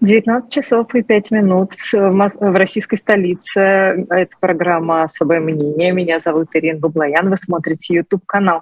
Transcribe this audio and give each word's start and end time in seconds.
19 0.00 0.52
часов 0.52 0.94
и 0.94 1.02
5 1.02 1.30
минут 1.30 1.72
в, 1.92 2.56
российской 2.56 2.96
столице. 2.96 3.60
Это 4.10 4.36
программа 4.40 5.04
«Особое 5.04 5.40
мнение». 5.40 5.92
Меня 5.92 6.18
зовут 6.18 6.48
Ирина 6.54 6.78
Баблоян. 6.78 7.28
Вы 7.28 7.36
смотрите 7.36 7.94
YouTube-канал 7.94 8.60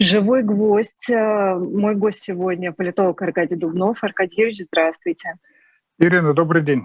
«Живой 0.00 0.42
гвоздь». 0.42 1.10
Э, 1.10 1.54
мой 1.54 1.94
гость 1.94 2.24
сегодня– 2.24 2.72
политолог 2.76 3.22
Аркадий 3.22 3.56
Дубнов. 3.56 4.02
Аркадий 4.02 4.40
Юрьевич, 4.40 4.66
здравствуйте. 4.66 5.34
Ирина, 5.98 6.34
добрый 6.34 6.62
день. 6.62 6.84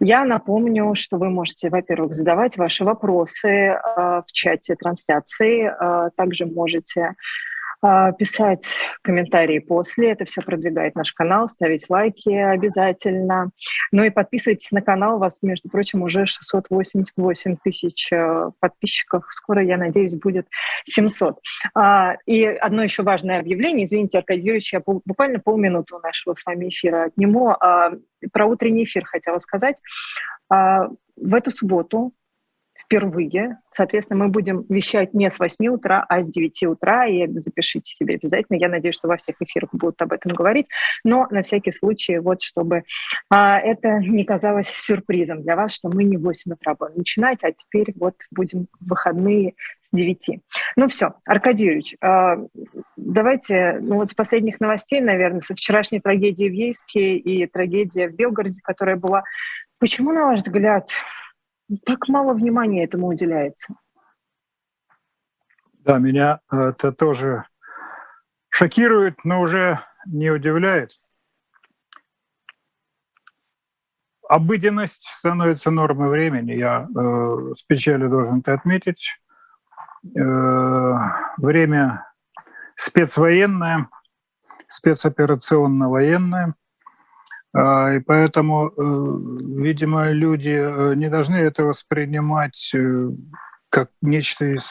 Я 0.00 0.24
напомню, 0.24 0.94
что 0.94 1.16
вы 1.16 1.28
можете, 1.30 1.70
во-первых, 1.70 2.12
задавать 2.12 2.56
ваши 2.56 2.84
вопросы 2.84 3.48
э, 3.48 3.76
в 3.96 4.26
чате 4.32 4.74
трансляции. 4.74 5.70
Э, 5.70 6.10
также 6.16 6.46
можете 6.46 7.14
писать 8.18 8.66
комментарии 9.02 9.58
после. 9.58 10.12
Это 10.12 10.24
все 10.24 10.42
продвигает 10.42 10.94
наш 10.94 11.12
канал, 11.12 11.48
ставить 11.48 11.88
лайки 11.88 12.30
обязательно. 12.30 13.50
Ну 13.92 14.02
и 14.02 14.10
подписывайтесь 14.10 14.70
на 14.72 14.82
канал. 14.82 15.16
У 15.16 15.18
вас, 15.18 15.38
между 15.42 15.68
прочим, 15.68 16.02
уже 16.02 16.26
688 16.26 17.56
тысяч 17.62 18.12
э, 18.12 18.50
подписчиков. 18.60 19.24
Скоро, 19.30 19.62
я 19.62 19.76
надеюсь, 19.76 20.14
будет 20.14 20.46
700. 20.84 21.38
А, 21.74 22.16
и 22.26 22.44
одно 22.44 22.82
еще 22.82 23.02
важное 23.02 23.40
объявление. 23.40 23.86
Извините, 23.86 24.18
Аркадий 24.18 24.42
Юрьевич, 24.42 24.72
я 24.72 24.82
буквально 24.84 25.38
полминуты 25.38 25.96
нашего 26.02 26.34
с 26.34 26.44
вами 26.44 26.68
эфира 26.68 27.04
отниму. 27.04 27.50
А, 27.50 27.92
про 28.32 28.46
утренний 28.46 28.84
эфир 28.84 29.04
хотела 29.04 29.38
сказать. 29.38 29.80
В 30.50 31.34
эту 31.34 31.50
субботу 31.50 32.12
впервые. 32.88 33.58
Соответственно, 33.68 34.24
мы 34.24 34.30
будем 34.30 34.64
вещать 34.70 35.12
не 35.12 35.28
с 35.30 35.38
8 35.38 35.68
утра, 35.68 36.04
а 36.08 36.22
с 36.22 36.28
9 36.28 36.62
утра. 36.64 37.06
И 37.06 37.28
запишите 37.38 37.92
себе 37.92 38.14
обязательно. 38.14 38.56
Я 38.56 38.68
надеюсь, 38.68 38.94
что 38.94 39.08
во 39.08 39.18
всех 39.18 39.36
эфирах 39.40 39.70
будут 39.72 40.00
об 40.00 40.12
этом 40.12 40.32
говорить. 40.32 40.66
Но 41.04 41.26
на 41.30 41.42
всякий 41.42 41.72
случай, 41.72 42.18
вот 42.18 42.40
чтобы 42.42 42.84
а, 43.30 43.60
это 43.60 43.98
не 43.98 44.24
казалось 44.24 44.68
сюрпризом 44.68 45.42
для 45.42 45.54
вас, 45.54 45.74
что 45.74 45.90
мы 45.90 46.04
не 46.04 46.16
в 46.16 46.22
8 46.22 46.52
утра 46.52 46.74
будем 46.74 46.96
начинать, 46.96 47.44
а 47.44 47.52
теперь 47.52 47.92
вот 47.96 48.14
будем 48.30 48.68
выходные 48.80 49.54
с 49.82 49.90
9. 49.92 50.40
Ну 50.76 50.88
все, 50.88 51.14
Аркадий 51.26 51.66
Юрьевич, 51.66 51.94
а, 52.00 52.38
давайте, 52.96 53.78
ну 53.82 53.96
вот 53.96 54.10
с 54.10 54.14
последних 54.14 54.60
новостей, 54.60 55.00
наверное, 55.00 55.40
со 55.40 55.54
вчерашней 55.54 56.00
трагедии 56.00 56.48
в 56.48 56.54
Ейске 56.54 57.16
и 57.16 57.46
трагедия 57.46 58.08
в 58.08 58.14
Белгороде, 58.14 58.60
которая 58.62 58.96
была. 58.96 59.24
Почему, 59.78 60.12
на 60.12 60.26
ваш 60.26 60.40
взгляд, 60.40 60.90
так 61.84 62.08
мало 62.08 62.34
внимания 62.34 62.84
этому 62.84 63.08
уделяется. 63.08 63.74
Да, 65.80 65.98
меня 65.98 66.40
это 66.50 66.92
тоже 66.92 67.44
шокирует, 68.48 69.24
но 69.24 69.40
уже 69.40 69.78
не 70.06 70.30
удивляет. 70.30 71.00
Обыденность 74.28 75.04
становится 75.04 75.70
нормой 75.70 76.10
времени. 76.10 76.52
Я 76.52 76.86
э, 76.86 77.54
с 77.54 77.62
печалью 77.62 78.10
должен 78.10 78.40
это 78.40 78.52
отметить. 78.52 79.18
Э, 80.14 80.94
время 81.38 82.12
спецвоенное, 82.76 83.88
спецоперационно-военное– 84.68 86.54
и 87.56 88.00
поэтому, 88.00 88.68
э, 88.68 88.72
видимо, 89.62 90.10
люди 90.12 90.50
э, 90.50 90.94
не 90.94 91.08
должны 91.08 91.36
это 91.36 91.64
воспринимать 91.64 92.72
э, 92.74 93.08
как 93.70 93.90
нечто 94.02 94.54
из, 94.54 94.70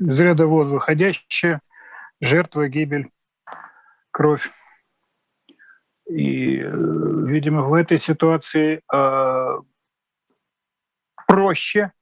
из 0.00 0.20
ряда 0.20 0.46
вон 0.46 0.70
выходящее, 0.70 1.60
жертва, 2.20 2.68
гибель, 2.68 3.10
кровь. 4.10 4.50
И, 6.08 6.56
видимо, 6.56 7.62
в 7.62 7.74
этой 7.74 7.98
ситуации 7.98 8.82
проще 11.26 11.92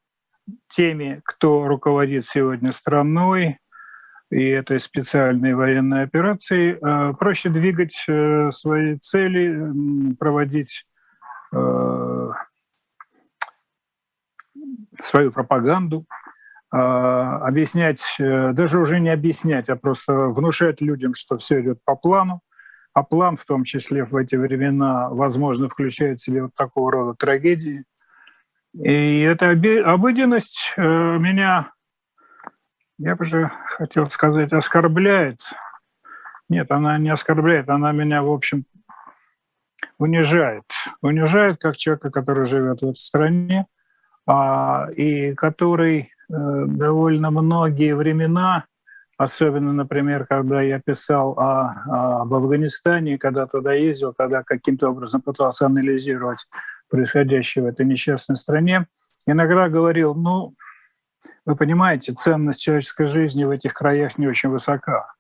теми, 0.68 1.20
кто 1.24 1.68
руководит 1.68 2.26
сегодня 2.26 2.72
страной, 2.72 3.58
и 4.32 4.48
этой 4.48 4.80
специальной 4.80 5.54
военной 5.54 6.04
операции, 6.04 6.72
э, 6.72 7.14
проще 7.14 7.50
двигать 7.50 8.02
э, 8.08 8.50
свои 8.50 8.94
цели, 8.94 10.14
проводить 10.18 10.86
э, 11.52 12.28
свою 15.00 15.32
пропаганду, 15.32 16.06
объяснять, 16.70 18.16
даже 18.18 18.78
уже 18.78 18.98
не 18.98 19.10
объяснять, 19.10 19.68
а 19.68 19.76
просто 19.76 20.14
внушать 20.14 20.80
людям, 20.80 21.12
что 21.12 21.36
все 21.36 21.60
идет 21.60 21.80
по 21.84 21.96
плану, 21.96 22.40
а 22.94 23.02
план 23.02 23.36
в 23.36 23.44
том 23.44 23.64
числе 23.64 24.06
в 24.06 24.16
эти 24.16 24.36
времена, 24.36 25.10
возможно, 25.10 25.68
включает 25.68 26.18
в 26.18 26.22
себе 26.22 26.44
вот 26.44 26.54
такого 26.54 26.90
рода 26.90 27.14
трагедии. 27.14 27.84
И 28.72 29.20
эта 29.20 29.50
обыденность 29.50 30.72
меня 30.78 31.72
я 33.02 33.17
бы 33.17 33.24
же 33.24 33.51
хотел 33.77 34.08
сказать, 34.08 34.52
оскорбляет. 34.52 35.40
Нет, 36.48 36.70
она 36.70 36.98
не 36.98 37.11
оскорбляет, 37.11 37.68
она 37.68 37.92
меня, 37.92 38.23
в 38.23 38.30
общем, 38.30 38.64
унижает. 39.98 40.64
Унижает 41.01 41.58
как 41.61 41.77
человека, 41.77 42.11
который 42.11 42.45
живет 42.45 42.80
в 42.80 42.85
этой 42.85 42.96
стране, 42.96 43.67
а, 44.27 44.86
и 44.95 45.35
который 45.35 46.01
э, 46.01 46.07
довольно 46.29 47.33
многие 47.33 47.96
времена, 47.96 48.67
особенно, 49.17 49.73
например, 49.73 50.24
когда 50.24 50.62
я 50.62 50.80
писал 50.80 51.33
о, 51.39 52.20
об 52.23 52.33
Афганистане, 52.33 53.18
когда 53.18 53.46
туда 53.46 53.73
ездил, 53.73 54.14
когда 54.17 54.45
каким-то 54.45 54.91
образом 54.91 55.23
пытался 55.23 55.67
анализировать 55.67 56.46
происходящее 56.89 57.64
в 57.64 57.67
этой 57.67 57.85
несчастной 57.85 58.36
стране, 58.36 58.86
иногда 59.27 59.68
говорил, 59.68 60.14
ну, 60.14 60.55
вы 61.46 61.56
понимаете, 61.56 62.12
ценность 62.12 62.62
человеческой 62.62 63.06
жизни 63.06 63.44
в 63.44 63.50
этих 63.50 63.74
краях 63.74 64.18
не 64.18 64.27
очень 64.27 64.48
высока. 64.48 65.14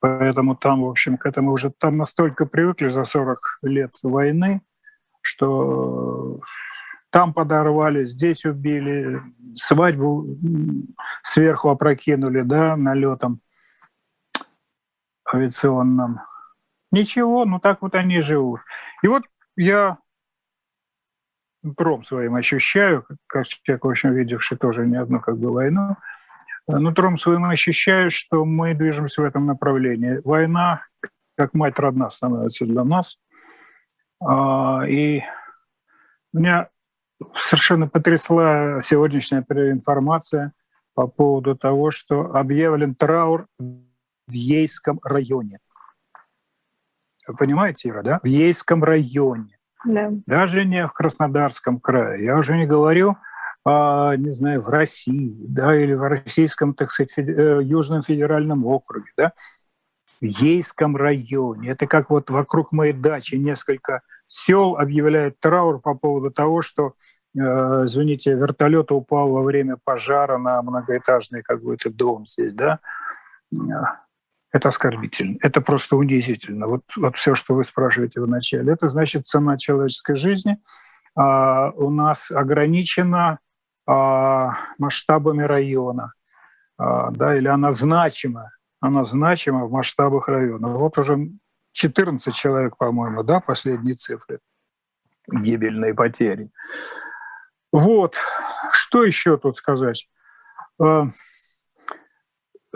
Поэтому 0.00 0.56
там, 0.56 0.82
в 0.82 0.88
общем, 0.88 1.16
к 1.16 1.26
этому 1.26 1.52
уже 1.52 1.70
там 1.70 1.96
настолько 1.96 2.46
привыкли 2.46 2.88
за 2.88 3.04
40 3.04 3.58
лет 3.62 3.94
войны, 4.02 4.62
что 5.22 6.40
там 7.10 7.32
подорвали, 7.32 8.04
здесь 8.04 8.44
убили, 8.44 9.22
свадьбу 9.54 10.26
сверху 11.22 11.70
опрокинули, 11.70 12.42
да, 12.42 12.76
налетом 12.76 13.40
авиационным. 15.32 16.20
Ничего, 16.92 17.44
ну 17.44 17.58
так 17.58 17.82
вот 17.82 17.94
они 17.94 18.20
живут. 18.20 18.60
И 19.02 19.08
вот 19.08 19.22
я 19.56 19.98
нутром 21.66 22.02
своим 22.02 22.36
ощущаю, 22.36 23.04
как 23.26 23.46
человек, 23.46 23.84
в 23.84 23.88
общем, 23.88 24.12
видевший 24.14 24.56
тоже 24.56 24.86
не 24.86 24.96
одну 24.96 25.20
как 25.20 25.36
бы 25.36 25.52
войну, 25.52 25.96
э, 26.68 26.76
нутром 26.76 27.18
своим 27.18 27.44
ощущаю, 27.44 28.10
что 28.10 28.44
мы 28.44 28.74
движемся 28.74 29.22
в 29.22 29.24
этом 29.24 29.46
направлении. 29.46 30.20
Война, 30.24 30.82
как 31.36 31.54
мать 31.54 31.78
родна, 31.78 32.08
становится 32.08 32.64
для 32.64 32.84
нас. 32.84 33.18
А, 34.24 34.84
и 34.88 35.22
меня 36.32 36.68
совершенно 37.34 37.88
потрясла 37.88 38.80
сегодняшняя 38.80 39.40
информация 39.40 40.52
по 40.94 41.06
поводу 41.06 41.56
того, 41.56 41.90
что 41.90 42.34
объявлен 42.34 42.94
траур 42.94 43.48
в 43.58 44.32
Ейском 44.32 45.00
районе. 45.02 45.58
Вы 47.26 47.36
понимаете, 47.36 47.88
Ира, 47.88 48.02
да? 48.02 48.20
В 48.22 48.26
Ейском 48.26 48.84
районе. 48.84 49.55
Да. 49.86 50.10
Даже 50.26 50.64
не 50.64 50.86
в 50.86 50.92
Краснодарском 50.92 51.80
крае. 51.80 52.24
Я 52.24 52.36
уже 52.36 52.56
не 52.56 52.66
говорю, 52.66 53.16
а, 53.64 54.16
не 54.16 54.30
знаю, 54.30 54.62
в 54.62 54.68
России, 54.68 55.34
да, 55.48 55.74
или 55.74 55.94
в 55.94 56.02
российском, 56.02 56.74
так 56.74 56.90
сказать, 56.90 57.18
э, 57.18 57.60
Южном 57.62 58.02
федеральном 58.02 58.66
округе, 58.66 59.10
да, 59.16 59.32
в 60.20 60.24
Ейском 60.24 60.96
районе. 60.96 61.70
Это 61.70 61.86
как 61.86 62.10
вот 62.10 62.30
вокруг 62.30 62.72
моей 62.72 62.92
дачи 62.92 63.34
несколько 63.36 64.02
сел 64.26 64.76
объявляют 64.76 65.38
траур 65.40 65.80
по 65.80 65.94
поводу 65.94 66.30
того, 66.30 66.62
что, 66.62 66.94
э, 67.36 67.40
извините, 67.40 68.34
вертолет 68.34 68.92
упал 68.92 69.30
во 69.30 69.42
время 69.42 69.78
пожара 69.84 70.38
на 70.38 70.62
многоэтажный 70.62 71.42
какой-то 71.42 71.90
дом 71.90 72.26
здесь, 72.26 72.54
да 72.54 72.80
это 74.56 74.70
оскорбительно, 74.70 75.36
это 75.42 75.60
просто 75.60 75.96
унизительно. 75.96 76.66
Вот, 76.66 76.82
вот 76.96 77.16
все, 77.16 77.34
что 77.34 77.54
вы 77.54 77.64
спрашиваете 77.64 78.20
в 78.20 78.28
начале, 78.28 78.72
это 78.72 78.88
значит 78.88 79.26
цена 79.26 79.56
человеческой 79.58 80.16
жизни 80.16 80.58
а, 81.14 81.70
у 81.72 81.90
нас 81.90 82.30
ограничена 82.30 83.38
а, 83.86 84.52
масштабами 84.78 85.42
района, 85.42 86.12
а, 86.78 87.10
да, 87.10 87.36
или 87.36 87.48
она 87.48 87.70
значима, 87.72 88.50
она 88.80 89.04
значима 89.04 89.66
в 89.66 89.70
масштабах 89.70 90.28
района. 90.28 90.68
Вот 90.68 90.96
уже 90.98 91.30
14 91.72 92.34
человек, 92.34 92.76
по-моему, 92.78 93.22
да, 93.22 93.40
последние 93.40 93.94
цифры, 93.94 94.40
гибельные 95.30 95.94
потери. 95.94 96.50
Вот, 97.72 98.16
что 98.72 99.04
еще 99.04 99.36
тут 99.36 99.56
сказать? 99.56 100.08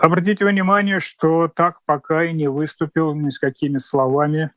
А, 0.01 0.05
Обратите 0.05 0.45
внимание, 0.45 0.99
что 0.99 1.47
так 1.47 1.81
пока 1.85 2.23
и 2.23 2.33
не 2.33 2.49
выступил 2.49 3.13
ни 3.13 3.29
с 3.29 3.37
какими 3.37 3.77
словами 3.77 4.51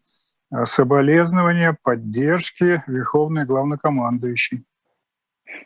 соболезнования, 0.62 1.76
поддержки 1.82 2.82
Верховный 2.86 3.44
Главнокомандующий. 3.44 4.64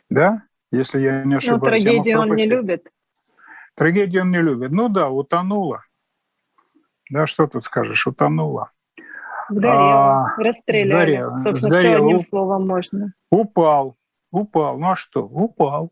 Да? 0.09 0.43
Если 0.71 0.99
я 1.01 1.23
не 1.23 1.31
ну, 1.31 1.37
ошибаюсь. 1.37 1.61
Ну, 1.61 1.93
трагедию 1.93 2.19
он 2.19 2.35
не 2.35 2.45
любит. 2.45 2.89
Трагедию 3.75 4.23
он 4.23 4.31
не 4.31 4.41
любит. 4.41 4.71
Ну 4.71 4.89
да, 4.89 5.09
утонула. 5.09 5.83
Да, 7.09 7.25
что 7.25 7.47
тут 7.47 7.63
скажешь, 7.63 8.05
утонула. 8.05 8.71
Сгорел, 9.49 9.71
а, 9.71 10.25
расстреляли. 10.37 11.15
Сгорел, 11.15 11.37
Собственно, 11.37 11.73
сгорел. 11.73 11.79
все 11.79 11.95
одним 11.95 12.27
словом 12.27 12.67
можно. 12.67 13.13
Упал, 13.31 13.97
упал. 14.31 14.77
Ну 14.77 14.91
а 14.91 14.95
что? 14.95 15.25
Упал. 15.25 15.91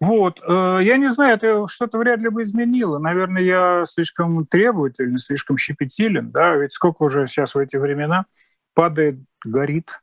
Вот, 0.00 0.40
э, 0.46 0.78
я 0.82 0.96
не 0.96 1.10
знаю, 1.10 1.34
это 1.34 1.66
что-то 1.66 1.98
вряд 1.98 2.20
ли 2.20 2.28
бы 2.28 2.42
изменило. 2.42 2.98
Наверное, 2.98 3.42
я 3.42 3.84
слишком 3.84 4.46
требователен, 4.46 5.18
слишком 5.18 5.58
щепетилен, 5.58 6.30
да, 6.30 6.54
ведь 6.54 6.70
сколько 6.70 7.02
уже 7.02 7.26
сейчас 7.26 7.54
в 7.54 7.58
эти 7.58 7.76
времена 7.76 8.26
падает, 8.74 9.18
горит, 9.44 10.00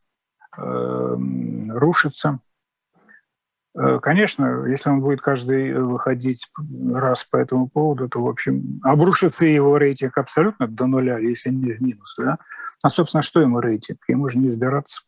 э, 0.58 1.16
рушится. 1.70 2.40
Э, 3.74 3.98
конечно, 4.00 4.66
если 4.66 4.90
он 4.90 5.00
будет 5.00 5.22
каждый 5.22 5.72
выходить 5.72 6.46
раз 6.92 7.24
по 7.24 7.38
этому 7.38 7.68
поводу, 7.68 8.06
то, 8.10 8.22
в 8.22 8.28
общем, 8.28 8.80
обрушится 8.82 9.46
его 9.46 9.78
рейтинг 9.78 10.18
абсолютно 10.18 10.66
до 10.66 10.86
нуля, 10.86 11.18
если 11.18 11.48
не 11.48 11.72
в 11.72 11.80
минус. 11.80 12.14
Да? 12.18 12.36
А, 12.82 12.90
собственно, 12.90 13.22
что 13.22 13.40
ему 13.40 13.60
рейтинг? 13.60 14.00
Ему 14.08 14.28
же 14.28 14.38
не 14.38 14.48
избираться, 14.48 15.02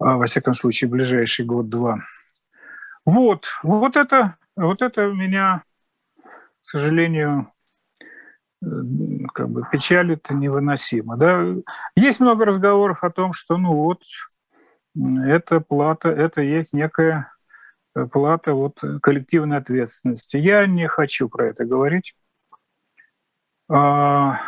а, 0.00 0.16
во 0.16 0.26
всяком 0.26 0.54
случае, 0.54 0.90
ближайший 0.90 1.44
год-два. 1.44 2.00
Вот, 3.06 3.46
вот 3.62 3.96
это, 3.96 4.36
вот 4.56 4.82
это 4.82 5.06
меня, 5.06 5.62
к 6.24 6.24
сожалению, 6.60 7.52
э, 8.62 8.66
как 9.32 9.48
бы 9.48 9.62
печалит 9.70 10.28
невыносимо. 10.28 11.16
Да? 11.16 11.44
Есть 11.94 12.18
много 12.18 12.44
разговоров 12.44 13.04
о 13.04 13.10
том, 13.10 13.32
что 13.32 13.56
ну 13.56 13.74
вот 13.74 14.02
это 15.24 15.60
плата, 15.60 16.08
это 16.08 16.42
есть 16.42 16.72
некая 16.72 17.32
плата 18.12 18.54
вот 18.54 18.80
коллективной 19.00 19.58
ответственности. 19.58 20.36
Я 20.36 20.66
не 20.66 20.88
хочу 20.88 21.28
про 21.28 21.46
это 21.46 21.64
говорить. 21.64 22.14
А, 23.68 24.38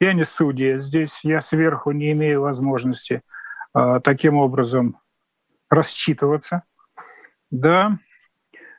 я 0.00 0.12
не 0.12 0.24
судья 0.24 0.76
здесь, 0.78 1.24
я 1.24 1.40
сверху 1.40 1.92
не 1.92 2.12
имею 2.12 2.42
возможности 2.42 3.22
а, 3.72 4.00
таким 4.00 4.36
образом 4.36 5.00
рассчитываться. 5.70 6.64
Да, 7.50 7.98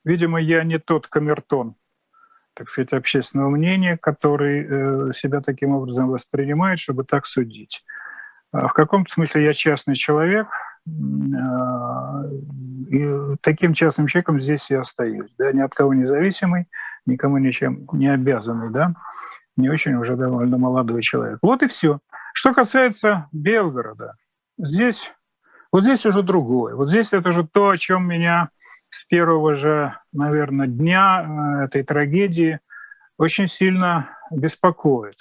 видимо, 0.04 0.40
я 0.42 0.64
не 0.64 0.80
тот 0.80 1.08
камертон, 1.08 1.76
так 2.54 2.70
сказать, 2.70 2.94
общественного 2.94 3.50
мнения, 3.50 3.98
который 3.98 4.66
э, 5.10 5.14
себя 5.14 5.42
таким 5.42 5.72
образом 5.72 6.10
воспринимает, 6.10 6.80
чтобы 6.80 7.04
так 7.04 7.26
судить. 7.26 7.84
А 8.52 8.68
в 8.68 8.74
каком-то 8.74 9.12
смысле 9.12 9.46
я 9.46 9.54
частный 9.54 9.96
человек, 9.96 10.48
а, 10.88 12.24
и 12.90 13.36
таким 13.42 13.74
частным 13.74 14.08
человеком 14.08 14.40
здесь 14.40 14.70
я 14.70 14.82
остаюсь, 14.82 15.30
да, 15.38 15.52
ни 15.52 15.60
от 15.60 15.74
кого 15.74 15.94
независимый, 15.94 16.68
никому 17.06 17.38
ничем 17.38 17.88
не 17.92 18.08
обязанный, 18.08 18.72
да, 18.72 18.94
не 19.58 19.70
очень 19.70 19.96
уже 19.96 20.16
довольно 20.16 20.58
молодой 20.58 21.02
человек. 21.02 21.40
Вот 21.42 21.62
и 21.64 21.68
все. 21.68 22.00
Что 22.34 22.54
касается 22.54 23.28
Белгорода, 23.32 24.16
здесь, 24.58 25.14
вот 25.78 25.84
здесь 25.84 26.06
уже 26.06 26.24
другое. 26.24 26.76
Вот 26.76 26.90
здесь 26.90 27.14
это 27.14 27.32
же 27.32 27.48
то, 27.48 27.70
о 27.70 27.78
чем 27.78 28.08
меня 28.08 28.50
с 28.90 29.06
первого 29.06 29.56
же, 29.56 29.98
наверное, 30.12 30.68
дня 30.68 31.24
э, 31.24 31.66
этой 31.66 31.84
трагедии 31.84 32.60
очень 33.18 33.48
сильно 33.48 34.18
беспокоит. 34.32 35.18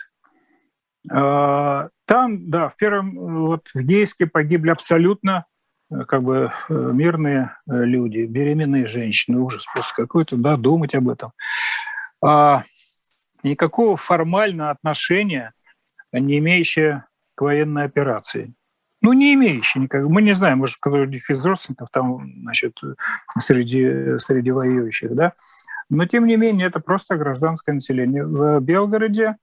А, 1.10 1.88
там, 2.06 2.50
да, 2.50 2.68
в 2.68 2.76
первом, 2.76 3.14
вот 3.46 3.68
в 3.74 3.80
Гейске 3.80 4.26
погибли 4.26 4.70
абсолютно 4.70 5.46
Э, 5.90 6.04
как 6.04 6.22
бы 6.22 6.52
э, 6.68 6.72
мирные 6.72 7.56
люди, 7.66 8.20
беременные 8.20 8.86
женщины, 8.86 9.38
ужас 9.38 9.66
просто 9.72 9.94
какой-то, 9.94 10.36
да, 10.36 10.56
думать 10.56 10.94
об 10.94 11.08
этом. 11.08 11.32
А, 12.22 12.64
никакого 13.42 13.96
формального 13.96 14.70
отношения, 14.70 15.52
не 16.12 16.38
имеющее 16.38 17.04
к 17.34 17.42
военной 17.42 17.84
операции. 17.84 18.54
Ну, 19.06 19.12
не 19.12 19.34
имеющие 19.34 19.84
никак. 19.84 20.02
Мы 20.02 20.20
не 20.20 20.32
знаем, 20.32 20.58
может, 20.58 20.78
каких 20.80 21.30
из 21.30 21.44
родственников 21.44 21.90
там, 21.92 22.28
значит, 22.40 22.76
среди, 23.38 24.18
среди 24.18 24.50
воюющих, 24.50 25.14
да. 25.14 25.32
Но, 25.88 26.06
тем 26.06 26.26
не 26.26 26.36
менее, 26.36 26.66
это 26.66 26.80
просто 26.80 27.16
гражданское 27.16 27.72
население. 27.72 28.26
В 28.26 28.58
Белгороде 28.58 29.36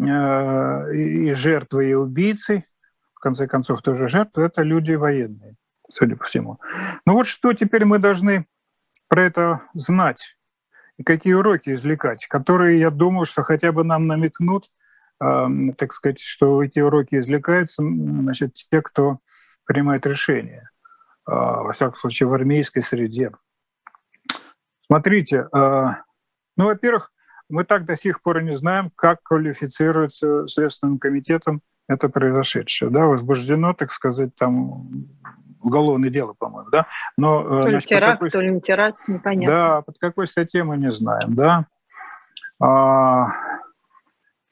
э, 0.00 0.94
и 0.94 1.30
жертвы, 1.32 1.90
и 1.90 1.94
убийцы, 1.94 2.64
в 3.12 3.20
конце 3.20 3.46
концов, 3.46 3.82
тоже 3.82 4.08
жертвы, 4.08 4.44
это 4.44 4.62
люди 4.62 4.94
военные 4.94 5.56
судя 5.90 6.16
по 6.16 6.24
всему. 6.24 6.58
Ну 7.04 7.12
вот 7.12 7.26
что 7.26 7.52
теперь 7.52 7.84
мы 7.84 7.98
должны 7.98 8.46
про 9.08 9.26
это 9.26 9.60
знать 9.74 10.38
и 10.96 11.02
какие 11.02 11.34
уроки 11.34 11.74
извлекать, 11.74 12.26
которые, 12.28 12.80
я 12.80 12.88
думаю, 12.88 13.26
что 13.26 13.42
хотя 13.42 13.72
бы 13.72 13.84
нам 13.84 14.06
намекнут, 14.06 14.70
так 15.76 15.92
сказать, 15.92 16.18
что 16.18 16.62
эти 16.62 16.80
уроки 16.80 17.16
извлекаются, 17.16 17.82
значит, 17.82 18.54
те, 18.54 18.82
кто 18.82 19.18
принимает 19.64 20.06
решения, 20.06 20.70
э, 21.28 21.32
во 21.32 21.72
всяком 21.72 21.94
случае, 21.94 22.28
в 22.28 22.34
армейской 22.34 22.82
среде. 22.82 23.32
Смотрите, 24.86 25.48
э, 25.54 25.86
ну, 26.56 26.66
во-первых, 26.66 27.12
мы 27.48 27.64
так 27.64 27.84
до 27.84 27.96
сих 27.96 28.22
пор 28.22 28.42
не 28.42 28.52
знаем, 28.52 28.90
как 28.94 29.22
квалифицируется 29.22 30.46
Следственным 30.46 30.98
комитетом 30.98 31.60
это 31.88 32.08
произошедшее. 32.08 32.90
Да, 32.90 33.06
возбуждено, 33.06 33.74
так 33.74 33.90
сказать, 33.90 34.34
там 34.36 34.88
уголовное 35.60 36.10
дело, 36.10 36.34
по-моему, 36.38 36.70
да? 36.70 36.86
Но, 37.16 37.58
э, 37.58 37.62
то 37.62 37.70
значит, 37.70 37.90
ли 37.90 37.96
теракт, 37.96 38.12
какой... 38.14 38.30
то 38.30 38.40
ли 38.40 38.50
не 38.52 38.60
теракт, 38.60 39.08
непонятно. 39.08 39.54
Да, 39.54 39.82
под 39.82 39.98
какой 39.98 40.26
статьей 40.26 40.62
мы 40.62 40.76
не 40.76 40.90
знаем, 40.90 41.34
да? 41.34 41.66
А, 42.60 43.28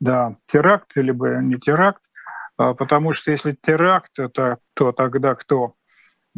да, 0.01 0.37
теракт 0.47 0.97
или 0.97 1.11
бы 1.11 1.39
не 1.43 1.59
теракт, 1.59 2.03
а, 2.57 2.75
потому 2.75 3.13
что 3.13 3.31
если 3.31 3.53
теракт, 3.53 4.19
это 4.19 4.59
то 4.75 4.93
тогда 4.93 5.35
кто? 5.35 5.75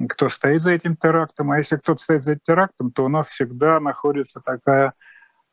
Кто 0.09 0.29
стоит 0.29 0.63
за 0.63 0.73
этим 0.73 0.97
терактом? 0.97 1.51
А 1.51 1.59
если 1.59 1.77
кто-то 1.77 2.03
стоит 2.03 2.23
за 2.23 2.33
этим 2.33 2.43
терактом, 2.45 2.93
то 2.93 3.05
у 3.05 3.09
нас 3.09 3.29
всегда 3.29 3.79
находится 3.81 4.41
такая, 4.41 4.95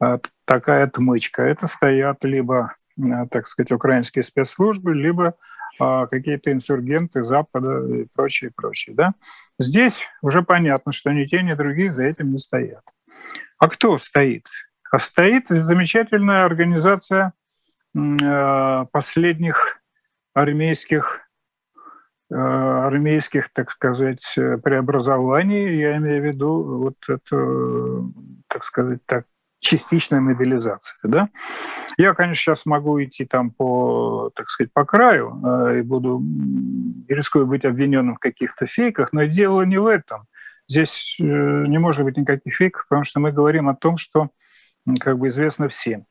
э, 0.01 0.17
такая 0.45 0.85
отмычка. 0.85 1.41
Это 1.43 1.67
стоят 1.67 2.23
либо, 2.23 2.73
э, 2.97 3.27
так 3.29 3.47
сказать, 3.47 3.71
украинские 3.71 4.23
спецслужбы, 4.23 4.93
либо 4.93 5.35
а, 5.79 6.07
какие-то 6.07 6.51
инсургенты 6.51 7.23
Запада 7.23 7.85
и 7.87 8.05
прочее, 8.13 8.51
прочее. 8.55 8.95
Да? 8.95 9.13
Здесь 9.57 10.03
уже 10.21 10.41
понятно, 10.41 10.91
что 10.91 11.11
ни 11.11 11.23
те, 11.23 11.41
ни 11.41 11.53
другие 11.53 11.91
за 11.91 12.03
этим 12.03 12.31
не 12.31 12.37
стоят. 12.37 12.83
А 13.57 13.69
кто 13.69 13.97
стоит? 13.97 14.45
А 14.91 14.99
стоит 14.99 15.47
замечательная 15.49 16.45
организация 16.45 17.27
а, 17.27 17.31
последних 17.93 19.81
армейских 20.33 21.21
а, 22.31 22.87
армейских, 22.87 23.51
так 23.51 23.71
сказать, 23.71 24.37
преобразований, 24.63 25.79
я 25.79 25.97
имею 25.97 26.21
в 26.21 26.25
виду 26.25 26.63
вот 26.77 26.95
эту, 27.07 28.13
так 28.47 28.63
сказать, 28.63 28.99
так, 29.05 29.25
частичная 29.59 30.21
мобилизация. 30.21 30.97
Да? 31.03 31.29
Я, 31.97 32.13
конечно, 32.13 32.41
сейчас 32.41 32.65
могу 32.65 33.01
идти 33.03 33.25
там 33.25 33.51
по, 33.51 34.31
так 34.35 34.49
сказать, 34.49 34.71
по 34.73 34.85
краю 34.85 35.41
э, 35.43 35.79
и 35.79 35.81
буду 35.81 36.21
и 37.07 37.13
рискую 37.13 37.45
быть 37.45 37.65
обвиненным 37.65 38.15
в 38.15 38.19
каких-то 38.19 38.65
фейках, 38.65 39.11
но 39.11 39.25
дело 39.25 39.63
не 39.63 39.77
в 39.77 39.85
этом. 39.85 40.25
Здесь 40.67 41.17
э, 41.19 41.23
не 41.23 41.77
может 41.77 42.05
быть 42.05 42.17
никаких 42.17 42.55
фейков, 42.55 42.85
потому 42.87 43.03
что 43.03 43.19
мы 43.19 43.31
говорим 43.31 43.67
о 43.69 43.75
том, 43.75 43.97
что 43.97 44.29
как 44.99 45.17
бы 45.17 45.27
известно 45.27 45.67
всем. 45.67 46.05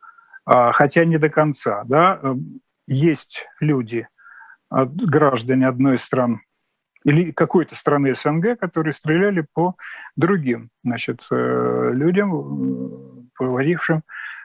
А, 0.51 0.73
хотя 0.73 1.05
не 1.05 1.19
до 1.19 1.29
конца. 1.29 1.85
Да? 1.85 2.19
Э, 2.23 2.35
есть 2.87 3.47
люди, 3.61 4.09
граждане 4.71 5.69
одной 5.69 5.97
из 5.97 6.03
стран 6.03 6.41
или 7.05 7.33
какой-то 7.33 7.75
страны 7.75 8.15
СНГ, 8.15 8.59
которые 8.59 8.93
стреляли 8.93 9.47
по 9.53 9.77
другим 10.17 10.71
значит, 10.83 11.21
людям, 11.31 13.29
проводившим 13.35 14.03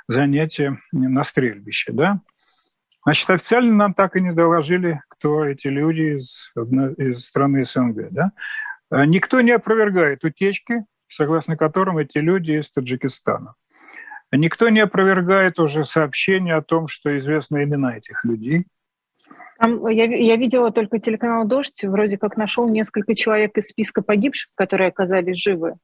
занятия 0.08 0.78
на 0.92 1.24
стрельбище. 1.24 1.94
Да? 1.94 2.20
Значит, 3.04 3.30
официально 3.30 3.74
нам 3.74 3.94
так 3.94 4.16
и 4.16 4.22
не 4.22 4.32
доложили, 4.32 5.02
кто 5.10 5.46
эти 5.46 5.68
люди 5.68 6.16
из, 6.16 6.54
из 6.98 7.26
страны 7.26 7.66
СНГ. 7.66 8.10
Да? 8.12 8.32
А 8.90 9.06
никто 9.06 9.42
не 9.42 9.52
опровергает 9.52 10.24
утечки, 10.24 10.86
согласно 11.10 11.58
которым 11.58 11.98
эти 11.98 12.18
люди 12.20 12.52
из 12.52 12.72
Таджикистана. 12.72 13.56
Никто 14.36 14.70
не 14.70 14.80
опровергает 14.80 15.60
уже 15.60 15.84
сообщения 15.86 16.56
о 16.56 16.62
том, 16.62 16.88
что 16.88 17.18
известны 17.18 17.64
имена 17.64 17.98
этих 17.98 18.24
людей. 18.26 18.66
Там, 19.60 19.88
я, 19.88 20.06
я 20.06 20.36
видела 20.36 20.72
только 20.72 21.00
телеканал 21.00 21.46
«Дождь», 21.46 21.84
вроде 21.84 22.18
как 22.18 22.36
нашел 22.36 22.68
несколько 22.68 23.16
человек 23.16 23.58
из 23.58 23.68
списка 23.68 24.02
погибших, 24.02 24.52
которые 24.56 24.90
оказались 24.90 25.38
живы. 25.38 25.76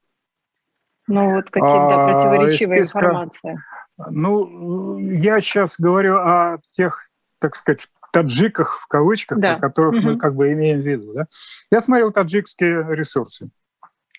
Ну, 1.07 1.35
вот 1.35 1.45
какие-то 1.45 1.87
да, 1.89 2.07
противоречивая 2.07 2.83
списка, 2.83 2.99
информация. 2.99 3.63
Ну, 4.09 4.97
я 4.99 5.39
сейчас 5.41 5.75
говорю 5.79 6.17
о 6.17 6.57
тех, 6.69 7.09
так 7.39 7.55
сказать, 7.55 7.87
таджиках, 8.11 8.79
в 8.81 8.87
кавычках, 8.87 9.39
да. 9.39 9.59
которых 9.59 9.95
угу. 9.95 10.01
мы 10.01 10.17
как 10.17 10.35
бы 10.35 10.51
имеем 10.53 10.81
в 10.81 10.85
виду. 10.85 11.13
Да? 11.13 11.25
Я 11.71 11.81
смотрел 11.81 12.11
таджикские 12.11 12.85
ресурсы, 12.95 13.49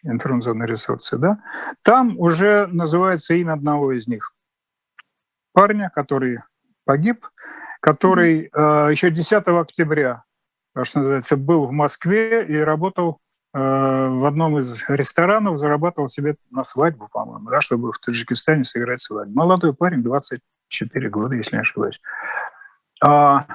информационные 0.03 0.67
ресурсы. 0.67 1.17
Да? 1.19 1.39
Там 1.83 2.19
уже 2.19 2.67
называется 2.67 3.35
имя 3.35 3.53
одного 3.53 3.93
из 3.93 4.09
них. 4.09 4.35
Парня, 5.53 5.91
который 5.95 6.41
погиб, 6.85 7.27
который 7.81 8.51
э, 8.53 8.89
еще 8.91 9.11
10 9.11 9.47
октября, 9.47 10.25
что 10.83 10.99
называется, 11.01 11.37
был 11.37 11.67
в 11.67 11.73
Москве 11.73 12.47
и 12.47 12.57
работал 12.57 13.19
э, 13.53 13.59
в 13.59 14.27
одном 14.27 14.59
из 14.59 14.83
ресторанов, 14.89 15.59
зарабатывал 15.59 16.09
себе 16.09 16.37
на 16.51 16.63
свадьбу, 16.63 17.09
по-моему, 17.13 17.51
да, 17.51 17.61
чтобы 17.61 17.93
в 17.93 17.99
Таджикистане 17.99 18.65
сыграть 18.65 19.01
свадьбу. 19.01 19.35
Молодой 19.35 19.75
парень, 19.75 20.03
24 20.03 21.09
года, 21.11 21.35
если 21.35 21.57
не 21.57 21.63
ошибаюсь. 21.63 22.01
А, 23.03 23.47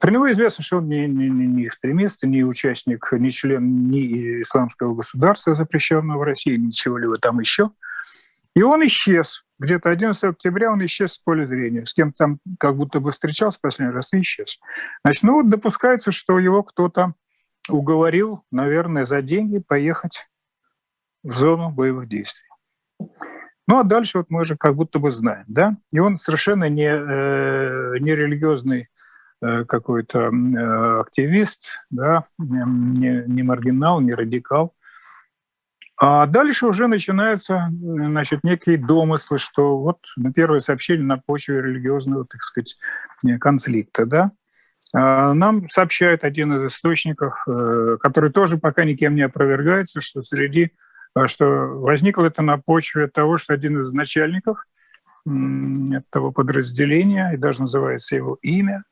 про 0.00 0.10
него 0.10 0.30
известно, 0.32 0.62
что 0.62 0.78
он 0.78 0.88
не, 0.88 1.06
не, 1.06 1.28
не 1.28 1.66
экстремист, 1.66 2.22
не 2.22 2.44
участник, 2.44 3.10
не 3.12 3.30
член 3.30 3.88
ни 3.88 4.42
исламского 4.42 4.94
государства, 4.94 5.54
запрещенного 5.54 6.18
в 6.18 6.22
России, 6.22 6.56
ничего-либо 6.56 7.18
там 7.18 7.40
еще. 7.40 7.70
И 8.54 8.62
он 8.62 8.84
исчез. 8.86 9.44
Где-то 9.58 9.90
11 9.90 10.24
октября 10.24 10.72
он 10.72 10.84
исчез 10.84 11.14
с 11.14 11.18
поля 11.18 11.46
зрения. 11.46 11.84
С 11.84 11.94
кем 11.94 12.12
там 12.12 12.38
как 12.58 12.76
будто 12.76 13.00
бы 13.00 13.12
встречался 13.12 13.58
последний 13.60 13.94
раз 13.94 14.12
и 14.12 14.20
исчез. 14.20 14.58
Значит, 15.04 15.22
ну 15.22 15.34
вот 15.34 15.48
допускается, 15.48 16.10
что 16.10 16.38
его 16.38 16.62
кто-то 16.62 17.14
уговорил, 17.68 18.44
наверное, 18.50 19.06
за 19.06 19.22
деньги 19.22 19.58
поехать 19.58 20.28
в 21.22 21.34
зону 21.34 21.70
боевых 21.70 22.06
действий. 22.06 22.48
Ну 23.68 23.78
а 23.78 23.84
дальше 23.84 24.18
вот 24.18 24.26
мы 24.28 24.40
уже 24.40 24.56
как 24.56 24.74
будто 24.74 24.98
бы 24.98 25.10
знаем, 25.10 25.44
да? 25.46 25.76
И 25.92 25.98
он 25.98 26.18
совершенно 26.18 26.68
не, 26.68 26.88
э, 26.88 27.98
не 28.00 28.14
религиозный 28.14 28.88
какой-то 29.42 30.30
э, 30.30 31.00
активист, 31.00 31.64
да, 31.90 32.22
не, 32.38 33.24
не 33.26 33.42
маргинал, 33.42 34.00
не 34.00 34.12
радикал. 34.12 34.74
А 36.00 36.26
дальше 36.26 36.66
уже 36.66 36.88
начинаются 36.88 37.70
значит, 37.70 38.44
некие 38.44 38.76
домыслы, 38.78 39.38
что 39.38 39.78
вот 39.78 39.98
на 40.16 40.32
первое 40.32 40.58
сообщение 40.58 41.04
на 41.04 41.18
почве 41.18 41.60
религиозного, 41.60 42.24
так 42.24 42.42
сказать, 42.42 42.76
конфликта. 43.40 44.06
Да? 44.06 44.32
А 44.94 45.32
нам 45.34 45.68
сообщает 45.68 46.24
один 46.24 46.52
из 46.54 46.72
источников, 46.72 47.34
э, 47.46 47.96
который 48.00 48.30
тоже 48.32 48.58
пока 48.58 48.84
никем 48.84 49.14
не 49.14 49.22
опровергается, 49.22 50.00
что 50.00 50.22
среди 50.22 50.72
что 51.26 51.44
возникло 51.44 52.24
это 52.24 52.40
на 52.40 52.56
почве 52.56 53.06
того, 53.06 53.36
что 53.36 53.52
один 53.52 53.78
из 53.78 53.92
начальников 53.92 54.64
этого 55.26 56.30
подразделения, 56.30 57.32
и 57.34 57.36
даже 57.36 57.60
называется 57.60 58.16
его 58.16 58.38
имя, 58.42 58.82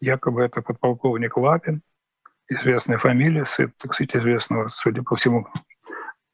якобы 0.00 0.42
это 0.42 0.62
подполковник 0.62 1.36
Лапин, 1.36 1.82
известная 2.48 2.98
фамилия, 2.98 3.44
сын, 3.44 3.72
так 3.78 3.94
сказать, 3.94 4.16
известного, 4.16 4.68
судя 4.68 5.02
по 5.02 5.16
всему, 5.16 5.46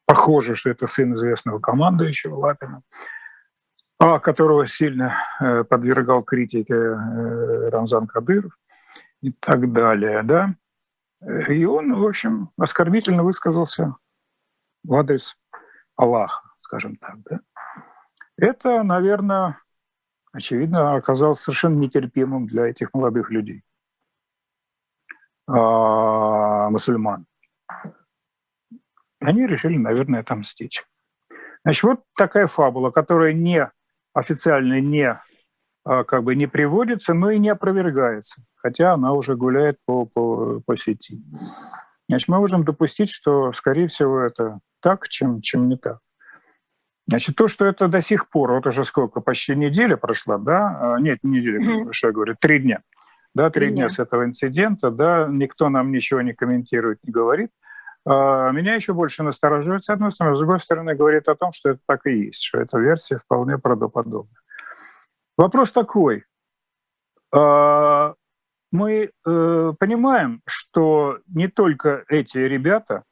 похоже, 0.06 0.56
что 0.56 0.70
это 0.70 0.86
сын 0.86 1.14
известного 1.14 1.60
командующего 1.60 2.34
Лапина, 2.34 2.82
а 3.98 4.18
которого 4.18 4.66
сильно 4.66 5.16
э, 5.40 5.64
подвергал 5.64 6.22
критике 6.22 6.74
э, 6.74 7.68
Рамзан 7.68 8.06
Кадыров 8.06 8.52
и 9.20 9.32
так 9.32 9.72
далее, 9.72 10.22
да. 10.22 10.54
И 11.48 11.64
он, 11.66 11.94
в 11.94 12.06
общем, 12.06 12.50
оскорбительно 12.58 13.22
высказался 13.22 13.94
в 14.84 14.94
адрес 14.94 15.36
Аллаха, 15.96 16.42
скажем 16.62 16.96
так. 16.96 17.16
Да? 17.28 17.40
Это, 18.38 18.82
наверное, 18.82 19.58
очевидно, 20.32 20.94
оказалось 20.94 21.40
совершенно 21.40 21.78
нетерпимым 21.78 22.46
для 22.46 22.66
этих 22.66 22.92
молодых 22.94 23.30
людей, 23.30 23.62
а, 25.46 26.70
мусульман. 26.70 27.26
Они 29.20 29.46
решили, 29.46 29.76
наверное, 29.76 30.20
отомстить. 30.20 30.84
Значит, 31.64 31.82
вот 31.82 32.00
такая 32.16 32.46
фабула, 32.46 32.90
которая 32.90 33.32
не 33.32 33.70
официально 34.14 34.80
не 34.80 35.20
а, 35.84 36.04
как 36.04 36.24
бы 36.24 36.34
не 36.34 36.46
приводится, 36.46 37.14
но 37.14 37.30
и 37.30 37.38
не 37.38 37.48
опровергается, 37.48 38.42
хотя 38.56 38.92
она 38.94 39.12
уже 39.12 39.36
гуляет 39.36 39.78
по, 39.84 40.06
по, 40.06 40.60
по 40.60 40.76
сети. 40.76 41.22
Значит, 42.08 42.28
мы 42.28 42.38
можем 42.38 42.64
допустить, 42.64 43.10
что, 43.10 43.52
скорее 43.52 43.86
всего, 43.86 44.20
это 44.20 44.60
так, 44.80 45.08
чем, 45.08 45.40
чем 45.40 45.68
не 45.68 45.76
так. 45.76 46.00
Значит, 47.10 47.34
то, 47.34 47.48
что 47.48 47.66
это 47.66 47.88
до 47.88 48.00
сих 48.00 48.28
пор, 48.28 48.52
вот 48.52 48.66
уже 48.68 48.84
сколько, 48.84 49.20
почти 49.20 49.56
неделя 49.56 49.96
прошла, 49.96 50.38
да? 50.38 50.94
А, 50.94 51.00
нет, 51.00 51.18
не 51.24 51.38
неделя, 51.38 51.60
mm-hmm. 51.60 51.92
что 51.92 52.06
я 52.06 52.12
говорю, 52.12 52.36
три 52.40 52.60
дня. 52.60 52.82
Да, 53.34 53.50
три, 53.50 53.66
три 53.66 53.74
дня 53.74 53.88
с 53.88 53.98
этого 53.98 54.24
инцидента, 54.24 54.90
да, 54.90 55.26
никто 55.28 55.68
нам 55.68 55.90
ничего 55.90 56.20
не 56.20 56.34
комментирует, 56.34 56.98
не 57.02 57.12
говорит. 57.12 57.50
А, 58.06 58.52
меня 58.52 58.76
еще 58.76 58.92
больше 58.92 59.24
настораживает, 59.24 59.82
с 59.82 59.90
одной 59.90 60.12
стороны, 60.12 60.36
с 60.36 60.38
другой 60.38 60.60
стороны, 60.60 60.94
говорит 60.94 61.28
о 61.28 61.34
том, 61.34 61.50
что 61.50 61.70
это 61.70 61.80
так 61.84 62.06
и 62.06 62.26
есть, 62.26 62.44
что 62.44 62.60
эта 62.60 62.78
версия 62.78 63.18
вполне 63.18 63.58
правдоподобна. 63.58 64.36
Вопрос 65.36 65.72
такой. 65.72 66.24
А, 67.34 68.14
мы 68.72 69.10
э, 69.26 69.72
понимаем, 69.80 70.42
что 70.46 71.18
не 71.26 71.48
только 71.48 72.04
эти 72.08 72.38
ребята, 72.38 73.02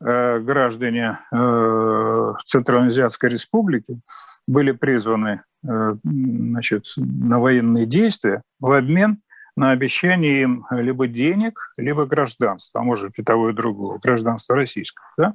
граждане 0.00 1.18
э, 1.30 2.32
Центральноазиатской 2.44 3.30
республики, 3.30 4.00
были 4.46 4.72
призваны 4.72 5.42
э, 5.62 5.94
значит, 6.02 6.86
на 6.96 7.38
военные 7.38 7.86
действия 7.86 8.42
в 8.58 8.72
обмен 8.72 9.20
на 9.56 9.72
обещание 9.72 10.42
им 10.42 10.66
либо 10.70 11.06
денег, 11.06 11.72
либо 11.76 12.06
гражданства, 12.06 12.80
а 12.80 12.84
может 12.84 13.18
и 13.18 13.22
того 13.22 13.50
и 13.50 13.52
другого, 13.52 13.98
гражданства 13.98 14.56
российского. 14.56 15.06
Да? 15.18 15.34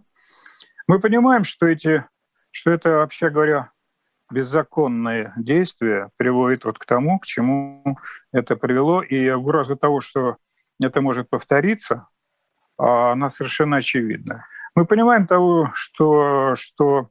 Мы 0.87 0.99
понимаем, 0.99 1.43
что, 1.43 1.67
эти, 1.67 2.05
что 2.51 2.71
это, 2.71 2.89
вообще 2.89 3.29
говоря, 3.29 3.71
беззаконное 4.31 5.33
действие 5.37 6.09
приводит 6.17 6.65
вот 6.65 6.79
к 6.79 6.85
тому, 6.85 7.19
к 7.19 7.25
чему 7.25 7.99
это 8.31 8.55
привело. 8.55 9.03
И 9.03 9.29
угроза 9.29 9.75
того, 9.75 10.01
что 10.01 10.37
это 10.81 11.01
может 11.01 11.29
повториться, 11.29 12.07
а, 12.77 13.11
она 13.11 13.29
совершенно 13.29 13.77
очевидна. 13.77 14.45
Мы 14.75 14.85
понимаем 14.85 15.25
того, 15.25 15.71
что, 15.73 16.53
что 16.55 17.09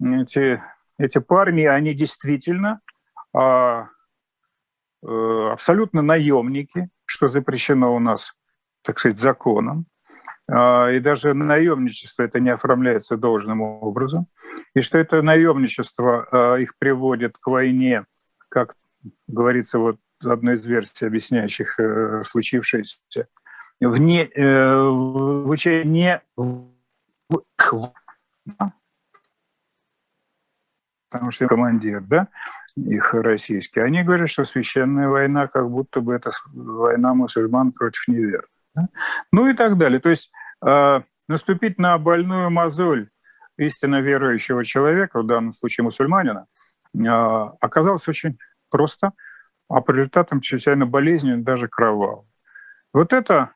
эти, 0.00 0.62
эти 0.98 1.18
парни, 1.18 1.62
они 1.62 1.94
действительно 1.94 2.80
а, 3.32 3.88
э, 5.02 5.48
абсолютно 5.52 6.02
наемники, 6.02 6.90
что 7.06 7.28
запрещено 7.28 7.94
у 7.94 8.00
нас, 8.00 8.34
так 8.82 8.98
сказать, 8.98 9.18
законом. 9.18 9.86
А, 10.46 10.90
и 10.90 11.00
даже 11.00 11.32
наемничество 11.32 12.22
это 12.22 12.38
не 12.38 12.50
оформляется 12.50 13.16
должным 13.16 13.62
образом, 13.62 14.26
и 14.74 14.80
что 14.82 14.98
это 14.98 15.22
наемничество 15.22 16.28
а, 16.30 16.56
их 16.56 16.76
приводит 16.76 17.38
к 17.38 17.46
войне, 17.46 18.04
как 18.50 18.74
говорится 19.26 19.78
вот 19.78 19.96
одной 20.22 20.56
из 20.56 20.66
версий, 20.66 21.06
объясняющих 21.06 21.80
э, 21.80 22.22
случившееся, 22.24 23.00
вне, 23.80 24.24
э, 24.24 24.76
в 24.78 25.54
не 25.84 26.22
потому 31.10 31.30
что 31.30 31.46
командир, 31.46 32.00
да, 32.02 32.28
их 32.76 33.14
российский, 33.14 33.80
они 33.80 34.02
говорят, 34.02 34.28
что 34.28 34.44
священная 34.44 35.08
война, 35.08 35.46
как 35.46 35.70
будто 35.70 36.00
бы 36.00 36.14
это 36.14 36.30
война 36.52 37.14
мусульман 37.14 37.72
против 37.72 38.08
неверных. 38.08 38.50
Да? 38.74 38.88
Ну 39.32 39.48
и 39.48 39.54
так 39.54 39.78
далее. 39.78 40.00
То 40.00 40.10
есть 40.10 40.30
э, 40.64 41.00
наступить 41.28 41.78
на 41.78 41.96
больную 41.98 42.50
мозоль 42.50 43.08
истинно 43.56 44.00
верующего 44.00 44.64
человека, 44.64 45.22
в 45.22 45.26
данном 45.26 45.52
случае 45.52 45.84
мусульманина, 45.84 46.46
э, 46.94 47.06
оказалось 47.60 48.06
очень 48.08 48.38
просто, 48.70 49.12
а 49.68 49.80
по 49.80 49.92
результатам 49.92 50.40
чрезвычайно 50.40 50.86
болезненно, 50.86 51.42
даже 51.42 51.68
кровавым. 51.68 52.26
Вот 52.92 53.12
это 53.12 53.52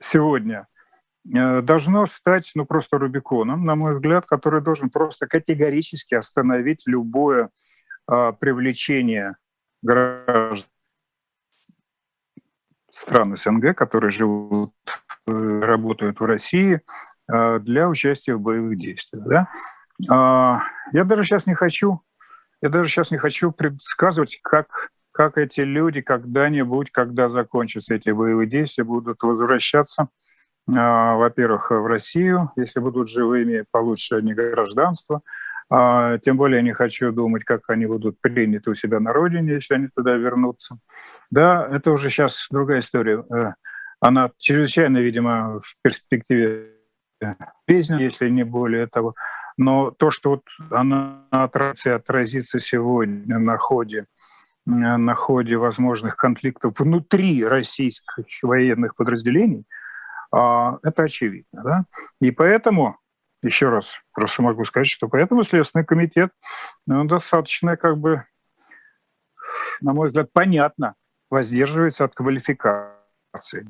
сегодня 0.00 0.66
должно 1.24 2.06
стать 2.06 2.50
ну, 2.54 2.64
просто 2.66 2.98
Рубиконом, 2.98 3.64
на 3.64 3.76
мой 3.76 3.94
взгляд, 3.94 4.26
который 4.26 4.60
должен 4.60 4.90
просто 4.90 5.26
категорически 5.26 6.14
остановить 6.14 6.82
любое 6.86 7.50
э, 8.10 8.32
привлечение 8.40 9.36
граждан 9.82 10.68
стран 12.92 13.36
СНГ, 13.36 13.74
которые 13.74 14.10
живут, 14.10 14.72
э, 15.26 15.32
работают 15.32 16.20
в 16.20 16.24
России, 16.24 16.80
э, 17.32 17.58
для 17.60 17.88
участия 17.88 18.34
в 18.34 18.40
боевых 18.40 18.78
действиях. 18.78 19.24
Да? 19.26 19.48
А, 20.10 20.62
я 20.92 21.04
даже 21.04 21.24
сейчас 21.24 21.46
не 21.46 21.54
хочу, 21.54 22.02
я 22.60 22.68
даже 22.68 22.88
сейчас 22.88 23.10
не 23.10 23.18
хочу 23.18 23.52
предсказывать, 23.52 24.38
как, 24.42 24.90
как 25.12 25.38
эти 25.38 25.60
люди 25.60 26.00
когда-нибудь, 26.00 26.90
когда 26.90 27.28
закончатся 27.28 27.94
эти 27.94 28.10
боевые 28.10 28.48
действия, 28.48 28.84
будут 28.84 29.22
возвращаться, 29.22 30.02
а, 30.02 30.08
во-первых, 30.66 31.70
в 31.70 31.86
Россию, 31.86 32.50
если 32.56 32.80
будут 32.80 33.08
живыми, 33.08 33.64
получат 33.70 34.20
они 34.20 34.32
гражданство, 34.32 35.22
А, 35.74 36.18
тем 36.18 36.36
более 36.36 36.62
не 36.62 36.74
хочу 36.74 37.12
думать, 37.12 37.44
как 37.44 37.70
они 37.70 37.86
будут 37.86 38.20
приняты 38.20 38.70
у 38.70 38.74
себя 38.74 39.00
на 39.00 39.12
родине, 39.12 39.54
если 39.54 39.76
они 39.76 39.88
туда 39.88 40.16
вернутся. 40.16 40.76
Да, 41.30 41.66
это 41.66 41.92
уже 41.92 42.10
сейчас 42.10 42.46
другая 42.50 42.80
история. 42.80 43.24
Э, 43.34 43.54
она 43.98 44.30
чрезвычайно, 44.36 44.98
видимо, 44.98 45.60
в 45.60 45.74
перспективе 45.82 46.72
жизни, 47.66 48.02
если 48.02 48.28
не 48.28 48.44
более 48.44 48.86
того. 48.86 49.14
Но 49.56 49.90
то, 49.90 50.10
что 50.10 50.30
вот 50.30 50.42
она 50.70 51.24
отразится, 51.30 52.58
сегодня 52.58 53.38
на 53.38 53.56
ходе 53.56 54.04
на 54.66 55.14
ходе 55.14 55.56
возможных 55.56 56.16
конфликтов 56.16 56.78
внутри 56.78 57.44
российских 57.44 58.26
военных 58.42 58.94
подразделений, 58.94 59.64
а, 59.64 59.72
это 60.32 61.02
очевидно. 61.02 61.62
Да? 61.62 61.84
И 62.20 62.30
поэтому, 62.30 62.98
еще 63.42 63.68
раз 63.68 64.00
просто 64.12 64.42
могу 64.42 64.64
сказать, 64.64 64.88
что 64.88 65.08
поэтому 65.08 65.42
Следственный 65.42 65.84
комитет 65.84 66.30
ну, 66.86 67.04
достаточно, 67.04 67.76
как 67.76 67.98
бы, 67.98 68.24
на 69.80 69.92
мой 69.92 70.08
взгляд, 70.08 70.32
понятно 70.32 70.94
воздерживается 71.30 72.04
от 72.04 72.14
квалификации. 72.14 73.66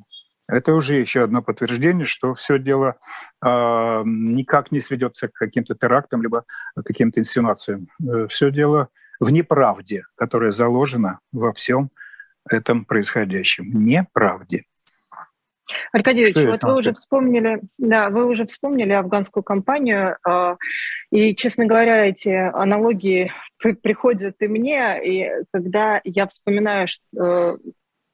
Это 0.49 0.75
уже 0.75 0.97
еще 0.97 1.23
одно 1.23 1.43
подтверждение, 1.43 2.05
что 2.05 2.35
все 2.35 2.59
дело 2.59 2.97
э, 3.45 4.03
никак 4.05 4.73
не 4.73 4.81
сведется 4.81 5.29
к 5.29 5.33
каким-то 5.33 5.75
терактам 5.75 6.23
либо 6.23 6.45
каким-то 6.85 7.21
инсинуациям. 7.21 7.89
Э, 8.03 8.27
все 8.29 8.51
дело 8.51 8.89
в 9.21 9.31
неправде, 9.31 10.03
которая 10.17 10.51
заложена 10.51 11.21
во 11.31 11.53
всем 11.53 11.91
этом 12.49 12.85
происходящем. 12.85 13.85
Неправде. 13.85 14.65
Аркадий 15.93 16.25
Ильич, 16.25 16.37
вот 16.37 16.63
вы 16.63 16.79
уже 16.79 16.93
вспомнили, 16.93 17.61
да, 17.79 18.11
вы 18.11 18.27
уже 18.27 18.47
вспомнили 18.47 18.93
афганскую 18.93 19.43
кампанию, 19.43 20.17
э, 20.27 20.57
и, 21.11 21.35
честно 21.35 21.67
говоря, 21.67 22.07
эти 22.07 22.29
аналогии 22.29 23.33
приходят 23.83 24.37
и 24.41 24.49
мне, 24.49 25.01
и 25.05 25.31
когда 25.53 26.01
я 26.05 26.27
вспоминаю, 26.27 26.89
э, 27.17 27.53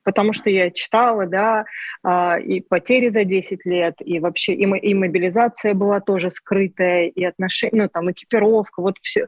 потому 0.09 0.33
что 0.33 0.49
я 0.49 0.71
читала, 0.71 1.27
да, 1.27 1.67
а, 2.03 2.39
и 2.39 2.63
потери 2.63 3.11
за 3.11 3.25
10 3.25 3.67
лет, 3.67 3.97
и 4.01 4.21
вообще 4.21 4.55
и, 4.55 4.63
и 4.63 4.95
мобилизация 4.95 5.75
была 5.75 6.01
тоже 6.01 6.31
скрытая, 6.31 7.09
и 7.09 7.25
отношения, 7.25 7.83
ну, 7.83 7.89
там, 7.91 8.11
экипировка, 8.11 8.81
вот 8.81 8.97
все, 9.03 9.27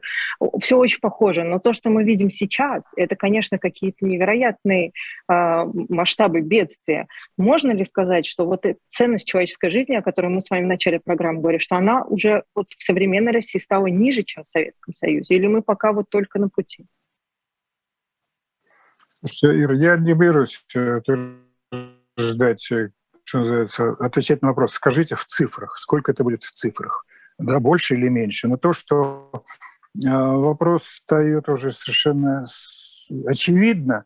все 0.59 0.77
очень 0.79 0.99
похоже. 0.99 1.43
Но 1.43 1.59
то, 1.59 1.73
что 1.73 1.91
мы 1.91 2.03
видим 2.03 2.31
сейчас, 2.31 2.83
это, 2.95 3.15
конечно, 3.15 3.59
какие-то 3.59 4.03
невероятные 4.07 4.91
э, 5.29 5.65
масштабы 5.89 6.41
бедствия. 6.41 7.05
Можно 7.37 7.73
ли 7.73 7.85
сказать, 7.85 8.25
что 8.25 8.47
вот 8.47 8.65
ценность 8.89 9.27
человеческой 9.27 9.69
жизни, 9.69 9.93
о 9.93 10.01
которой 10.01 10.29
мы 10.31 10.41
с 10.41 10.49
вами 10.49 10.63
в 10.63 10.67
начале 10.67 10.99
программы 10.99 11.41
говорили, 11.41 11.61
что 11.61 11.75
она 11.75 12.05
уже 12.05 12.41
вот 12.55 12.65
в 12.75 12.81
современной 12.81 13.33
России 13.33 13.59
стала 13.59 13.85
ниже, 13.85 14.23
чем 14.23 14.45
в 14.45 14.47
Советском 14.47 14.95
Союзе, 14.95 15.35
или 15.35 15.45
мы 15.45 15.61
пока 15.61 15.93
вот 15.93 16.05
только 16.09 16.39
на 16.39 16.49
пути? 16.49 16.87
Ира, 19.23 19.75
я 19.75 19.97
не 19.97 20.13
берусь 20.13 20.65
ждать, 22.17 22.61
что 22.61 23.39
называется, 23.39 23.91
отвечать 23.99 24.41
на 24.41 24.49
вопрос. 24.49 24.73
Скажите 24.73 25.15
в 25.15 25.25
цифрах, 25.25 25.77
сколько 25.77 26.11
это 26.11 26.23
будет 26.23 26.43
в 26.43 26.51
цифрах, 26.51 27.05
да, 27.37 27.59
больше 27.59 27.95
или 27.95 28.07
меньше. 28.09 28.47
Но 28.47 28.57
то, 28.57 28.73
что 28.73 29.43
э, 30.03 30.09
вопрос 30.09 30.83
встает 30.83 31.49
уже 31.49 31.71
совершенно 31.71 32.45
очевидно, 33.27 34.05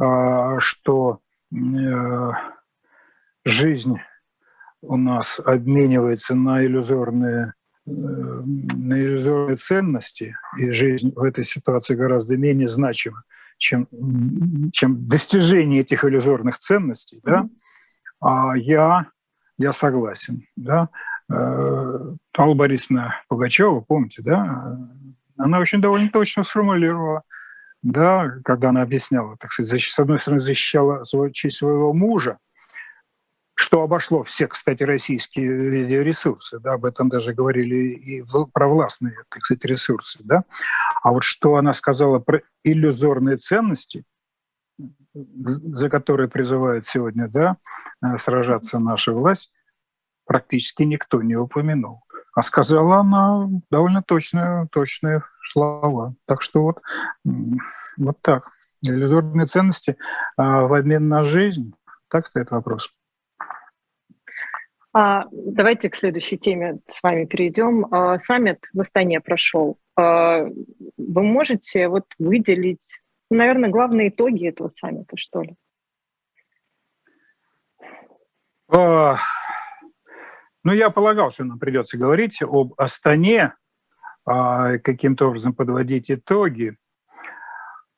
э, 0.00 0.58
что 0.58 1.20
э, 1.52 2.30
жизнь 3.44 3.96
у 4.80 4.96
нас 4.96 5.40
обменивается 5.44 6.34
на 6.34 6.64
иллюзорные 6.64 7.54
на 7.84 8.94
иллюзорные 8.94 9.56
ценности, 9.56 10.36
и 10.56 10.70
жизнь 10.70 11.12
в 11.16 11.22
этой 11.24 11.42
ситуации 11.42 11.96
гораздо 11.96 12.36
менее 12.36 12.68
значима, 12.68 13.24
чем, 13.62 13.86
чем 14.72 15.06
достижение 15.08 15.82
этих 15.82 16.04
иллюзорных 16.04 16.58
ценностей, 16.58 17.20
да, 17.22 17.48
а 18.20 18.56
я, 18.56 19.06
я 19.56 19.72
согласен. 19.72 20.42
Да. 20.56 20.88
Э, 21.32 22.14
Алла 22.36 22.54
Борисовна 22.54 23.14
Пугачева, 23.28 23.80
помните, 23.80 24.20
да, 24.22 24.76
она 25.38 25.60
очень 25.60 25.80
довольно 25.80 26.10
точно 26.10 26.42
сформулировала, 26.42 27.22
да, 27.82 28.32
когда 28.44 28.70
она 28.70 28.82
объясняла, 28.82 29.36
так 29.38 29.52
сказать, 29.52 29.80
с 29.80 29.98
одной 29.98 30.18
стороны, 30.18 30.40
защищала 30.40 31.04
честь 31.32 31.58
своего 31.58 31.92
мужа, 31.92 32.38
что 33.54 33.82
обошло 33.82 34.22
все, 34.22 34.48
кстати, 34.48 34.82
российские 34.82 36.02
ресурсы, 36.02 36.58
да, 36.58 36.74
об 36.74 36.84
этом 36.84 37.08
даже 37.08 37.34
говорили 37.34 37.94
и 37.94 38.24
провластные, 38.52 39.14
так 39.28 39.44
сказать, 39.44 39.64
ресурсы, 39.64 40.18
да. 40.22 40.44
А 41.02 41.10
вот 41.12 41.22
что 41.22 41.56
она 41.56 41.72
сказала 41.74 42.18
про 42.18 42.40
иллюзорные 42.64 43.36
ценности, 43.36 44.04
за 45.14 45.90
которые 45.90 46.28
призывает 46.28 46.84
сегодня, 46.84 47.28
да, 47.28 47.56
э, 48.02 48.16
сражаться 48.18 48.78
наша 48.78 49.12
власть, 49.12 49.52
практически 50.24 50.82
никто 50.84 51.22
не 51.22 51.36
упомянул. 51.36 52.02
А 52.34 52.40
сказала 52.40 53.00
она 53.00 53.48
довольно 53.70 54.02
точные, 54.02 54.66
точные 54.72 55.22
слова. 55.44 56.14
Так 56.24 56.40
что 56.40 56.62
вот, 56.62 56.82
вот 57.98 58.16
так. 58.22 58.50
Иллюзорные 58.80 59.46
ценности 59.46 59.96
а 60.36 60.62
в 60.62 60.72
обмен 60.72 61.08
на 61.08 61.24
жизнь. 61.24 61.74
Так 62.08 62.26
стоит 62.26 62.50
вопрос. 62.50 62.90
А, 64.94 65.24
давайте 65.32 65.88
к 65.88 65.96
следующей 65.96 66.36
теме 66.36 66.80
с 66.86 67.02
вами 67.02 67.24
перейдем. 67.24 67.86
А, 67.90 68.18
саммит 68.18 68.68
в 68.74 68.80
Астане 68.80 69.20
прошел. 69.20 69.78
А, 69.96 70.44
вы 70.44 71.22
можете 71.22 71.88
вот 71.88 72.04
выделить, 72.18 73.00
наверное, 73.30 73.70
главные 73.70 74.10
итоги 74.10 74.48
этого 74.48 74.68
саммита, 74.68 75.16
что 75.16 75.42
ли? 75.42 75.56
Ну, 80.64 80.72
я 80.72 80.90
полагал, 80.90 81.30
что 81.30 81.44
нам 81.44 81.58
придется 81.58 81.98
говорить 81.98 82.40
об 82.42 82.72
Астане, 82.78 83.54
каким-то 84.24 85.26
образом 85.26 85.52
подводить 85.54 86.10
итоги. 86.10 86.78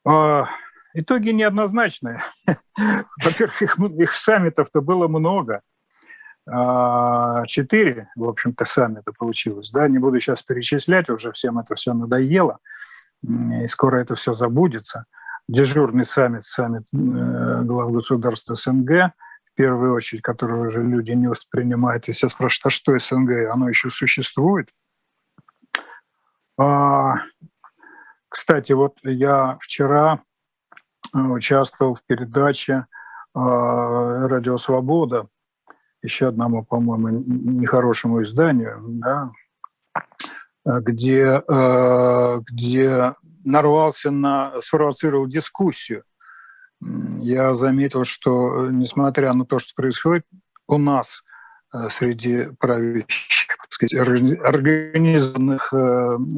Итоги 0.05 1.29
неоднозначные. 1.29 2.23
Во-первых, 3.23 3.63
их, 3.63 3.79
их 3.79 4.13
саммитов-то 4.13 4.81
было 4.81 5.07
много– 5.07 5.61
четыре, 6.47 8.09
в 8.17 8.29
общем-то, 8.29 8.65
сами 8.65 9.01
это 9.01 9.13
получилось. 9.13 9.71
Да? 9.71 9.89
Не 9.89 9.99
буду 9.99 10.21
сейчас 10.21 10.43
перечислять, 10.43 11.09
уже 11.09 11.33
всем 11.33 11.59
это 11.59 11.75
все 11.75 11.95
надоело, 11.95 12.59
и 13.23 13.67
скоро 13.67 13.99
это 13.99 14.15
все 14.15 14.35
забудется. 14.35 15.07
Дежурный 15.49 16.05
саммит, 16.05 16.47
саммит 16.47 16.85
э, 16.93 17.63
глав 17.63 17.93
государств 17.93 18.51
СНГ, 18.55 19.13
в 19.53 19.57
первую 19.57 19.95
очередь, 19.95 20.23
который 20.23 20.61
уже 20.61 20.83
люди 20.83 21.13
не 21.13 21.29
воспринимают, 21.29 22.09
и 22.09 22.13
все 22.13 22.29
спрашивают, 22.29 22.67
а 22.67 22.71
что 22.71 22.99
СНГ, 22.99 23.51
оно 23.53 23.69
еще 23.69 23.91
существует? 23.91 24.69
А, 26.59 27.17
кстати, 28.29 28.73
вот 28.73 28.99
я 29.03 29.59
вчера 29.61 30.21
э, 31.15 31.19
участвовал 31.19 31.95
в 31.95 32.03
передаче 32.05 32.87
а, 33.35 34.29
«Радио 34.29 34.57
Свобода», 34.57 35.29
еще 36.05 36.29
одному, 36.29 36.63
по-моему, 36.63 37.09
нехорошему 37.09 38.23
изданию, 38.23 38.79
да, 38.83 39.33
где, 40.65 41.43
э, 41.47 42.41
где 42.47 43.15
нарвался 43.45 44.11
на, 44.11 44.53
спровоцировал 44.61 45.27
дискуссию. 45.27 46.05
Я 47.21 47.55
заметил, 47.55 48.05
что 48.05 48.69
несмотря 48.71 49.33
на 49.33 49.47
то, 49.47 49.59
что 49.59 49.73
происходит 49.75 50.27
у 50.67 50.79
нас 50.79 51.23
э, 51.73 51.89
среди 51.89 52.49
правящих, 52.59 53.57
сказать, 53.71 53.95
организованных 53.95 55.73
э, 55.73 55.77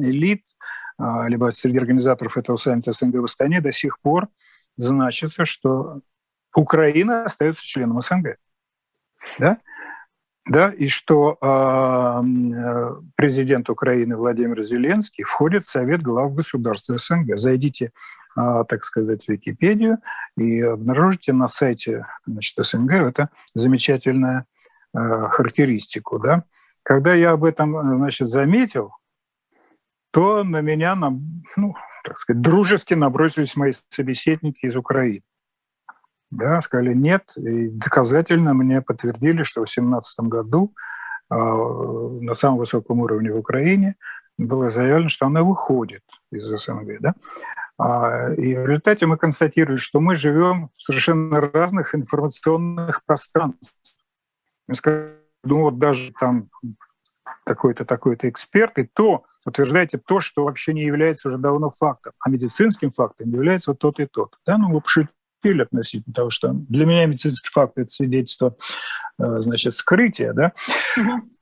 элит, 0.01 0.43
либо 0.99 1.51
среди 1.51 1.77
организаторов 1.77 2.37
этого 2.37 2.55
саммита 2.55 2.91
СНГ 2.91 3.17
в 3.17 3.25
Астане 3.25 3.61
до 3.61 3.71
сих 3.71 3.99
пор 3.99 4.29
значится, 4.77 5.45
что 5.45 6.01
Украина 6.55 7.23
остается 7.23 7.63
членом 7.63 8.01
СНГ 8.01 8.37
да, 9.39 9.57
да, 10.49 10.69
и 10.69 10.87
что 10.87 11.37
э, 11.41 13.01
президент 13.15 13.69
Украины 13.69 14.15
Владимир 14.15 14.61
Зеленский 14.61 15.25
входит 15.25 15.63
в 15.63 15.67
Совет 15.67 16.01
глав 16.01 16.33
государств 16.33 16.89
СНГ. 16.89 17.37
Зайдите, 17.37 17.91
э, 18.37 18.63
так 18.67 18.83
сказать, 18.85 19.25
в 19.25 19.29
Википедию 19.29 19.97
и 20.37 20.61
обнаружите 20.61 21.33
на 21.33 21.49
сайте 21.49 22.05
значит, 22.25 22.55
СНГ 22.65 22.91
это 22.91 23.29
замечательную 23.55 24.45
э, 24.93 25.27
характеристику. 25.31 26.17
Да. 26.17 26.43
Когда 26.81 27.13
я 27.13 27.31
об 27.31 27.43
этом 27.43 27.97
значит, 27.97 28.29
заметил, 28.29 28.93
то 30.11 30.45
на 30.45 30.61
меня, 30.61 30.95
ну, 30.95 31.75
так 32.05 32.17
сказать, 32.17 32.41
дружески 32.41 32.93
набросились 32.93 33.57
мои 33.57 33.73
собеседники 33.89 34.65
из 34.65 34.77
Украины. 34.77 35.23
Да, 36.29 36.61
сказали 36.61 36.93
нет, 36.93 37.33
и 37.37 37.69
доказательно 37.69 38.53
мне 38.53 38.81
подтвердили, 38.81 39.43
что 39.43 39.61
в 39.61 39.65
2017 39.65 40.19
году 40.21 40.73
э, 41.31 41.35
на 41.35 42.33
самом 42.33 42.57
высоком 42.57 42.99
уровне 42.99 43.31
в 43.31 43.37
Украине 43.37 43.95
было 44.37 44.69
заявлено, 44.69 45.09
что 45.09 45.25
она 45.25 45.43
выходит 45.43 46.03
из 46.31 46.45
СНГ. 46.45 46.99
Да? 46.99 47.15
А, 47.77 48.33
и 48.33 48.55
в 48.55 48.65
результате 48.67 49.05
мы 49.05 49.17
констатировали, 49.17 49.77
что 49.77 49.99
мы 49.99 50.15
живем 50.15 50.69
в 50.75 50.81
совершенно 50.81 51.39
разных 51.39 51.95
информационных 51.95 53.03
пространствах. 53.05 53.77
Ну 55.43 55.61
вот 55.61 55.79
даже 55.79 56.11
там 56.19 56.49
такой-то, 57.45 57.85
такой-то 57.85 58.29
эксперт, 58.29 58.77
и 58.79 58.83
то 58.83 59.23
утверждаете 59.45 59.97
то, 59.97 60.19
что 60.19 60.43
вообще 60.43 60.73
не 60.73 60.83
является 60.83 61.29
уже 61.29 61.37
давно 61.37 61.69
фактом, 61.69 62.13
а 62.19 62.29
медицинским 62.29 62.91
фактом 62.91 63.29
является 63.31 63.71
вот 63.71 63.79
тот 63.79 63.99
и 63.99 64.05
тот. 64.05 64.37
Да, 64.45 64.57
ну, 64.57 64.67
мы 64.69 64.81
пошутили 64.81 65.13
относительно 65.43 66.13
того, 66.13 66.29
что 66.29 66.53
для 66.53 66.85
меня 66.85 67.05
медицинский 67.05 67.49
факт– 67.51 67.73
это 67.77 67.89
свидетельство, 67.89 68.55
э, 69.19 69.39
значит, 69.39 69.75
скрытия, 69.75 70.33
да. 70.33 70.53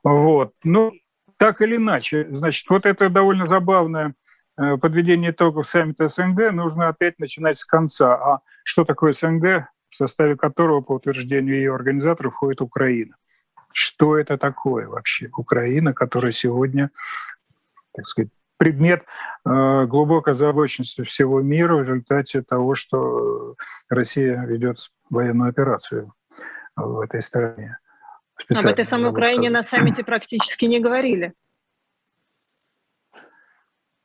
Вот. 0.03 0.53
Ну, 0.63 0.93
так 1.38 1.62
или 1.62 1.77
иначе, 1.77 2.27
значит, 2.31 2.69
вот 2.69 2.86
это 2.86 3.10
довольно 3.10 3.45
забавное 3.45 4.13
э, 4.58 4.77
подведение 4.77 5.31
итогов 5.31 5.67
саммита 5.67 6.08
СНГ 6.08 6.51
нужно 6.51 6.89
опять 6.89 7.19
начинать 7.19 7.58
с 7.58 7.65
конца. 7.65 8.13
А 8.13 8.39
что 8.63 8.86
такое 8.86 9.13
СНГ, 9.13 9.67
в 9.89 9.95
составе 9.95 10.36
которого, 10.38 10.81
по 10.81 10.93
утверждению 10.93 11.55
ее 11.55 11.73
организаторов, 11.73 12.34
входит 12.34 12.62
Украина? 12.62 13.15
что 13.75 14.17
это 14.17 14.38
такое 14.38 14.88
вообще 14.88 15.29
Украина, 15.36 15.93
которая 15.93 16.31
сегодня, 16.31 16.91
так 17.93 18.05
сказать, 18.05 18.31
предмет 18.58 19.04
э, 19.46 19.86
глубокой 19.86 20.34
озабоченности 20.34 21.04
всего 21.04 21.41
мира 21.41 21.76
в 21.76 21.80
результате 21.80 22.41
того, 22.41 22.76
что 22.76 23.56
Россия 23.89 24.44
ведет 24.46 24.78
военную 25.10 25.50
операцию 25.50 26.13
в 26.76 27.00
этой 27.02 27.22
стране. 27.22 27.78
Об 28.50 28.65
этой 28.65 28.86
самой 28.86 29.12
Украине 29.12 29.50
сказать. 29.50 29.72
на 29.72 29.78
саммите 29.78 30.04
практически 30.04 30.65
не 30.65 30.80
говорили. 30.80 31.34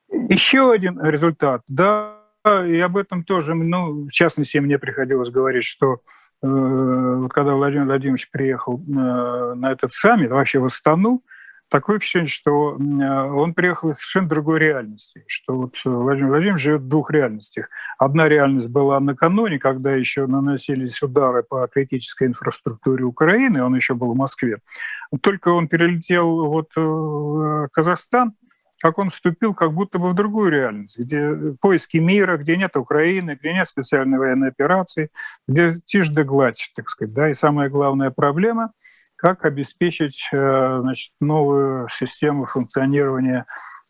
Еще 0.09 0.73
один 0.73 1.01
результат. 1.05 1.63
Да, 1.67 2.17
и 2.45 2.79
об 2.79 2.97
этом 2.97 3.25
тоже, 3.25 3.55
ну, 3.55 4.07
в 4.07 4.11
частности, 4.11 4.59
мне 4.59 4.79
приходилось 4.79 5.31
говорить, 5.31 5.65
что 5.65 6.01
Э, 6.43 7.17
вот 7.21 7.33
когда 7.33 7.55
Владимир 7.55 7.85
Владимирович 7.87 8.31
приехал 8.31 8.79
э, 8.79 9.55
на 9.55 9.73
этот 9.73 9.93
саммит, 9.93 10.31
вообще 10.31 10.59
в 10.59 10.65
Астану, 10.65 11.23
такое 11.70 11.98
впечатление, 11.98 12.28
что 12.28 12.76
э, 12.76 13.30
он 13.33 13.54
приехал 13.54 13.90
из 13.90 13.96
совершенно 13.96 14.28
другой 14.28 14.59
реальности, 14.59 15.24
что 15.26 15.56
вот 15.56 15.74
Владимир 15.85 16.28
Владимирович 16.28 16.62
живет 16.62 16.83
в 16.83 16.88
двух 16.88 17.11
реальностях. 17.11 17.68
Одна 17.98 18.28
реальность 18.28 18.68
была 18.68 19.00
накануне, 19.00 19.59
когда 19.59 19.94
еще 19.94 20.26
наносились 20.26 21.00
удары 21.02 21.42
по 21.42 21.66
критической 21.68 22.28
инфраструктуре 22.28 23.04
Украины, 23.04 23.62
он 23.62 23.74
еще 23.74 23.94
был 23.94 24.12
в 24.12 24.16
Москве. 24.16 24.59
Только 25.22 25.48
он 25.48 25.68
перелетел 25.68 26.46
вот 26.46 26.70
в 26.74 27.68
Казахстан, 27.72 28.35
как 28.80 28.98
он 28.98 29.11
вступил 29.11 29.54
как 29.54 29.72
будто 29.72 29.98
бы 29.98 30.11
в 30.11 30.14
другую 30.14 30.50
реальность, 30.50 30.98
где 30.98 31.54
поиски 31.61 31.98
мира, 31.98 32.38
где 32.38 32.56
нет 32.56 32.76
Украины, 32.76 33.37
где 33.38 33.52
нет 33.52 33.68
специальной 33.68 34.18
военной 34.18 34.48
операции, 34.48 35.11
где 35.46 35.74
тишь 35.85 36.09
да 36.09 36.24
гладь, 36.24 36.72
так 36.74 36.88
сказать. 36.88 37.14
Да? 37.14 37.30
И 37.30 37.35
самая 37.35 37.68
главная 37.68 38.11
проблема– 38.11 38.72
как 39.20 39.44
обеспечить 39.44 40.28
э, 40.33 40.78
значит, 40.80 41.12
новую 41.20 41.88
систему 41.88 42.46
функционирования 42.46 43.44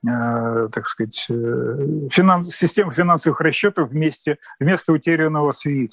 э, 0.05 0.69
так 0.73 0.87
сказать, 0.87 1.27
э, 1.31 2.09
финанс, 2.11 2.49
систему 2.49 2.91
финансовых 2.91 3.41
расчетов 3.41 3.91
вместе, 3.91 4.39
вместо 4.59 4.93
утерянного 4.93 5.53
SWIFT 5.53 5.91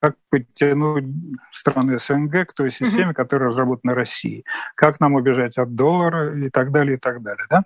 как 0.00 0.14
подтянуть 0.30 1.04
страны 1.52 1.98
СНГ 1.98 2.46
к 2.46 2.54
той 2.54 2.70
системе, 2.70 3.12
которая 3.12 3.48
разработана 3.48 3.94
Россией, 3.94 4.46
как 4.74 4.98
нам 4.98 5.12
убежать 5.12 5.58
от 5.58 5.74
доллара 5.74 6.34
и 6.42 6.48
так 6.48 6.72
далее, 6.72 6.96
и 6.96 6.98
так 6.98 7.22
далее. 7.22 7.44
Да? 7.50 7.64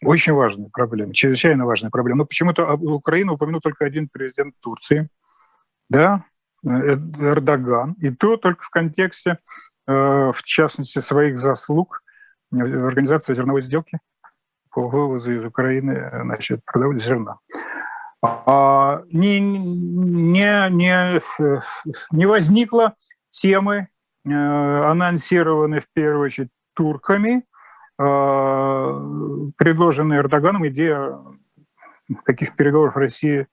Очень 0.00 0.34
важная 0.34 0.68
проблема, 0.72 1.12
чрезвычайно 1.12 1.66
важная 1.66 1.90
проблема. 1.90 2.18
Но 2.18 2.24
почему-то 2.24 2.72
Украину 2.74 3.32
упомянул 3.32 3.60
только 3.60 3.84
один 3.84 4.08
президент 4.08 4.54
Турции, 4.60 5.08
да, 5.90 6.24
Эрдоган, 6.64 7.94
и 7.94 8.10
то 8.10 8.36
только 8.36 8.62
в 8.62 8.70
контексте, 8.70 9.38
в 9.86 10.42
частности, 10.44 11.00
своих 11.00 11.38
заслуг 11.38 12.02
в 12.50 12.86
организации 12.86 13.34
зерновой 13.34 13.60
сделки 13.60 13.98
по 14.70 14.88
вывозу 14.88 15.32
из 15.32 15.44
Украины 15.44 16.10
значит, 16.22 16.60
продавали 16.64 16.98
зерна. 16.98 17.38
А, 18.22 19.02
не, 19.10 19.40
не, 19.40 20.70
не, 20.70 21.20
не 22.12 22.26
возникло 22.26 22.94
темы, 23.30 23.88
э, 24.24 24.30
анонсированной 24.30 25.80
в 25.80 25.88
первую 25.92 26.26
очередь 26.26 26.50
турками, 26.74 27.44
э, 27.98 29.52
предложенной 29.56 30.18
Эрдоганом 30.18 30.68
идея 30.68 31.18
таких 32.24 32.54
переговоров 32.54 32.96
России 32.96 33.48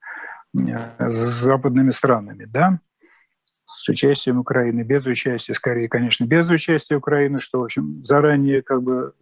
э, 0.56 1.10
с 1.10 1.16
западными 1.16 1.90
странами, 1.90 2.44
да, 2.44 2.78
с 3.70 3.88
участием 3.88 4.38
Украины, 4.38 4.82
без 4.82 5.06
участия, 5.06 5.54
скорее, 5.54 5.88
конечно, 5.88 6.24
без 6.24 6.50
участия 6.50 6.96
Украины, 6.96 7.38
что, 7.38 7.60
в 7.60 7.64
общем, 7.64 8.02
заранее 8.02 8.62
как 8.62 8.82
бы 8.82 9.14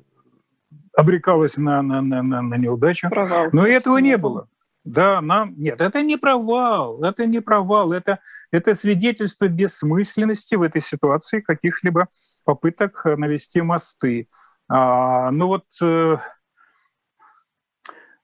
обрекалось 0.96 1.58
на, 1.58 1.82
на, 1.82 2.00
на, 2.00 2.22
на 2.22 2.54
неудачу. 2.54 3.08
Провал. 3.11 3.48
Но 3.52 3.66
этого 3.66 3.98
не 3.98 4.16
было. 4.16 4.48
Да, 4.84 5.20
нам 5.20 5.54
нет, 5.58 5.82
это 5.82 6.00
не 6.00 6.16
провал, 6.16 7.04
это 7.04 7.26
не 7.26 7.40
провал, 7.40 7.92
это, 7.92 8.20
это 8.50 8.74
свидетельство 8.74 9.46
бессмысленности 9.46 10.54
в 10.54 10.62
этой 10.62 10.80
ситуации 10.80 11.40
каких-либо 11.40 12.08
попыток 12.44 13.04
навести 13.04 13.61
мосты. 13.61 14.28
А, 14.66 15.30
ну 15.30 15.48
вот, 15.48 15.64
э, 15.82 16.16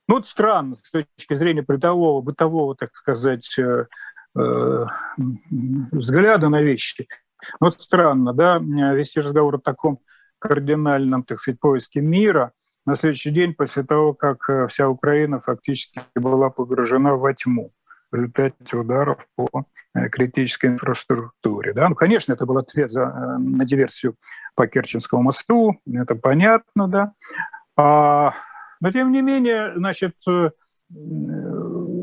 ну 0.07 0.15
вот 0.15 0.25
странно 0.25 0.73
с 0.75 0.89
точки 0.89 1.35
зрения 1.35 1.61
бытового, 1.61 2.21
бытового, 2.21 2.75
так 2.75 2.95
сказать, 2.95 3.59
э, 3.59 3.85
взгляда 5.91 6.49
на 6.49 6.61
вещи. 6.61 7.07
Вот 7.59 7.79
странно, 7.79 8.33
да, 8.33 8.57
вести 8.59 9.19
разговор 9.19 9.55
о 9.55 9.59
таком 9.59 9.99
кардинальном, 10.39 11.23
так 11.23 11.39
сказать, 11.39 11.59
поиске 11.59 12.01
мира– 12.01 12.51
на 12.85 12.95
следующий 12.95 13.31
день 13.31 13.53
после 13.53 13.83
того, 13.83 14.13
как 14.13 14.49
э, 14.49 14.67
вся 14.67 14.87
Украина 14.87 15.39
фактически 15.39 15.99
была 16.15 16.49
погружена 16.49 17.15
во 17.15 17.33
тьму 17.33 17.71
в 18.11 18.15
результате 18.15 18.77
ударов 18.77 19.25
по 19.35 19.65
э, 19.95 20.09
критической 20.09 20.69
инфраструктуре. 20.69 21.73
Да? 21.73 21.89
Ну, 21.89 21.95
конечно, 21.95 22.33
это 22.33 22.45
был 22.45 22.57
ответ 22.59 22.91
за, 22.91 23.01
э, 23.01 23.37
на 23.39 23.65
диверсию 23.65 24.15
по 24.55 24.67
Керченскому 24.67 25.23
мосту, 25.23 25.81
это 25.91 26.15
понятно, 26.15 26.87
да. 26.87 27.13
А, 27.75 28.33
но 28.79 28.91
тем 28.91 29.11
не 29.11 29.21
менее, 29.21 29.73
значит, 29.75 30.13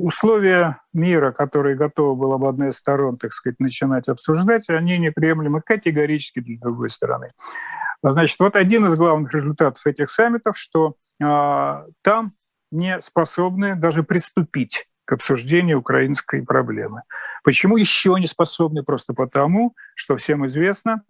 условия 0.02 0.80
мира, 0.92 1.32
которые 1.32 1.76
готовы 1.76 2.16
была 2.16 2.38
бы 2.38 2.48
одна 2.48 2.68
из 2.68 2.76
сторон, 2.76 3.16
так 3.16 3.32
сказать, 3.32 3.60
начинать 3.60 4.08
обсуждать, 4.08 4.68
они 4.68 4.98
неприемлемы 4.98 5.62
категорически 5.62 6.40
для 6.40 6.58
другой 6.58 6.90
стороны. 6.90 7.30
Значит, 8.02 8.38
вот 8.40 8.56
один 8.56 8.86
из 8.86 8.96
главных 8.96 9.32
результатов 9.32 9.86
этих 9.86 10.10
саммитов, 10.10 10.58
что 10.58 10.96
э, 11.22 11.86
там 12.02 12.32
не 12.72 13.00
способны 13.00 13.76
даже 13.76 14.02
приступить 14.02 14.88
к 15.04 15.12
обсуждению 15.12 15.78
украинской 15.78 16.42
проблемы. 16.42 17.02
Почему 17.44 17.76
еще 17.76 18.16
не 18.18 18.26
способны? 18.26 18.82
Просто 18.82 19.14
потому, 19.14 19.74
что 19.94 20.16
всем 20.16 20.46
известно, 20.46 21.02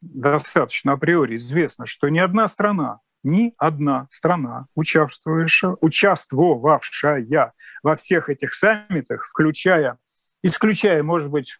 достаточно 0.00 0.92
априори 0.92 1.36
известно, 1.36 1.86
что 1.86 2.08
ни 2.08 2.18
одна 2.18 2.48
страна, 2.48 3.00
ни 3.22 3.54
одна 3.58 4.06
страна, 4.10 4.66
участвовавшая, 4.74 5.76
участвовавшая 5.80 7.54
во 7.82 7.96
всех 7.96 8.28
этих 8.28 8.54
саммитах, 8.54 9.26
включая, 9.26 9.98
исключая, 10.42 11.02
может 11.02 11.30
быть, 11.30 11.58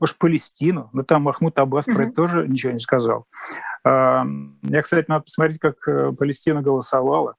может, 0.00 0.16
Палестину, 0.18 0.90
но 0.92 1.02
там 1.02 1.22
Махмуд 1.22 1.58
Аббас 1.58 1.88
mm-hmm. 1.88 1.94
про 1.94 2.04
это 2.04 2.12
тоже 2.12 2.48
ничего 2.48 2.72
не 2.72 2.78
сказал. 2.78 3.26
Я, 3.84 4.82
кстати, 4.82 5.06
надо 5.08 5.24
посмотреть, 5.24 5.58
как 5.58 5.76
э, 5.88 6.12
Палестина 6.12 6.62
голосовала 6.62 7.36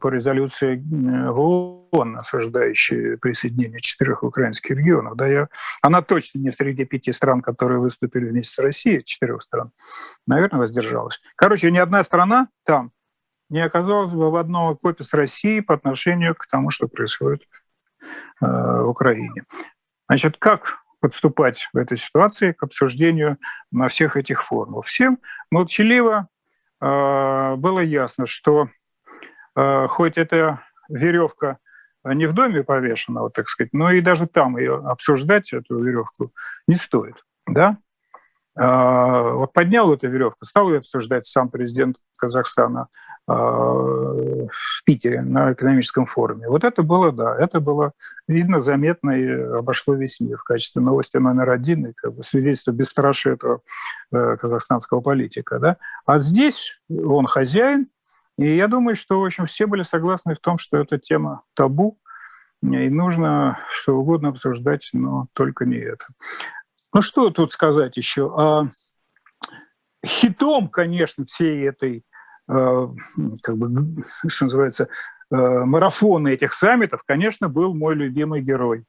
по 0.00 0.08
резолюции 0.08 0.76
э, 0.76 1.28
ООН, 1.28 2.18
осуждающей 2.18 3.18
присоединение 3.18 3.80
четырех 3.80 4.22
украинских 4.22 4.76
регионов. 4.76 5.16
Да, 5.16 5.26
я, 5.26 5.48
она 5.82 6.00
точно 6.02 6.38
не 6.38 6.52
среди 6.52 6.84
пяти 6.84 7.12
стран, 7.12 7.42
которые 7.42 7.80
выступили 7.80 8.28
вместе 8.28 8.54
с 8.54 8.58
Россией, 8.58 9.02
четырех 9.02 9.42
стран, 9.42 9.72
наверное, 10.26 10.60
воздержалась. 10.60 11.20
Короче, 11.36 11.70
ни 11.70 11.78
одна 11.78 12.02
страна 12.02 12.48
там 12.64 12.92
не 13.50 13.60
оказалась 13.60 14.12
бы 14.12 14.30
в 14.30 14.36
одном 14.36 14.70
окопе 14.70 15.02
с 15.04 15.12
Россией 15.12 15.60
по 15.60 15.74
отношению 15.74 16.34
к 16.34 16.46
тому, 16.46 16.70
что 16.70 16.88
происходит 16.88 17.42
э, 18.40 18.46
в 18.46 18.88
Украине. 18.88 19.44
Значит, 20.08 20.36
как 20.38 20.78
подступать 21.00 21.68
в 21.72 21.76
этой 21.76 21.98
ситуации 21.98 22.52
к 22.52 22.62
обсуждению 22.62 23.38
на 23.70 23.88
всех 23.88 24.16
этих 24.16 24.42
форумах. 24.42 24.86
Всем 24.86 25.18
молчаливо 25.50 26.28
э, 26.80 27.54
было 27.56 27.80
ясно, 27.80 28.24
что 28.24 28.64
э, 28.64 28.68
хоть 29.54 30.18
эта 30.18 30.60
веревка 30.88 31.58
не 32.04 32.26
в 32.26 32.32
доме 32.32 32.62
повешена, 32.62 33.22
вот 33.22 33.34
так 33.34 33.48
сказать, 33.48 33.72
но 33.72 33.90
и 33.92 34.00
даже 34.00 34.26
там 34.26 34.58
ее 34.58 34.76
обсуждать, 34.84 35.52
эту 35.52 35.82
веревку, 35.82 36.32
не 36.66 36.74
стоит. 36.74 37.16
Да? 37.46 37.78
вот 38.56 39.52
поднял 39.52 39.92
эту 39.92 40.08
веревку, 40.08 40.44
стал 40.44 40.70
ее 40.70 40.78
обсуждать 40.78 41.26
сам 41.26 41.48
президент 41.48 41.96
Казахстана 42.16 42.86
в 43.26 44.48
Питере 44.84 45.22
на 45.22 45.54
экономическом 45.54 46.04
форуме. 46.04 46.46
Вот 46.46 46.62
это 46.62 46.82
было, 46.82 47.10
да, 47.10 47.34
это 47.36 47.58
было 47.58 47.92
видно, 48.28 48.60
заметно 48.60 49.12
и 49.12 49.26
обошло 49.30 49.94
весь 49.94 50.20
мир 50.20 50.36
в 50.36 50.44
качестве 50.44 50.82
новости 50.82 51.16
номер 51.16 51.50
один 51.50 51.86
и 51.86 51.92
как 51.94 52.14
бы 52.14 52.22
свидетельство 52.22 52.72
бесстрашия 52.72 53.34
этого 53.34 53.60
э, 54.12 54.36
казахстанского 54.38 55.00
политика. 55.00 55.58
Да? 55.58 55.78
А 56.04 56.18
здесь 56.18 56.82
он 56.90 57.26
хозяин, 57.26 57.88
и 58.36 58.56
я 58.56 58.68
думаю, 58.68 58.94
что 58.94 59.20
в 59.20 59.24
общем, 59.24 59.46
все 59.46 59.66
были 59.66 59.82
согласны 59.82 60.34
в 60.34 60.40
том, 60.40 60.58
что 60.58 60.78
эта 60.78 60.98
тема 60.98 61.42
табу, 61.54 61.98
и 62.62 62.88
нужно 62.88 63.58
что 63.70 63.96
угодно 63.96 64.30
обсуждать, 64.30 64.90
но 64.92 65.26
только 65.34 65.66
не 65.66 65.76
это. 65.76 66.06
Ну 66.92 67.02
что 67.02 67.30
тут 67.30 67.52
сказать 67.52 67.96
еще? 67.96 68.32
А, 68.36 68.68
хитом, 70.04 70.68
конечно, 70.68 71.24
всей 71.24 71.68
этой, 71.68 72.04
а, 72.48 72.88
как 73.42 73.56
бы, 73.56 74.02
что 74.28 74.44
называется, 74.46 74.88
а, 75.30 75.64
марафона 75.64 76.28
этих 76.28 76.52
саммитов, 76.52 77.02
конечно, 77.04 77.48
был 77.48 77.74
мой 77.74 77.94
любимый 77.94 78.40
герой, 78.40 78.84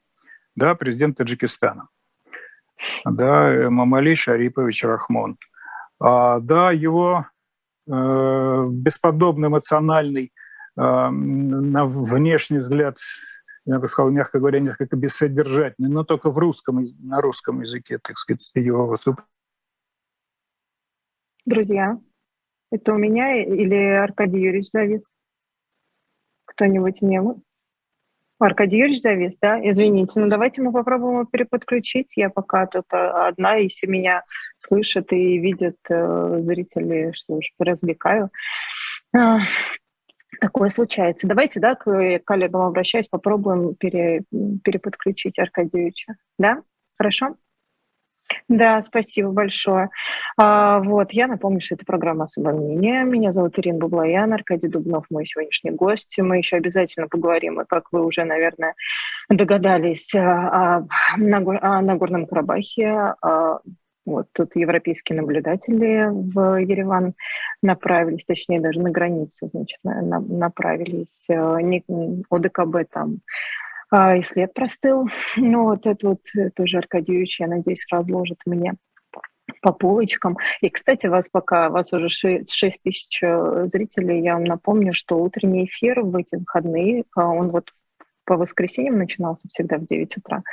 да, 0.55 0.75
президент 0.75 1.17
Таджикистана, 1.17 1.89
да, 3.05 3.69
Мамали 3.69 4.15
Шарипович 4.15 4.83
Рахмон. 4.83 5.37
А, 5.99 6.39
да, 6.39 6.71
его 6.71 7.25
э, 7.87 8.67
бесподобный 8.71 9.49
эмоциональный, 9.49 10.31
э, 10.77 10.81
на 10.81 11.85
внешний 11.85 12.59
взгляд 12.59 12.97
я 13.65 13.79
бы 13.79 13.87
сказал, 13.87 14.11
мягко 14.11 14.39
говоря, 14.39 14.59
несколько 14.59 14.95
бессодержательный, 14.95 15.89
но 15.89 16.03
только 16.03 16.29
в 16.29 16.37
русском, 16.37 16.85
на 16.99 17.19
русском 17.19 17.61
языке, 17.61 17.97
так 17.97 18.17
сказать, 18.17 18.51
его 18.53 18.85
выступление. 18.85 19.27
Друзья, 21.45 21.99
это 22.71 22.93
у 22.93 22.97
меня 22.97 23.43
или 23.43 23.75
Аркадий 23.75 24.39
Юрьевич 24.39 24.69
завис? 24.69 25.01
Кто-нибудь 26.45 27.01
мне... 27.01 27.21
Аркадий 28.37 28.79
Юрьевич 28.79 29.01
завис, 29.01 29.37
да? 29.41 29.59
Извините, 29.69 30.19
ну 30.19 30.27
давайте 30.27 30.61
мы 30.61 30.71
попробуем 30.71 31.13
его 31.13 31.25
переподключить. 31.25 32.13
Я 32.15 32.29
пока 32.29 32.65
тут 32.65 32.85
а, 32.91 33.27
одна, 33.29 33.55
если 33.55 33.87
меня 33.87 34.23
слышат 34.59 35.11
и 35.13 35.37
видят 35.37 35.77
э, 35.89 36.39
зрители, 36.41 37.11
что 37.13 37.35
уж 37.35 37.51
развлекаю. 37.59 38.29
А, 39.15 39.39
Такое 40.41 40.69
случается. 40.69 41.27
Давайте, 41.27 41.59
да, 41.59 41.75
к 41.75 42.19
коллегам 42.25 42.61
обращаюсь, 42.61 43.07
попробуем 43.07 43.75
пере, 43.75 44.23
переподключить 44.63 45.39
Аркадьевича. 45.39 46.15
Да? 46.37 46.61
Хорошо? 46.97 47.35
Да, 48.47 48.81
спасибо 48.81 49.31
большое. 49.31 49.89
А, 50.37 50.79
вот, 50.79 51.11
я 51.11 51.27
напомню, 51.27 51.61
что 51.61 51.75
это 51.75 51.85
программа 51.85 52.23
«Особое 52.23 52.53
мнение». 52.53 53.03
Меня 53.03 53.33
зовут 53.33 53.57
Ирина 53.59 53.79
Бублаян, 53.79 54.33
Аркадий 54.33 54.67
Дубнов, 54.67 55.05
мой 55.09 55.25
сегодняшний 55.25 55.71
гость. 55.71 56.17
Мы 56.17 56.37
еще 56.37 56.57
обязательно 56.57 57.07
поговорим, 57.07 57.61
и 57.61 57.65
как 57.65 57.91
вы 57.91 58.05
уже, 58.05 58.23
наверное, 58.23 58.75
догадались, 59.29 60.13
о, 60.15 60.79
о, 60.79 60.87
о 61.17 61.81
Нагорном 61.81 62.25
Карабахе, 62.27 63.15
о 63.21 63.59
вот 64.05 64.27
тут 64.33 64.55
европейские 64.55 65.19
наблюдатели 65.19 66.07
в 66.11 66.59
Ереван 66.61 67.15
направились, 67.63 68.23
точнее 68.25 68.61
даже 68.61 68.79
на 68.79 68.91
границу, 68.91 69.49
значит, 69.51 69.79
направились. 69.83 71.25
Не, 71.27 71.83
ОДКБ 72.29 72.91
там 72.91 73.15
а, 73.15 73.19
и 74.17 74.21
след 74.23 74.53
простыл. 74.53 75.07
Ну 75.37 75.63
вот 75.65 75.85
это 75.85 76.09
вот 76.09 76.21
э, 76.37 76.49
тоже 76.51 76.77
Аркадьевич, 76.77 77.39
я 77.39 77.47
надеюсь, 77.47 77.85
разложит 77.91 78.39
мне 78.45 78.73
по 79.61 79.71
полочкам. 79.71 80.37
И, 80.61 80.69
кстати, 80.69 81.07
вас 81.07 81.29
пока, 81.29 81.69
вас 81.69 81.93
уже 81.93 82.09
6 82.09 82.45
тысяч 82.83 83.19
э, 83.23 83.67
зрителей, 83.67 84.21
я 84.21 84.33
вам 84.33 84.43
напомню, 84.43 84.93
что 84.93 85.17
утренний 85.17 85.65
эфир 85.65 86.01
в 86.01 86.15
эти 86.15 86.35
выходные, 86.35 87.03
он 87.15 87.49
вот 87.49 87.69
по 88.25 88.37
воскресеньям 88.37 88.97
начинался 88.97 89.47
всегда 89.49 89.77
в 89.77 89.85
9 89.85 90.17
утра, 90.17 90.43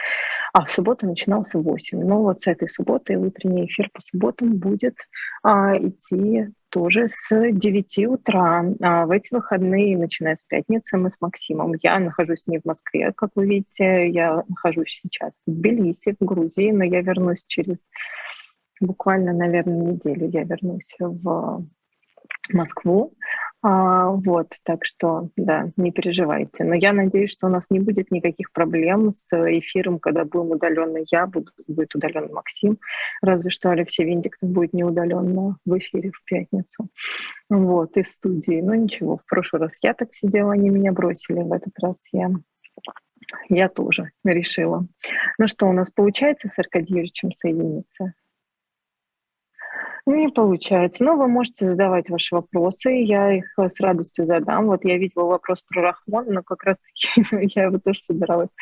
а 0.53 0.65
в 0.65 0.71
субботу 0.71 1.07
начинался 1.07 1.59
в 1.59 1.63
8. 1.63 1.99
Но 1.99 2.07
ну, 2.07 2.23
вот 2.23 2.43
с 2.43 2.47
этой 2.47 2.69
субботы 2.69 3.17
утренний 3.17 3.67
эфир 3.67 3.91
по 3.93 4.01
субботам 4.01 4.57
будет 4.59 4.97
а, 5.43 5.77
идти 5.77 6.49
тоже 6.69 7.09
с 7.09 7.29
9 7.31 7.99
утра. 8.07 8.65
А 8.81 9.07
в 9.07 9.11
эти 9.11 9.33
выходные, 9.35 9.99
начиная 9.99 10.37
с 10.37 10.45
пятницы, 10.45 10.97
мы 10.97 11.11
с 11.11 11.21
Максимом. 11.21 11.73
Я 11.83 11.99
нахожусь 11.99 12.45
не 12.47 12.59
в 12.59 12.65
Москве, 12.65 13.13
как 13.13 13.31
вы 13.35 13.47
видите, 13.47 14.09
я 14.09 14.43
нахожусь 14.49 15.01
сейчас 15.03 15.33
в 15.47 15.51
Тбилиси, 15.51 16.17
в 16.19 16.25
Грузии, 16.25 16.71
но 16.71 16.85
я 16.85 17.03
вернусь 17.03 17.45
через 17.47 17.79
буквально, 18.81 19.33
наверное, 19.33 19.93
неделю. 19.93 20.29
Я 20.29 20.45
вернусь 20.45 20.95
в 20.99 21.65
Москву. 22.51 23.15
А, 23.65 24.11
вот, 24.11 24.49
так 24.65 24.85
что, 24.85 25.29
да, 25.37 25.71
не 25.77 25.93
переживайте. 25.93 26.65
Но 26.65 26.75
я 26.75 26.93
надеюсь, 26.93 27.31
что 27.31 27.47
у 27.47 27.51
нас 27.51 27.71
не 27.71 27.79
будет 27.79 28.11
никаких 28.11 28.51
проблем 28.53 29.13
с 29.15 29.29
эфиром, 29.33 30.01
когда 30.01 30.25
будем 30.25 30.51
удаленно 30.51 30.99
я, 31.13 31.27
буду, 31.27 31.53
будет 31.69 31.95
удаленно 31.95 32.33
Максим. 32.33 32.79
Разве 33.23 33.51
что 33.51 33.71
Алексей 33.71 34.05
Виндиктов 34.05 34.51
будет 34.51 34.73
не 34.73 34.83
удаленно 34.83 35.59
в 35.65 35.79
эфире 35.79 36.11
в 36.11 36.25
пятницу. 36.25 36.89
Вот, 37.49 37.97
из 37.97 38.13
студии. 38.13 38.61
Но 38.61 38.75
ничего, 38.75 39.19
в 39.19 39.27
прошлый 39.27 39.63
раз 39.63 39.79
я 39.81 39.95
так 39.95 40.13
сидела, 40.13 40.53
они 40.53 40.69
меня 40.69 40.93
бросили. 40.93 41.43
В 41.43 41.53
этот 41.53 41.75
раз 41.81 42.03
я 42.13 42.31
я 43.49 43.69
тоже 43.69 44.11
решила. 44.25 44.87
Ну 45.39 45.47
что, 45.47 45.67
у 45.67 45.73
нас 45.73 45.91
получается 45.91 46.49
с 46.49 46.59
Аркадием 46.59 47.33
соединиться? 47.35 48.15
Не 50.05 50.29
получается. 50.31 51.05
Но 51.05 51.17
вы 51.17 51.29
можете 51.29 51.67
задавать 51.67 52.11
ваши 52.11 52.35
вопросы, 52.35 52.91
я 52.91 53.39
их 53.39 53.57
э, 53.59 53.69
с 53.69 53.81
радостью 53.81 54.27
задам. 54.27 54.67
Вот 54.67 54.85
я 54.85 54.99
видела 54.99 55.25
вопрос 55.25 55.63
про 55.63 55.83
Рахмон, 55.83 56.27
но 56.29 56.43
как 56.43 56.65
раз-таки 56.65 57.09
я 57.55 57.65
его 57.65 57.79
тоже 57.79 58.01
собиралась 58.01 58.53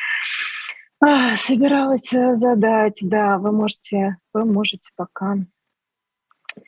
а, 1.03 1.35
собиралась 1.35 2.13
э, 2.13 2.35
задать. 2.35 2.99
Да, 3.01 3.39
вы 3.39 3.51
можете, 3.51 4.17
вы 4.33 4.45
можете 4.45 4.91
пока 4.95 5.37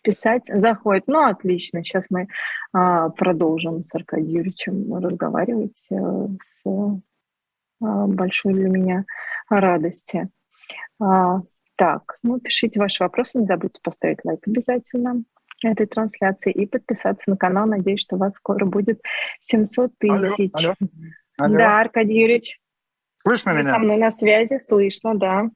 писать. 0.02 0.46
Заходит. 0.48 1.04
Ну, 1.06 1.20
отлично. 1.24 1.84
Сейчас 1.84 2.08
мы 2.10 2.28
а, 2.72 3.10
продолжим 3.10 3.84
с 3.84 3.94
Аркадием 3.94 4.30
Юрьевичем 4.30 4.96
разговаривать 4.96 5.80
э, 5.92 6.28
с 6.48 6.64
а, 6.66 8.08
большой 8.08 8.54
для 8.54 8.70
меня 8.70 9.06
радости. 9.50 10.30
А, 11.00 11.42
так, 11.84 12.18
ну, 12.24 12.40
пишите 12.40 12.80
ваши 12.80 13.04
вопросы, 13.04 13.40
не 13.40 13.46
забудьте 13.46 13.82
поставить 13.84 14.20
лайк 14.24 14.40
обязательно 14.48 15.22
этой 15.62 15.86
трансляции 15.86 16.50
и 16.50 16.66
подписаться 16.66 17.30
на 17.30 17.36
канал. 17.36 17.68
Надеюсь, 17.68 18.00
что 18.00 18.16
у 18.16 18.20
вас 18.20 18.36
скоро 18.36 18.64
будет 18.64 19.02
700 19.42 19.92
тысяч. 19.98 20.52
Алло, 20.54 20.76
алло. 20.80 20.90
Алло. 21.40 21.58
Да, 21.58 21.82
Аркадий 21.82 22.22
Юрьевич. 22.22 22.58
Слышно 23.18 23.52
Вы 23.52 23.60
меня? 23.60 23.72
со 23.72 23.80
мной 23.80 23.98
на 23.98 24.12
связи, 24.12 24.60
слышно, 24.66 25.14
да. 25.16 25.50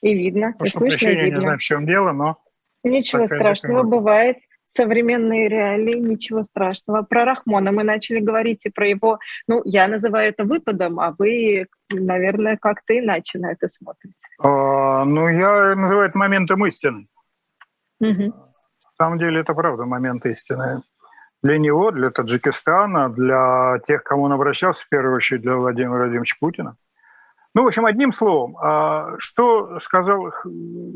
И 0.00 0.14
видно. 0.14 0.54
Прошу 0.58 0.64
и 0.64 0.70
слышно, 0.70 0.88
прощения, 0.88 1.20
и 1.20 1.24
видно. 1.26 1.36
не 1.36 1.40
знаю, 1.42 1.58
в 1.58 1.62
чем 1.62 1.84
дело, 1.84 2.12
но... 2.12 2.38
Ничего 2.82 3.26
страшного, 3.26 3.82
бывает 3.82 4.38
современные 4.68 5.48
реалии, 5.48 5.98
ничего 5.98 6.42
страшного. 6.42 7.02
Про 7.02 7.24
Рахмона 7.24 7.72
мы 7.72 7.82
начали 7.84 8.20
говорить 8.20 8.66
и 8.66 8.70
про 8.70 8.86
его, 8.86 9.18
ну, 9.46 9.62
я 9.64 9.88
называю 9.88 10.28
это 10.28 10.44
выпадом, 10.44 11.00
а 11.00 11.14
вы, 11.18 11.66
наверное, 11.90 12.56
как-то 12.56 12.98
иначе 12.98 13.38
на 13.38 13.52
это 13.52 13.68
смотрите. 13.68 14.14
А, 14.38 15.04
ну, 15.04 15.28
я 15.28 15.74
называю 15.74 16.08
это 16.08 16.18
моментом 16.18 16.64
истины. 16.66 17.08
Угу. 18.00 18.22
На 18.22 19.04
самом 19.04 19.18
деле 19.18 19.40
это 19.40 19.54
правда 19.54 19.84
момент 19.84 20.26
истины. 20.26 20.82
Для 21.42 21.58
него, 21.58 21.90
для 21.90 22.10
Таджикистана, 22.10 23.08
для 23.08 23.78
тех, 23.84 24.02
кому 24.02 24.24
он 24.24 24.32
обращался, 24.32 24.84
в 24.84 24.88
первую 24.88 25.16
очередь 25.16 25.42
для 25.42 25.56
Владимира 25.56 25.98
Владимировича 25.98 26.36
Путина. 26.40 26.76
Ну, 27.54 27.64
в 27.64 27.66
общем, 27.66 27.86
одним 27.86 28.12
словом, 28.12 28.56
а, 28.58 29.16
что 29.18 29.80
сказал 29.80 30.30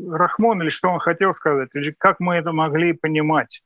Рахмон 0.09 0.61
или 0.61 0.69
что 0.69 0.89
он 0.89 0.99
хотел 0.99 1.33
сказать, 1.33 1.69
или 1.73 1.91
как 1.97 2.19
мы 2.19 2.35
это 2.35 2.51
могли 2.51 2.93
понимать? 2.93 3.61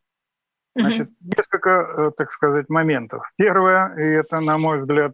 Значит, 0.76 1.10
несколько, 1.21 1.69
э, 1.69 2.12
так 2.15 2.32
сказать, 2.32 2.69
моментов. 2.69 3.23
Первое, 3.36 3.95
и 3.95 4.04
это, 4.13 4.39
на 4.39 4.60
мой 4.60 4.78
взгляд, 4.78 5.13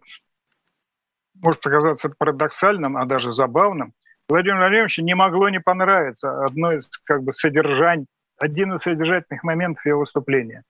может 1.42 1.62
показаться 1.62 2.10
парадоксальным, 2.10 2.98
а 2.98 3.06
даже 3.06 3.32
забавным, 3.32 3.94
Владимиру 4.28 4.58
Владимировичу 4.58 5.02
не 5.02 5.14
могло 5.14 5.48
не 5.48 5.60
понравиться 5.60 6.44
одно 6.44 6.72
из 6.72 6.88
как 7.04 7.22
бы 7.22 7.32
содержаний, 7.32 8.06
один 8.38 8.74
из 8.74 8.82
содержательных 8.82 9.42
моментов 9.42 9.84
его 9.84 10.00
выступления. 10.00 10.64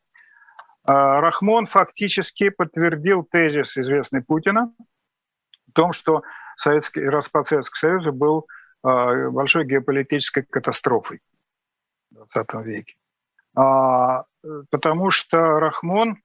А, 0.85 1.21
Рахмон 1.21 1.67
фактически 1.67 2.51
подтвердил 2.51 3.23
тезис, 3.25 3.77
известный 3.77 4.23
Путина, 4.23 4.73
о 5.69 5.73
том, 5.73 5.93
что 5.93 6.23
Советский, 6.57 7.09
распад 7.09 7.47
Советского 7.47 7.79
Союза 7.79 8.13
был 8.13 8.47
э, 8.85 9.29
большой 9.31 9.65
геополитической 9.67 10.43
катастрофой 10.43 11.21
в 12.11 12.15
20 12.17 12.55
веке. 12.67 12.95
А, 13.57 14.25
потому 14.71 15.11
что 15.11 15.61
Рахмон, 15.61 16.13
э, 16.13 16.17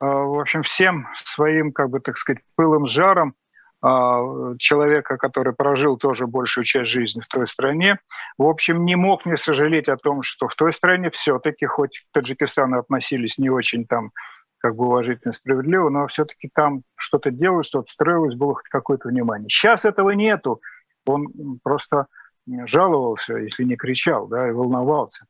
в 0.00 0.40
общем, 0.40 0.62
всем 0.62 1.08
своим, 1.24 1.72
как 1.72 1.90
бы 1.90 2.00
так 2.00 2.16
сказать, 2.16 2.42
пылом, 2.56 2.86
жаром 2.86 3.34
а, 3.84 4.54
человека, 4.58 5.16
который 5.16 5.54
прожил 5.54 5.96
тоже 5.96 6.28
большую 6.28 6.64
часть 6.64 6.88
жизни 6.88 7.20
в 7.20 7.26
той 7.26 7.48
стране, 7.48 7.98
в 8.38 8.44
общем, 8.44 8.84
не 8.84 8.94
мог 8.94 9.26
не 9.26 9.36
сожалеть 9.36 9.88
о 9.88 9.96
том, 9.96 10.22
что 10.22 10.46
в 10.46 10.54
той 10.54 10.72
стране 10.72 11.10
все-таки, 11.10 11.66
хоть 11.66 11.98
к 11.98 12.02
Таджикистану 12.12 12.78
относились 12.78 13.38
не 13.38 13.50
очень 13.50 13.84
там 13.84 14.12
как 14.62 14.76
бы 14.76 14.86
уважительно, 14.86 15.34
справедливо, 15.34 15.90
но 15.90 16.06
все-таки 16.06 16.48
там 16.54 16.82
что-то 16.94 17.30
делалось, 17.30 17.66
что-то 17.66 17.90
строилось, 17.90 18.36
было 18.36 18.54
хоть 18.54 18.68
какое-то 18.68 19.08
внимание. 19.08 19.48
Сейчас 19.48 19.84
этого 19.84 20.10
нету. 20.10 20.60
Он 21.04 21.26
просто 21.64 22.06
жаловался, 22.46 23.36
если 23.36 23.64
не 23.64 23.76
кричал, 23.76 24.28
да, 24.28 24.48
и 24.48 24.52
волновался. 24.52 25.26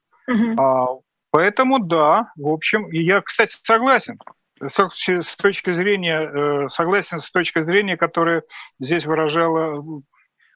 А, 0.59 0.87
поэтому 1.31 1.79
да, 1.79 2.31
в 2.37 2.49
общем, 2.49 2.89
и 2.91 3.03
я, 3.03 3.23
кстати, 3.23 3.57
согласен 3.63 4.19
с 4.61 5.37
точки 5.37 5.73
зрения, 5.73 6.21
э, 6.21 6.69
согласен 6.69 7.19
с 7.19 7.31
точки 7.31 7.65
зрения, 7.65 7.97
которая 7.97 8.45
здесь 8.79 9.07
выражала 9.07 9.83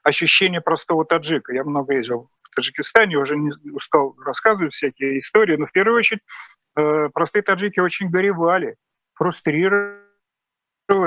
ощущение 0.04 0.60
простого 0.60 1.04
таджика. 1.04 1.52
Я 1.52 1.64
много 1.64 1.94
ездил 1.94 2.30
в 2.42 2.54
Таджикистане, 2.54 3.16
уже 3.16 3.36
не 3.36 3.50
устал 3.72 4.14
рассказывать 4.24 4.74
всякие 4.74 5.18
истории, 5.18 5.56
но 5.56 5.66
в 5.66 5.72
первую 5.72 5.98
очередь 5.98 6.22
простые 7.12 7.42
таджики 7.42 7.80
очень 7.80 8.10
горевали, 8.10 8.76
фрустрировали 9.14 10.04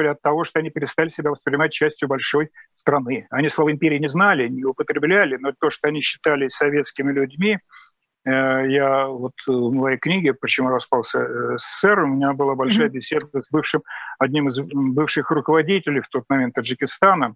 от 0.09 0.21
того, 0.21 0.43
что 0.43 0.59
они 0.59 0.69
перестали 0.69 1.09
себя 1.09 1.29
воспринимать 1.29 1.71
частью 1.71 2.09
большой 2.09 2.49
страны. 2.73 3.27
Они 3.29 3.49
слово 3.49 3.71
«империя» 3.71 3.99
не 3.99 4.09
знали, 4.09 4.47
не 4.47 4.65
употребляли, 4.65 5.37
но 5.37 5.53
то, 5.57 5.69
что 5.69 5.87
они 5.87 6.01
считали 6.01 6.47
советскими 6.47 7.11
людьми, 7.11 7.59
Э, 8.25 8.65
я 8.67 9.07
вот 9.07 9.33
э, 9.47 9.51
в 9.51 9.73
моей 9.73 9.97
книге 9.97 10.33
«Почему 10.33 10.69
распался 10.69 11.19
э, 11.19 11.57
СССР» 11.57 11.99
у 11.99 12.07
меня 12.07 12.33
была 12.33 12.55
большая 12.55 12.89
беседа 12.89 13.25
с 13.41 13.49
бывшим, 13.49 13.81
одним 14.17 14.49
из 14.49 14.59
бывших 14.59 15.31
руководителей 15.31 16.01
в 16.01 16.09
тот 16.09 16.25
момент 16.29 16.53
Таджикистана. 16.53 17.35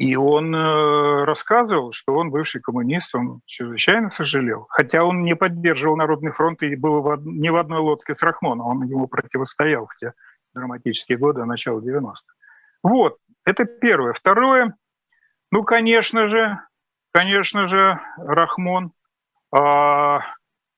А, 0.00 0.02
и 0.02 0.16
он 0.16 0.54
рассказывал, 0.54 1.92
что 1.92 2.14
он 2.14 2.30
бывший 2.30 2.60
коммунист, 2.60 3.14
он 3.14 3.40
чрезвычайно 3.46 4.10
сожалел. 4.10 4.66
Хотя 4.70 5.04
он 5.04 5.22
не 5.22 5.36
поддерживал 5.36 5.96
Народный 5.96 6.32
фронт 6.32 6.62
и 6.62 6.74
был 6.74 7.02
в, 7.02 7.20
не 7.24 7.50
в 7.50 7.56
одной 7.56 7.80
лодке 7.80 8.14
с 8.14 8.22
Рахмоном, 8.22 8.66
он 8.66 8.82
ему 8.84 9.06
противостоял 9.08 9.86
в 9.86 9.94
те 9.96 10.12
драматические 10.54 11.18
годы, 11.18 11.44
начала 11.44 11.80
90-х. 11.80 12.34
Вот, 12.82 13.18
это 13.44 13.64
первое. 13.64 14.14
Второе, 14.14 14.74
ну, 15.50 15.62
конечно 15.64 16.28
же, 16.28 16.58
конечно 17.12 17.68
же, 17.68 18.00
Рахмон 18.16 18.92
э, 19.54 20.18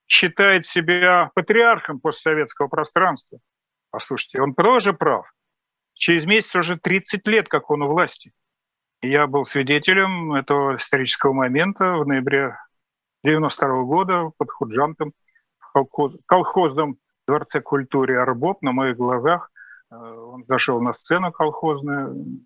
считает 0.07 0.67
себя 0.67 1.31
патриархом 1.35 2.01
постсоветского 2.01 2.69
пространства. 2.69 3.39
Послушайте, 3.91 4.43
он 4.43 4.55
тоже 4.55 4.93
прав. 4.93 5.33
Через 5.95 6.25
месяц 6.25 6.55
уже 6.57 6.77
30 6.77 7.27
лет, 7.29 7.49
как 7.49 7.71
он 7.71 7.83
у 7.83 7.89
власти. 7.89 8.33
Я 9.05 9.27
был 9.27 9.45
свидетелем 9.45 10.33
этого 10.33 10.77
исторического 10.77 11.33
момента 11.33 11.97
в 11.97 12.07
ноябре 12.07 12.57
92 13.25 13.83
года 13.83 14.31
под 14.39 14.49
Худжантом 14.53 15.13
колхоз, 15.75 16.17
колхозном 16.27 16.99
дворце 17.27 17.61
культуры 17.61 18.17
Арбоб 18.17 18.63
на 18.63 18.71
моих 18.71 18.97
глазах. 18.97 19.51
Э, 19.91 19.97
он 19.97 20.45
зашел 20.47 20.81
на 20.81 20.93
сцену 20.93 21.33
колхозную, 21.33 22.45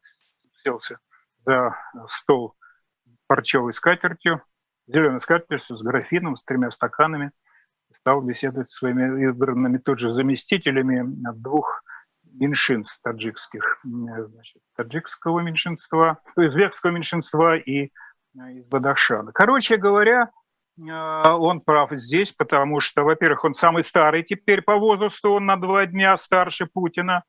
селся 0.52 0.98
за 1.36 1.76
стол 2.06 2.54
парчевой 3.26 3.74
скатертью, 3.74 4.40
зеленой 4.86 5.20
скатертью 5.20 5.76
с 5.76 5.82
графином, 5.82 6.38
с 6.38 6.42
тремя 6.42 6.70
стаканами. 6.70 7.32
Стал 7.92 8.22
беседовать 8.22 8.70
со 8.70 8.78
своими 8.78 9.24
избранными 9.28 9.76
тут 9.76 9.98
же 9.98 10.10
заместителями 10.10 11.02
двух 11.34 11.82
меньшинств 12.38 13.00
таджикских, 13.02 13.80
значит, 13.82 14.62
таджикского 14.76 15.40
меньшинства, 15.40 16.18
узбекского 16.36 16.90
меньшинства 16.90 17.56
и 17.56 17.90
из 18.34 18.64
Бадахшана. 18.66 19.32
Короче 19.32 19.76
говоря, 19.76 20.30
он 20.78 21.60
прав 21.62 21.90
здесь, 21.92 22.32
потому 22.32 22.80
что, 22.80 23.02
во-первых, 23.02 23.44
он 23.44 23.54
самый 23.54 23.82
старый 23.82 24.22
теперь 24.22 24.62
по 24.62 24.76
возрасту, 24.76 25.32
он 25.32 25.46
на 25.46 25.56
два 25.56 25.86
дня 25.86 26.16
старше 26.16 26.66
Путина, 26.66 27.24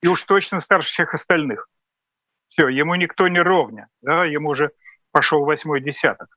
и 0.00 0.08
уж 0.08 0.22
точно 0.24 0.60
старше 0.60 0.88
всех 0.88 1.14
остальных. 1.14 1.68
Все, 2.48 2.68
ему 2.68 2.96
никто 2.96 3.28
не 3.28 3.40
ровня, 3.40 3.88
да, 4.00 4.24
ему 4.24 4.50
уже 4.50 4.72
пошел 5.12 5.44
восьмой 5.44 5.80
десяток. 5.80 6.36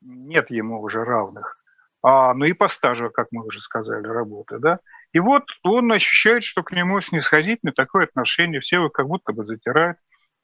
Нет 0.00 0.50
ему 0.50 0.80
уже 0.80 1.04
равных. 1.04 1.58
А, 2.02 2.34
ну 2.34 2.44
и 2.44 2.52
по 2.52 2.68
стажу, 2.68 3.10
как 3.10 3.28
мы 3.30 3.44
уже 3.44 3.60
сказали, 3.60 4.06
работы. 4.06 4.58
Да? 4.58 4.80
И 5.12 5.20
вот 5.20 5.44
он 5.62 5.92
ощущает, 5.92 6.42
что 6.42 6.62
к 6.62 6.72
нему 6.72 7.00
снисходительное 7.00 7.74
такое 7.74 8.04
отношение, 8.04 8.60
все 8.60 8.76
его 8.76 8.88
как 8.88 9.06
будто 9.06 9.32
бы 9.32 9.44
затирают. 9.44 9.98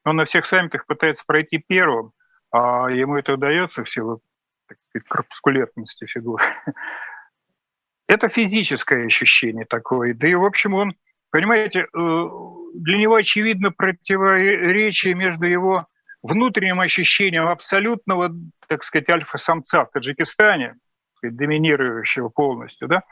Он 0.05 0.17
на 0.17 0.25
всех 0.25 0.45
саммитах 0.47 0.87
пытается 0.87 1.25
пройти 1.27 1.59
первым, 1.59 2.13
а 2.51 2.89
ему 2.89 3.17
это 3.17 3.35
удается 3.35 3.85
в 3.85 3.91
силу, 3.91 4.21
так 4.69 4.79
сказать, 4.83 5.09
корпускулетности 5.09 6.07
фигуры. 6.07 6.45
Это 8.07 8.31
физическое 8.31 9.05
ощущение 9.05 9.67
такое. 9.67 10.15
Да 10.15 10.27
и, 10.27 10.35
в 10.35 10.43
общем, 10.43 10.73
он, 10.73 10.95
понимаете, 11.31 11.81
э, 11.81 11.87
для 11.93 12.97
него 12.97 13.17
очевидно 13.17 13.71
противоречие 13.71 15.15
между 15.15 15.45
его 15.45 15.87
внутренним 16.23 16.81
ощущением 16.81 17.49
абсолютного, 17.49 18.33
так 18.67 18.83
сказать, 18.83 19.11
альфа-самца 19.11 19.85
в 19.85 19.91
Таджикистане, 19.91 20.77
доминирующего 21.23 22.31
полностью, 22.31 22.89
да, 22.89 23.03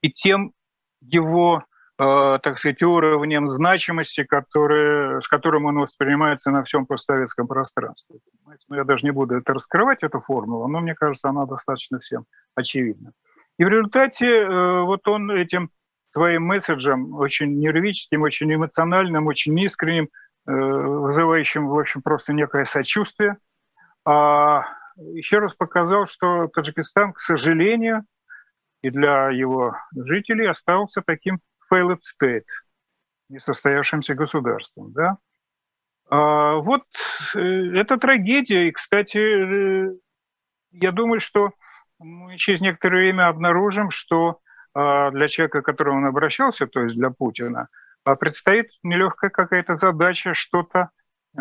и 0.00 0.10
тем 0.10 0.52
его, 1.00 1.64
э, 1.98 2.38
так 2.42 2.58
сказать, 2.58 2.82
уровнем 2.82 3.48
значимости, 3.48 4.24
который, 4.24 5.20
с 5.20 5.28
которым 5.28 5.66
он 5.66 5.78
воспринимается 5.78 6.50
на 6.50 6.62
всем 6.64 6.86
постсоветском 6.86 7.46
пространстве. 7.46 8.18
Ну, 8.68 8.76
я 8.76 8.84
даже 8.84 9.06
не 9.06 9.10
буду 9.10 9.36
это 9.36 9.54
раскрывать, 9.54 10.02
эту 10.02 10.20
формулу, 10.20 10.68
но 10.68 10.80
мне 10.80 10.94
кажется, 10.94 11.28
она 11.28 11.46
достаточно 11.46 11.98
всем 11.98 12.24
очевидна. 12.54 13.12
И 13.58 13.64
в 13.64 13.68
результате 13.68 14.26
э, 14.26 14.82
вот 14.82 15.06
он 15.08 15.30
этим 15.30 15.70
своим 16.12 16.44
месседжем, 16.44 17.14
очень 17.14 17.58
нервическим, 17.58 18.22
очень 18.22 18.52
эмоциональным, 18.52 19.26
очень 19.26 19.58
искренним, 19.60 20.08
Э, 20.48 20.50
вызывающим, 20.50 21.68
в 21.68 21.78
общем, 21.78 22.00
просто 22.00 22.32
некое 22.32 22.64
сочувствие. 22.64 23.36
А 24.06 24.64
еще 24.96 25.40
раз 25.40 25.52
показал, 25.52 26.06
что 26.06 26.48
Таджикистан, 26.48 27.12
к 27.12 27.18
сожалению, 27.18 28.04
и 28.82 28.90
для 28.90 29.30
его 29.30 29.76
жителей 29.94 30.46
остался 30.46 31.02
таким 31.04 31.40
failed 31.72 31.98
state, 31.98 32.46
несостоявшимся 33.28 34.14
государством. 34.14 34.92
Да? 34.92 35.18
А 36.10 36.56
вот 36.56 36.84
э, 37.34 37.38
это 37.38 37.98
трагедия. 37.98 38.68
И, 38.68 38.72
кстати, 38.72 39.18
э, 39.18 39.94
я 40.70 40.92
думаю, 40.92 41.20
что 41.20 41.52
мы 41.98 42.36
через 42.36 42.60
некоторое 42.60 43.00
время 43.00 43.28
обнаружим, 43.28 43.90
что 43.90 44.40
а, 44.74 45.10
для 45.10 45.28
человека, 45.28 45.62
к 45.62 45.64
которому 45.64 45.98
он 45.98 46.06
обращался, 46.06 46.66
то 46.66 46.82
есть 46.82 46.94
для 46.94 47.10
Путина, 47.10 47.68
а 48.04 48.14
предстоит 48.14 48.68
нелегкая 48.82 49.30
какая-то 49.30 49.74
задача 49.74 50.34
что-то 50.34 50.90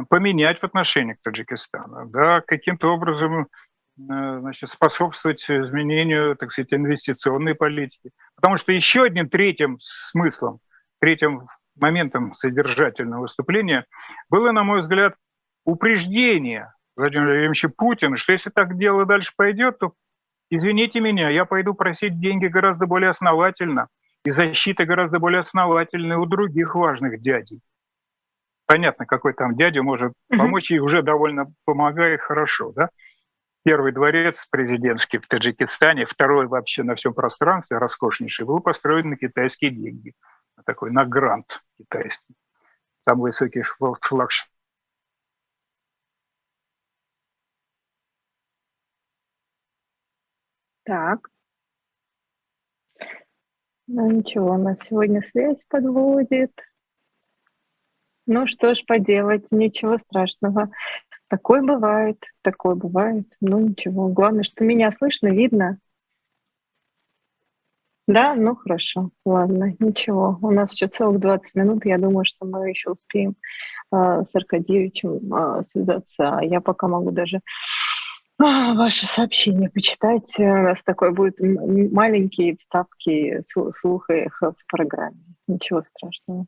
поменять 0.09 0.59
в 0.59 0.63
отношении 0.63 1.13
к 1.13 1.21
Таджикистану, 1.21 2.07
да, 2.09 2.41
каким-то 2.41 2.93
образом 2.93 3.47
значит, 3.97 4.69
способствовать 4.69 5.43
изменению, 5.49 6.35
так 6.35 6.51
сказать, 6.51 6.73
инвестиционной 6.73 7.55
политики. 7.55 8.11
Потому 8.35 8.57
что 8.57 8.71
еще 8.71 9.03
одним 9.03 9.29
третьим 9.29 9.77
смыслом, 9.79 10.59
третьим 10.99 11.47
моментом 11.75 12.33
содержательного 12.33 13.21
выступления 13.21 13.85
было, 14.29 14.51
на 14.51 14.63
мой 14.63 14.81
взгляд, 14.81 15.15
упреждение 15.65 16.73
Владимира 16.95 17.27
Владимировича 17.27 17.69
Путина, 17.75 18.17
что 18.17 18.31
если 18.31 18.49
так 18.49 18.77
дело 18.77 19.05
дальше 19.05 19.31
пойдет, 19.35 19.79
то, 19.79 19.93
извините 20.49 20.99
меня, 20.99 21.29
я 21.29 21.45
пойду 21.45 21.73
просить 21.73 22.17
деньги 22.17 22.47
гораздо 22.47 22.85
более 22.85 23.09
основательно– 23.09 23.87
и 24.27 24.29
защита 24.29 24.83
гораздо 24.83 25.19
более 25.19 25.39
основательная 25.39 26.17
у 26.17 26.25
других 26.25 26.75
важных 26.75 27.19
дядей. 27.21 27.61
Понятно, 28.65 29.05
какой 29.05 29.33
там 29.33 29.55
дядя 29.55 29.81
может 29.81 30.11
помочь, 30.27 30.69
и 30.71 30.79
уже 30.79 31.01
довольно 31.01 31.45
помогает 31.63 32.19
хорошо, 32.19 32.73
да? 32.75 32.89
Первый 33.67 33.91
дворец 33.91 34.47
президентский 34.49 35.17
в 35.17 35.27
Таджикистане, 35.27 36.05
второй 36.05 36.47
вообще 36.47 36.83
на 36.83 36.95
всем 36.95 37.13
пространстве, 37.13 37.79
роскошнейший, 37.79 38.45
был 38.45 38.61
построен 38.61 39.09
на 39.09 39.17
китайские 39.17 39.71
деньги. 39.71 40.13
Такой, 40.65 40.89
на 40.89 41.03
грант 41.03 41.61
китайский. 41.77 42.33
Там 43.03 43.19
высокий 43.19 43.63
флагшток 43.63 44.53
Так. 50.85 51.29
Ну 53.87 54.09
ничего, 54.09 54.53
у 54.53 54.57
нас 54.57 54.79
сегодня 54.79 55.21
связь 55.21 55.65
подводит. 55.67 56.53
Ну 58.27 58.47
что 58.47 58.73
ж 58.75 58.85
поделать, 58.85 59.51
ничего 59.51 59.97
страшного. 59.97 60.69
Такое 61.29 61.61
бывает, 61.61 62.23
такое 62.41 62.75
бывает. 62.75 63.27
Ну 63.41 63.59
ничего, 63.59 64.07
главное, 64.07 64.43
что 64.43 64.63
меня 64.63 64.91
слышно, 64.91 65.27
видно. 65.27 65.79
Да, 68.07 68.35
ну 68.35 68.55
хорошо, 68.55 69.11
ладно, 69.25 69.75
ничего. 69.79 70.39
У 70.41 70.51
нас 70.51 70.71
еще 70.71 70.87
целых 70.87 71.19
20 71.19 71.55
минут, 71.55 71.85
я 71.85 71.97
думаю, 71.97 72.23
что 72.23 72.45
мы 72.45 72.69
еще 72.69 72.91
успеем 72.91 73.35
с 73.91 74.33
Аркадьевичем 74.33 75.63
связаться. 75.63 76.39
Я 76.41 76.61
пока 76.61 76.87
могу 76.87 77.11
даже 77.11 77.41
ваши 78.39 79.05
сообщения 79.05 79.69
почитать. 79.69 80.33
У 80.37 80.43
нас 80.43 80.83
такой 80.83 81.11
будет 81.11 81.39
маленькие 81.39 82.55
вставки 82.57 83.41
слуха 83.41 84.29
в 84.39 84.55
программе. 84.67 85.17
Ничего 85.47 85.83
страшного. 85.83 86.45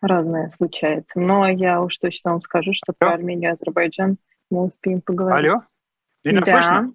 Разное 0.00 0.48
случается. 0.48 1.20
Но 1.20 1.48
я 1.48 1.82
уж 1.82 1.98
точно 1.98 2.32
вам 2.32 2.40
скажу, 2.40 2.72
что 2.72 2.92
про 2.96 3.14
Армению 3.14 3.50
и 3.50 3.52
Азербайджан 3.52 4.16
мы 4.50 4.64
успеем 4.64 5.02
поговорить. 5.02 5.46
Алло? 5.46 5.62
Меня 6.24 6.40
да, 6.40 6.62
слышно? 6.62 6.92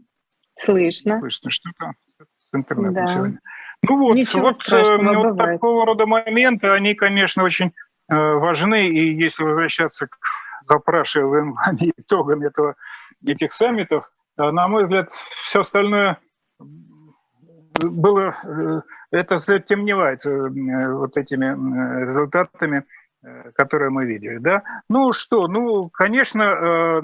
слышно. 0.56 1.20
Слышно. 1.20 1.52
Что-то 1.52 1.94
с 2.18 2.56
интернетом 2.56 2.94
да. 2.94 3.08
сегодня. 3.08 3.40
Ну 3.84 3.98
вот, 4.00 4.16
Ничего 4.16 4.44
вот, 4.44 4.56
э, 4.72 4.98
вот 4.98 5.38
такого 5.38 5.86
рода 5.86 6.06
моменты, 6.06 6.68
они, 6.70 6.96
конечно, 6.96 7.44
очень 7.44 7.74
э, 8.10 8.16
важны. 8.16 8.88
И 8.88 9.14
если 9.16 9.44
возвращаться 9.44 10.08
к 10.08 10.18
запрашиваемым 10.64 11.58
итогам 11.98 12.42
этого, 12.42 12.76
этих 13.26 13.52
саммитов, 13.52 14.06
э, 14.06 14.23
на 14.38 14.68
мой 14.68 14.84
взгляд, 14.84 15.12
все 15.12 15.62
остальное 15.62 16.20
было, 17.82 18.36
э, 18.44 18.82
это 19.12 19.38
затемневается 19.38 20.32
э, 20.32 20.94
вот 20.94 21.18
этими 21.18 21.46
э, 21.46 22.06
результатами, 22.08 22.86
которые 23.56 23.90
мы 23.90 24.06
видели. 24.06 24.38
Да? 24.38 24.64
Ну 24.90 25.14
что, 25.14 25.48
ну, 25.48 25.90
конечно, 25.90 27.02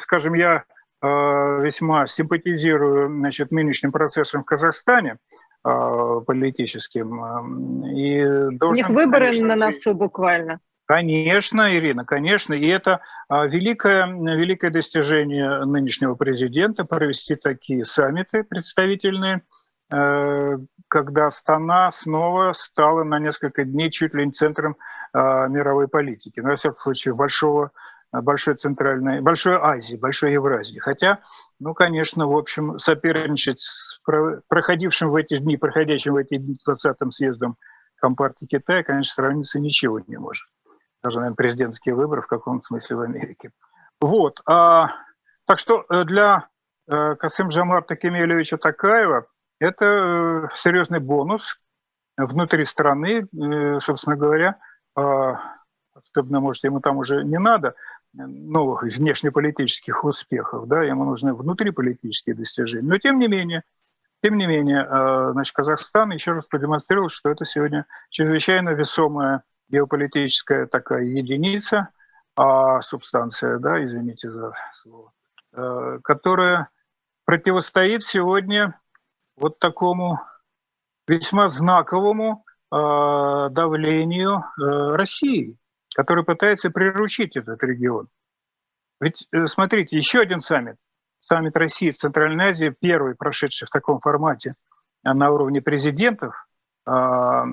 скажем, 0.00 0.34
я 0.34 0.62
весьма 1.02 2.06
симпатизирую 2.06 3.18
значит, 3.18 3.50
нынешним 3.50 3.90
процессом 3.90 4.42
в 4.42 4.44
Казахстане 4.44 5.16
политическим. 5.64 7.84
И 7.84 8.56
должен, 8.56 8.86
У 8.86 8.90
них 8.90 8.96
выборы 8.96 9.26
конечно, 9.26 9.48
на 9.48 9.56
носу 9.56 9.92
буквально. 9.92 10.60
Конечно, 10.86 11.74
Ирина, 11.74 12.04
конечно. 12.04 12.54
И 12.54 12.66
это 12.66 13.00
великое, 13.28 14.06
великое 14.06 14.70
достижение 14.70 15.64
нынешнего 15.64 16.14
президента 16.14 16.84
провести 16.84 17.36
такие 17.36 17.84
саммиты 17.84 18.44
представительные– 18.44 19.42
Э, 19.92 20.58
когда 20.88 21.26
Астана 21.26 21.90
снова 21.90 22.52
стала 22.52 23.04
на 23.04 23.18
несколько 23.18 23.64
дней 23.64 23.90
чуть 23.90 24.14
ли 24.14 24.26
не 24.26 24.32
центром 24.32 24.76
э, 25.12 25.18
мировой 25.48 25.88
политики. 25.88 26.40
Ну, 26.40 26.50
во 26.50 26.56
всяком 26.56 26.80
случае, 26.80 27.14
большого, 27.14 27.70
большой 28.12 28.54
центральной, 28.54 29.20
большой 29.20 29.56
Азии, 29.56 29.96
большой 29.96 30.32
Евразии. 30.32 30.78
Хотя, 30.78 31.20
ну, 31.60 31.74
конечно, 31.74 32.26
в 32.26 32.36
общем, 32.36 32.78
соперничать 32.78 33.60
с 33.60 34.00
проходившим 34.48 35.10
в 35.10 35.16
эти 35.16 35.38
дни, 35.38 35.56
проходящим 35.56 36.14
в 36.14 36.16
эти 36.16 36.36
дни 36.36 36.58
20-м 36.68 37.10
съездом 37.10 37.56
Компартии 37.96 38.46
Китая, 38.46 38.82
конечно, 38.82 39.14
сравниться 39.14 39.58
ничего 39.58 40.00
не 40.00 40.18
может. 40.18 40.46
Даже, 41.06 41.20
наверное, 41.20 41.36
президентские 41.36 41.94
выборы 41.94 42.20
в 42.20 42.26
каком-то 42.26 42.66
смысле 42.66 42.96
в 42.96 43.00
Америке. 43.02 43.52
Вот. 44.00 44.40
А, 44.44 44.90
так 45.46 45.60
что 45.60 45.86
э, 45.88 46.02
для 46.02 46.48
Касым 46.88 47.52
Жамарта 47.52 47.94
Кемелевича 47.94 48.58
Такаева– 48.58 49.28
это 49.60 49.84
э, 49.84 50.48
серьезный 50.56 50.98
бонус 50.98 51.60
внутри 52.16 52.64
страны, 52.64 53.28
э, 53.28 53.78
собственно 53.78 54.16
говоря, 54.16 54.56
а, 54.96 55.38
особенно, 55.94 56.40
может, 56.40 56.64
ему 56.64 56.80
там 56.80 56.96
уже 56.96 57.22
не 57.22 57.38
надо 57.38 57.76
новых 58.12 58.82
внешнеполитических 58.82 60.02
успехов, 60.02 60.66
да, 60.66 60.82
ему 60.82 61.04
нужны 61.04 61.34
внутриполитические 61.34 62.34
достижения. 62.34 62.88
Но 62.88 62.98
тем 62.98 63.20
не 63.20 63.28
менее, 63.28 63.62
тем 64.24 64.34
не 64.34 64.46
менее, 64.46 64.84
значит, 65.32 65.54
Казахстан 65.54 66.10
еще 66.10 66.32
раз 66.32 66.46
продемонстрировал, 66.46 67.10
что 67.10 67.30
это 67.30 67.44
сегодня 67.44 67.86
чрезвычайно 68.10 68.70
весомая 68.70 69.44
геополитическая 69.68 70.66
такая 70.66 71.04
единица, 71.04 71.90
а 72.36 72.80
субстанция, 72.82 73.58
да, 73.58 73.82
извините 73.84 74.30
за 74.30 74.52
слово, 74.74 75.12
э, 75.52 75.98
которая 76.04 76.68
противостоит 77.24 78.04
сегодня 78.04 78.78
вот 79.36 79.58
такому 79.58 80.20
весьма 81.08 81.48
знаковому 81.48 82.44
э, 82.72 83.48
давлению 83.50 84.38
э, 84.38 84.96
России, 84.96 85.56
который 85.94 86.24
пытается 86.24 86.70
приручить 86.70 87.36
этот 87.36 87.62
регион. 87.62 88.08
Ведь 89.00 89.26
смотрите, 89.46 89.98
еще 89.98 90.20
один 90.20 90.40
саммит, 90.40 90.76
саммит 91.20 91.56
России 91.56 91.90
в 91.90 91.96
Центральной 91.96 92.50
Азии, 92.50 92.74
первый 92.80 93.14
прошедший 93.14 93.66
в 93.66 93.70
таком 93.70 94.00
формате 94.00 94.54
на 95.02 95.30
уровне 95.30 95.60
президентов. 95.60 96.48
До 96.86 97.44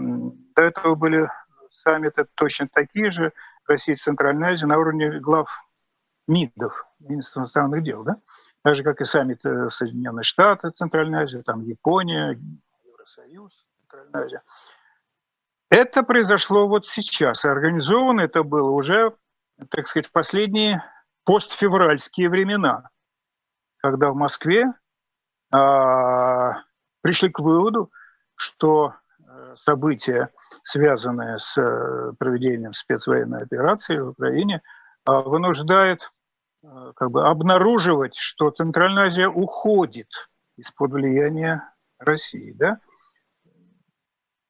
этого 0.56 0.96
были 0.96 1.30
саммиты 1.74 2.26
точно 2.36 2.68
такие 2.68 3.12
же 3.12 3.34
России 3.68 3.94
и 3.94 3.98
Центральной 3.98 4.54
Азии 4.54 4.66
на 4.66 4.78
уровне 4.78 5.20
глав 5.20 5.50
МИДов, 6.28 6.86
Министерства 7.00 7.42
иностранных 7.42 7.84
дел. 7.84 8.04
Да? 8.04 8.18
так 8.64 8.76
же, 8.76 8.84
как 8.84 9.02
и 9.02 9.06
саммит 9.06 9.46
э, 9.46 9.70
Соединенные 9.70 10.24
Штаты, 10.24 10.70
Центральная 10.72 11.24
Азия, 11.24 11.44
там 11.44 11.62
Япония, 11.62 12.40
Евросоюз, 12.86 13.68
Центральная 13.72 14.26
Азия. 14.26 14.42
Это 15.70 16.04
произошло 16.04 16.68
вот 16.68 16.86
сейчас. 16.86 17.46
Организовано 17.46 18.22
это 18.22 18.44
было 18.44 18.70
уже, 18.70 19.16
так 19.70 19.86
сказать, 19.86 20.08
в 20.08 20.12
последние 20.12 20.84
постфевральские 21.26 22.30
времена, 22.30 22.90
когда 23.78 24.12
в 24.12 24.16
Москве 24.16 24.72
а, 25.52 26.64
пришли 27.02 27.30
к 27.30 27.40
выводу, 27.40 27.92
что 28.36 28.94
э, 29.20 29.56
события, 29.58 30.30
связанные 30.64 31.40
с 31.40 31.58
э, 31.58 32.14
проведением 32.18 32.74
спецвоенной 32.74 33.44
операции 33.44 33.98
в 33.98 34.10
Украине, 34.10 34.62
а, 35.06 35.22
вынуждают 35.22 36.12
Э, 36.64 36.94
как 36.96 37.12
бы 37.12 37.28
обнаруживать, 37.28 38.16
что 38.16 38.50
Центральная 38.50 39.08
Азия 39.08 39.28
уходит 39.28 40.08
из-под 40.56 40.92
влияния 40.92 41.70
России. 42.00 42.54
Да? 42.54 42.80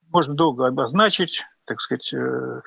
Можно 0.09 0.35
долго 0.35 0.67
обозначить, 0.67 1.43
так 1.65 1.81
сказать, 1.81 2.13
э, 2.13 2.61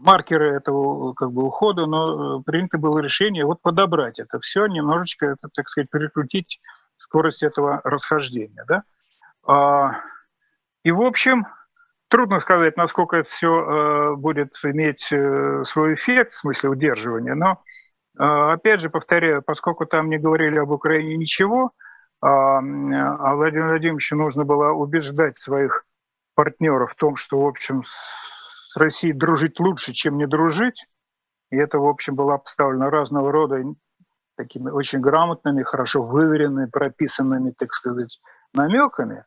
маркеры 0.00 0.56
этого 0.56 1.12
как 1.14 1.30
бы, 1.30 1.44
ухода, 1.44 1.86
но 1.86 2.42
принято 2.42 2.78
было 2.78 2.98
решение 2.98 3.44
вот 3.44 3.62
подобрать 3.62 4.18
это 4.18 4.40
все, 4.40 4.66
немножечко, 4.66 5.26
это, 5.26 5.48
так 5.54 5.68
сказать, 5.68 5.90
перекрутить 5.90 6.60
скорость 6.96 7.44
этого 7.44 7.80
расхождения. 7.84 8.64
Да? 8.66 8.82
А, 9.46 10.00
и, 10.82 10.90
в 10.90 11.02
общем, 11.02 11.46
трудно 12.08 12.38
сказать, 12.38 12.76
насколько 12.76 13.16
это 13.16 13.28
все 13.30 14.14
будет 14.16 14.54
иметь 14.64 15.00
свой 15.00 15.94
эффект, 15.94 16.32
в 16.32 16.38
смысле 16.38 16.70
удерживания, 16.70 17.34
но 17.34 17.62
а, 18.18 18.54
опять 18.54 18.80
же, 18.80 18.90
повторяю, 18.90 19.42
поскольку 19.42 19.86
там 19.86 20.10
не 20.10 20.18
говорили 20.18 20.58
об 20.58 20.70
Украине 20.70 21.16
ничего, 21.16 21.70
а, 22.20 22.58
а 22.58 23.34
Владимиру 23.34 23.68
Владимировичу 23.68 24.16
нужно 24.16 24.44
было 24.44 24.72
убеждать 24.72 25.36
своих 25.36 25.84
партнеров 26.34 26.92
в 26.92 26.96
том, 26.96 27.16
что, 27.16 27.40
в 27.40 27.46
общем, 27.46 27.82
с 27.84 28.76
Россией 28.76 29.12
дружить 29.12 29.60
лучше, 29.60 29.92
чем 29.92 30.18
не 30.18 30.26
дружить. 30.26 30.86
И 31.50 31.56
это, 31.56 31.78
в 31.78 31.86
общем, 31.86 32.14
было 32.14 32.34
обставлено 32.34 32.90
разного 32.90 33.32
рода 33.32 33.62
такими 34.36 34.70
очень 34.70 35.00
грамотными, 35.00 35.62
хорошо 35.62 36.02
выверенными, 36.02 36.66
прописанными, 36.66 37.52
так 37.52 37.72
сказать, 37.72 38.20
намеками, 38.52 39.24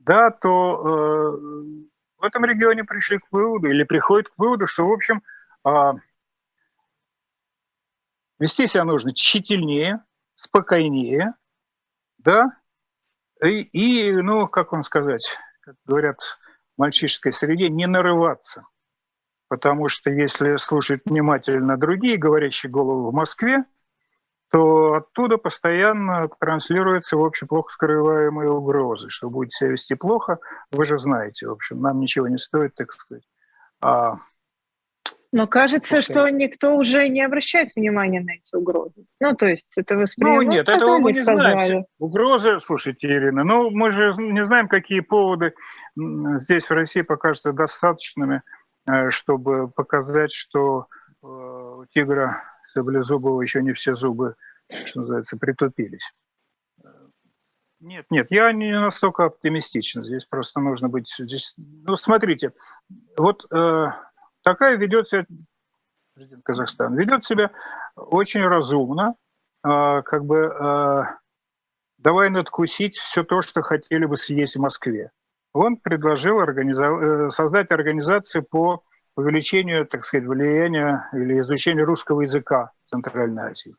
да, 0.00 0.30
то 0.30 0.82
э, 0.86 1.38
в 2.24 2.26
этом 2.26 2.44
регионе 2.46 2.84
пришли 2.84 3.18
к 3.18 3.26
выводу 3.30 3.68
или 3.68 3.84
приходят 3.84 4.28
к 4.30 4.38
выводу, 4.38 4.66
что, 4.66 4.86
в 4.86 4.92
общем, 4.92 5.22
э, 5.66 5.92
Вести 8.40 8.66
себя 8.66 8.84
нужно 8.84 9.14
тщательнее, 9.14 10.02
спокойнее, 10.34 11.34
да, 12.18 12.50
и, 13.42 13.60
и 13.60 14.12
ну, 14.12 14.48
как 14.48 14.72
вам 14.72 14.82
сказать, 14.82 15.38
как 15.60 15.76
говорят 15.84 16.20
в 16.20 16.80
мальчишеской 16.80 17.32
среде, 17.32 17.68
не 17.68 17.86
нарываться. 17.86 18.66
Потому 19.48 19.88
что 19.88 20.10
если 20.10 20.56
слушать 20.56 21.02
внимательно 21.04 21.76
другие 21.76 22.16
говорящие 22.16 22.72
головы 22.72 23.10
в 23.10 23.14
Москве, 23.14 23.64
то 24.54 24.94
оттуда 24.94 25.36
постоянно 25.36 26.28
транслируются, 26.38 27.16
в 27.16 27.24
общем, 27.24 27.48
плохо 27.48 27.72
скрываемые 27.72 28.52
угрозы, 28.52 29.08
что 29.08 29.28
будет 29.28 29.50
себя 29.50 29.70
вести 29.70 29.96
плохо, 29.96 30.38
вы 30.70 30.84
же 30.84 30.96
знаете, 30.96 31.48
в 31.48 31.50
общем, 31.50 31.80
нам 31.80 31.98
ничего 31.98 32.28
не 32.28 32.38
стоит, 32.38 32.72
так 32.76 32.92
сказать, 32.92 33.24
а 33.82 34.18
но 35.32 35.48
кажется, 35.48 36.00
что 36.02 36.28
никто 36.28 36.76
уже 36.76 37.08
не 37.08 37.20
обращает 37.22 37.70
внимания 37.74 38.20
на 38.20 38.34
эти 38.34 38.54
угрозы. 38.54 39.04
Ну, 39.20 39.34
то 39.34 39.46
есть 39.46 39.76
это 39.76 39.96
воспринимается. 39.96 40.46
Ну, 40.46 40.52
нет, 40.52 40.62
сказали, 40.62 40.82
этого 40.84 40.98
мы 41.00 41.12
не 41.12 41.22
сказали. 41.24 41.66
знаем. 41.66 41.84
Угрозы, 41.98 42.60
слушайте, 42.60 43.08
Ирина, 43.08 43.42
ну, 43.42 43.70
мы 43.70 43.90
же 43.90 44.12
не 44.18 44.44
знаем, 44.44 44.68
какие 44.68 45.00
поводы 45.00 45.54
здесь 45.96 46.70
в 46.70 46.72
России 46.72 47.02
покажутся 47.02 47.52
достаточными, 47.52 48.42
э, 48.86 49.10
чтобы 49.10 49.68
показать, 49.68 50.32
что 50.32 50.86
э, 51.24 51.86
тигра 51.92 52.53
саблезубого 52.64 53.40
еще 53.42 53.62
не 53.62 53.72
все 53.72 53.94
зубы, 53.94 54.36
что 54.68 55.00
называется, 55.00 55.36
притупились. 55.36 56.12
Нет, 57.80 58.06
нет, 58.10 58.28
я 58.30 58.50
не 58.52 58.72
настолько 58.72 59.24
оптимистичен. 59.26 60.04
Здесь 60.04 60.24
просто 60.24 60.60
нужно 60.60 60.88
быть... 60.88 61.14
Здесь... 61.18 61.54
Ну, 61.56 61.96
смотрите, 61.96 62.52
вот 63.18 63.44
э, 63.52 63.86
такая 64.42 64.76
ведется 64.76 65.26
президент 66.14 66.44
Казахстана, 66.44 66.94
ведет 66.94 67.24
себя 67.24 67.50
очень 67.96 68.42
разумно, 68.42 69.16
как 69.62 70.24
бы 70.24 71.08
давай 71.98 72.30
надкусить 72.30 72.96
все 72.98 73.24
то, 73.24 73.40
что 73.40 73.62
хотели 73.62 74.04
бы 74.04 74.16
съесть 74.16 74.56
в 74.56 74.60
Москве. 74.60 75.10
Он 75.52 75.76
предложил 75.76 76.40
организов... 76.40 77.34
создать 77.34 77.70
организацию 77.70 78.44
по 78.44 78.84
увеличению, 79.16 79.86
так 79.86 80.04
сказать, 80.04 80.26
влияния 80.26 81.08
или 81.12 81.40
изучению 81.40 81.86
русского 81.86 82.22
языка 82.22 82.72
в 82.82 82.88
Центральной 82.88 83.44
Азии. 83.44 83.74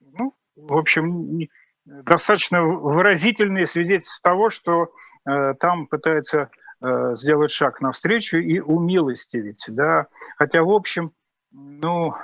Ну, 0.00 0.34
в 0.54 0.76
общем, 0.76 1.48
достаточно 1.84 2.62
выразительные 2.62 3.66
свидетельства 3.66 4.30
того, 4.30 4.48
что 4.48 4.92
э, 5.28 5.54
там 5.54 5.86
пытаются 5.86 6.50
э, 6.80 7.14
сделать 7.14 7.50
шаг 7.50 7.80
навстречу 7.80 8.38
и 8.38 8.60
умилостивить, 8.60 9.64
да, 9.68 10.06
хотя 10.36 10.62
в 10.62 10.70
общем, 10.70 11.12
ну, 11.50 12.14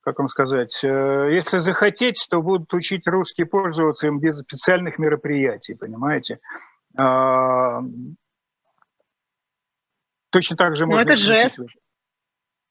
как 0.00 0.18
вам 0.18 0.28
сказать, 0.28 0.82
э, 0.84 1.30
если 1.32 1.58
захотеть, 1.58 2.26
то 2.30 2.42
будут 2.42 2.72
учить 2.74 3.06
русский 3.06 3.44
пользоваться 3.44 4.06
им 4.06 4.20
без 4.20 4.38
специальных 4.38 4.98
мероприятий, 4.98 5.74
понимаете? 5.74 6.40
Точно 10.30 10.56
так 10.56 10.76
же 10.76 10.86
ну, 10.86 10.92
можно... 10.92 11.08
это 11.08 11.16
жест. 11.16 11.60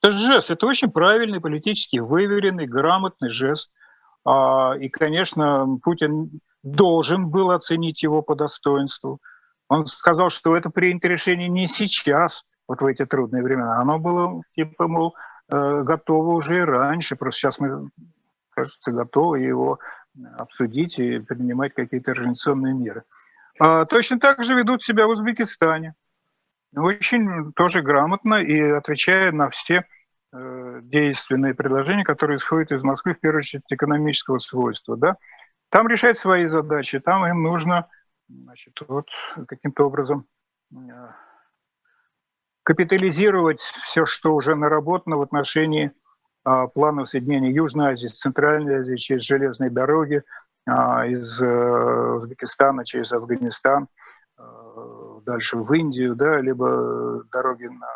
Это 0.01 0.11
жест, 0.11 0.51
это 0.51 0.67
очень 0.67 0.91
правильный, 0.91 1.41
политически 1.41 1.97
выверенный, 1.97 2.67
грамотный 2.67 3.29
жест– 3.29 3.71
а, 4.27 4.75
и, 4.77 4.89
конечно, 4.89 5.79
Путин 5.81 6.41
должен 6.61 7.29
был 7.29 7.51
оценить 7.51 8.03
его 8.03 8.21
по 8.21 8.35
достоинству. 8.35 9.21
Он 9.69 9.85
сказал, 9.85 10.29
что 10.29 10.57
это 10.57 10.69
принято 10.69 11.07
решение 11.07 11.47
не 11.47 11.65
сейчас, 11.65 12.43
вот 12.67 12.81
в 12.81 12.85
эти 12.85 13.05
трудные 13.05 13.41
времена. 13.41 13.79
Оно 13.79 13.99
было, 13.99 14.41
типа, 14.53 14.89
мол, 14.89 15.15
э, 15.49 15.81
готово 15.83 16.33
уже 16.33 16.57
и 16.57 16.61
раньше. 16.61 17.15
Просто 17.15 17.39
сейчас 17.39 17.59
мы, 17.61 17.89
кажется, 18.49 18.91
готовы 18.91 19.39
его 19.39 19.79
обсудить 20.37 20.99
и 20.99 21.19
принимать 21.19 21.73
какие-то 21.73 22.11
организационные 22.11 22.73
меры. 22.73 23.03
А 23.61 23.85
точно 23.85 24.19
так 24.19 24.43
же 24.43 24.55
ведут 24.55 24.83
себя 24.83 25.07
в 25.07 25.11
Узбекистане. 25.11 25.93
Очень 26.77 27.51
тоже 27.53 27.81
грамотно 27.81 28.35
и 28.35 28.59
отвечая 28.59 29.31
на 29.31 29.49
все 29.49 29.83
Э, 30.33 30.79
действенные 30.83 31.53
предложения, 31.53 32.03
которые 32.03 32.35
исходят 32.35 32.71
из 32.73 32.83
Москвы, 32.83 33.13
в 33.13 33.19
первую 33.19 33.39
очередь, 33.39 33.63
экономического 33.69 34.39
свойства. 34.39 34.97
Да? 34.97 35.15
Там 35.69 35.87
решать 35.87 36.17
свои 36.17 36.47
задачи, 36.47 36.99
там 36.99 37.25
им 37.25 37.43
нужно 37.43 37.87
значит, 38.27 38.77
вот, 38.87 39.07
каким-то 39.47 39.85
образом 39.85 40.27
э, 40.73 40.75
капитализировать 42.63 43.59
все, 43.59 44.05
что 44.05 44.35
уже 44.35 44.55
наработано 44.55 45.15
в 45.15 45.21
отношении 45.21 45.93
а, 46.43 46.67
планов 46.67 47.07
соединения 47.07 47.51
Южной 47.51 47.93
Азии 47.93 48.07
с 48.07 48.19
Центральной 48.19 48.81
Азией 48.81 48.97
через 48.97 49.25
железные 49.25 49.69
дороги, 49.69 50.23
а, 50.67 51.07
из 51.07 51.41
э, 51.41 51.45
Узбекистана 51.45 52.83
через 52.83 53.13
Афганистан, 53.13 53.87
дальше 55.27 55.57
в 55.57 55.73
Индию, 55.73 56.15
да, 56.15 56.39
либо 56.39 57.23
дороги 57.31 57.65
на 57.65 57.87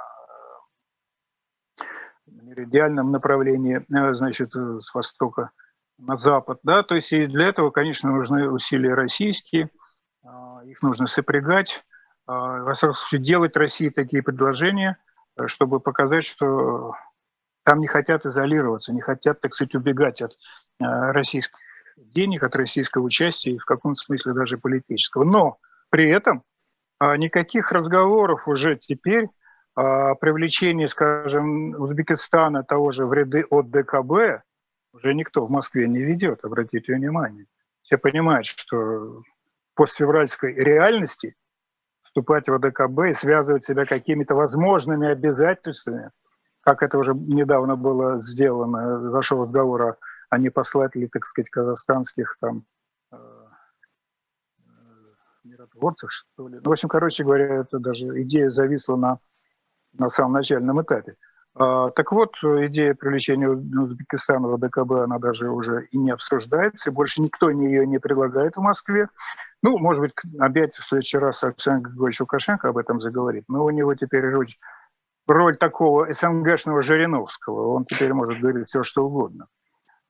меридиальном 2.28 3.12
направлении, 3.12 3.86
э, 3.96 4.14
значит, 4.14 4.54
э, 4.56 4.80
с 4.82 4.94
востока 4.94 5.52
на 5.98 6.18
запад, 6.18 6.60
да, 6.64 6.84
то 6.84 6.96
есть 6.96 7.14
и 7.14 7.26
для 7.26 7.48
этого, 7.48 7.70
конечно, 7.72 8.12
нужны 8.12 8.50
усилия 8.50 8.94
российские, 8.96 9.70
их 10.66 10.82
нужно 10.82 11.08
сопрягать, 11.08 11.84
делать 13.14 13.58
России 13.58 13.90
такие 13.90 14.24
предложения, 14.24 14.98
э, 15.38 15.48
чтобы 15.48 15.80
показать, 15.80 16.26
что 16.26 16.94
там 17.64 17.80
не 17.80 17.88
хотят 17.88 18.26
изолироваться, 18.26 18.94
не 18.94 19.02
хотят, 19.02 19.40
так 19.40 19.54
сказать, 19.54 19.76
убегать 19.76 20.22
от 20.22 20.36
российских 20.80 21.60
денег, 21.98 22.44
от 22.44 22.56
российского 22.56 23.04
участия 23.04 23.52
и 23.52 23.60
в 23.60 23.66
каком-то 23.66 24.00
смысле 24.00 24.34
даже 24.34 24.58
политического. 24.58 25.24
Но 25.24 25.60
при 25.90 26.10
этом 26.10 26.44
никаких 27.18 27.72
разговоров 27.72 28.48
уже 28.48 28.76
теперь 28.76 29.28
а 29.76 30.16
привлечение, 30.16 30.88
скажем, 30.88 31.76
Узбекистана 31.82 32.64
того 32.64 32.92
же 32.92 33.06
в 33.06 33.14
ряды 33.14 33.46
от 33.50 33.72
ДКБ 33.72 34.44
уже 34.94 35.14
никто 35.14 35.46
в 35.46 35.50
Москве 35.50 35.88
не 35.88 36.00
ведет, 36.00 36.44
обратите 36.44 36.94
внимание. 36.94 37.46
Все 37.82 37.98
понимают, 37.98 38.46
что 38.46 39.24
постфевральской 39.76 40.54
реальности 40.54 41.36
вступать 42.04 42.50
в 42.50 42.54
ОДКБ 42.54 43.12
и 43.12 43.14
связывать 43.14 43.64
себя 43.64 43.86
какими-то 43.86 44.36
возможными 44.36 45.08
обязательствами, 45.08 46.12
как 46.60 46.84
это 46.84 46.98
уже 46.98 47.14
недавно 47.14 47.78
было 47.78 48.22
сделано, 48.22 49.10
зашел 49.12 49.42
разговор 49.42 49.82
о, 49.82 49.98
о 50.30 50.38
непослателе, 50.38 51.08
так 51.08 51.26
сказать, 51.26 51.50
казахстанских 51.50 52.36
там 52.42 52.66
миротворцев, 55.62 56.12
что 56.12 56.48
ли. 56.48 56.56
Ну, 56.56 56.70
в 56.70 56.72
общем, 56.72 56.90
короче 56.90 57.24
говоря, 57.24 57.62
это 57.62 57.80
даже 57.80 58.22
идея 58.24 58.50
зависла 58.50 58.96
на 58.96 59.20
на 59.94 60.10
самом 60.10 60.34
начальном 60.34 60.82
этапе. 60.82 61.16
А, 61.54 61.90
так 61.90 62.12
вот, 62.14 62.34
идея 62.44 62.94
привлечения 62.94 63.50
Узбекистана 63.50 64.48
в 64.48 64.58
ДКБ, 64.58 65.04
она 65.04 65.20
даже 65.20 65.50
уже 65.50 65.86
и 65.92 65.98
не 65.98 66.12
обсуждается, 66.12 66.90
и 66.90 66.94
больше 66.94 67.22
никто 67.22 67.50
ее 67.50 67.86
не 67.86 68.00
предлагает 68.00 68.56
в 68.56 68.62
Москве. 68.62 69.10
Ну, 69.62 69.78
может 69.78 70.02
быть, 70.02 70.14
опять 70.40 70.74
в 70.76 70.86
следующий 70.86 71.18
раз 71.18 71.44
Александр 71.44 71.90
Григорьевич 71.90 72.22
Лукашенко 72.22 72.70
об 72.70 72.78
этом 72.78 73.02
заговорит, 73.02 73.44
но 73.50 73.66
у 73.66 73.70
него 73.70 73.94
теперь 73.96 74.26
роль, 74.30 74.48
роль 75.28 75.58
такого 75.58 76.12
СНГшного 76.12 76.82
Жириновского. 76.82 77.74
Он 77.74 77.84
теперь 77.84 78.14
может 78.14 78.40
говорить 78.40 78.68
все, 78.68 78.82
что 78.82 79.06
угодно, 79.06 79.48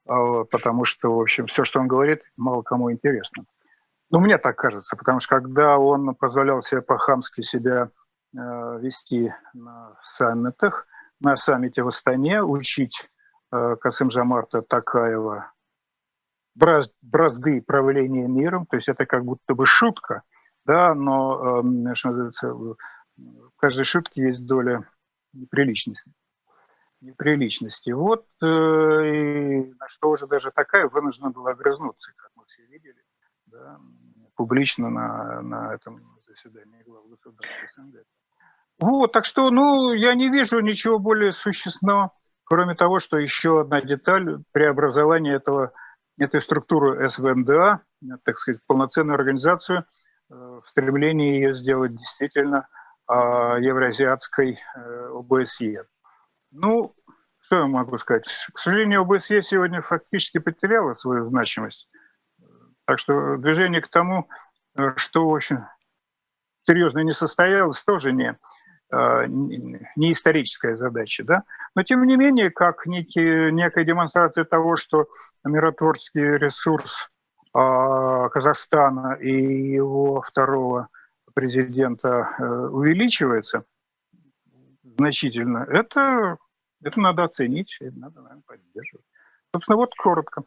а, 0.06 0.44
потому 0.44 0.84
что, 0.84 1.16
в 1.16 1.20
общем, 1.20 1.46
все, 1.46 1.64
что 1.64 1.80
он 1.80 1.88
говорит, 1.88 2.22
мало 2.36 2.62
кому 2.62 2.92
интересно. 2.92 3.44
Ну, 4.12 4.20
мне 4.20 4.38
так 4.38 4.56
кажется, 4.56 4.96
потому 4.96 5.18
что 5.18 5.40
когда 5.40 5.78
он 5.78 6.14
позволял 6.14 6.62
себе 6.62 6.82
по-хамски 6.82 7.40
себя 7.40 7.90
Э, 8.34 8.78
вести 8.80 9.30
на 9.52 9.94
саммитах, 10.02 10.86
на 11.20 11.36
саммите 11.36 11.82
в 11.82 11.88
Астане, 11.88 12.42
учить 12.42 13.10
э, 13.52 13.76
Касым 13.78 14.10
Жамарта 14.10 14.62
Такаева 14.62 15.52
бразды 16.54 17.60
правления 17.60 18.26
миром, 18.26 18.64
то 18.64 18.76
есть 18.76 18.88
это 18.88 19.04
как 19.04 19.24
будто 19.24 19.54
бы 19.54 19.66
шутка, 19.66 20.22
да, 20.64 20.94
но 20.94 21.60
эм, 21.60 21.94
что 21.94 22.08
называется, 22.08 22.54
в 22.54 22.76
каждой 23.56 23.84
шутке 23.84 24.22
есть 24.22 24.46
доля 24.46 24.88
неприличности. 25.34 26.10
неприличности. 27.02 27.90
Вот 27.90 28.26
э, 28.40 28.46
и 28.46 29.74
на 29.78 29.88
что 29.88 30.08
уже 30.08 30.26
даже 30.26 30.50
такая 30.52 30.88
вынуждена 30.88 31.30
была 31.30 31.50
огрызнуться, 31.50 32.12
как 32.16 32.30
мы 32.34 32.44
все 32.46 32.64
видели, 32.64 33.02
да, 33.52 33.78
публично 34.34 34.90
на, 34.90 35.42
на 35.42 35.74
этом 35.74 36.00
заседании 36.26 36.82
глав 36.84 37.06
государства 37.08 37.66
СНГ. 37.76 38.02
Вот, 38.78 39.12
так 39.12 39.24
что, 39.24 39.50
ну, 39.50 39.92
я 39.92 40.14
не 40.14 40.28
вижу 40.28 40.60
ничего 40.60 40.98
более 40.98 41.32
существенного, 41.32 42.12
кроме 42.44 42.74
того, 42.74 42.98
что 42.98 43.18
еще 43.18 43.60
одна 43.60 43.80
деталь 43.80 44.42
преобразования 44.52 45.34
этого, 45.34 45.72
этой 46.18 46.40
структуры 46.40 47.08
СВМДА, 47.08 47.82
так 48.24 48.38
сказать, 48.38 48.60
полноценную 48.66 49.14
организацию, 49.14 49.84
э, 50.30 50.34
в 50.34 50.64
стремлении 50.66 51.34
ее 51.34 51.54
сделать 51.54 51.94
действительно 51.94 52.66
а, 53.06 53.58
евроазиатской 53.58 54.58
э, 54.58 55.08
ОБСЕ. 55.12 55.84
Ну, 56.50 56.94
что 57.40 57.58
я 57.58 57.66
могу 57.66 57.96
сказать? 57.98 58.24
К 58.52 58.58
сожалению, 58.58 59.02
ОБСЕ 59.02 59.42
сегодня 59.42 59.82
фактически 59.82 60.38
потеряла 60.38 60.94
свою 60.94 61.24
значимость. 61.24 61.88
Так 62.84 62.98
что 62.98 63.36
движение 63.36 63.80
к 63.80 63.88
тому, 63.88 64.28
э, 64.76 64.92
что, 64.96 65.34
общем, 65.34 65.66
серьезно 66.66 67.00
не 67.00 67.12
состоялось, 67.12 67.82
тоже 67.82 68.12
не, 68.12 68.36
Э, 68.92 69.24
не 69.26 70.12
историческая 70.12 70.76
задача, 70.76 71.24
да? 71.24 71.44
но 71.74 71.82
тем 71.82 72.04
не 72.06 72.16
менее, 72.16 72.50
как 72.50 72.84
некий, 72.84 73.50
некая 73.50 73.84
демонстрация 73.84 74.44
того, 74.44 74.76
что 74.76 75.06
миротворческий 75.44 76.36
ресурс 76.36 77.10
э, 77.54 78.28
Казахстана 78.30 79.14
и 79.14 79.32
его 79.72 80.20
второго 80.20 80.88
президента 81.32 82.34
увеличивается 82.70 83.64
значительно, 84.98 85.66
это, 85.70 86.36
это 86.84 87.00
надо 87.00 87.24
оценить, 87.24 87.78
это 87.80 87.98
надо, 87.98 88.20
наверное, 88.20 88.42
поддерживать. 88.46 89.06
Собственно, 89.54 89.76
вот 89.76 89.94
коротко. 89.94 90.42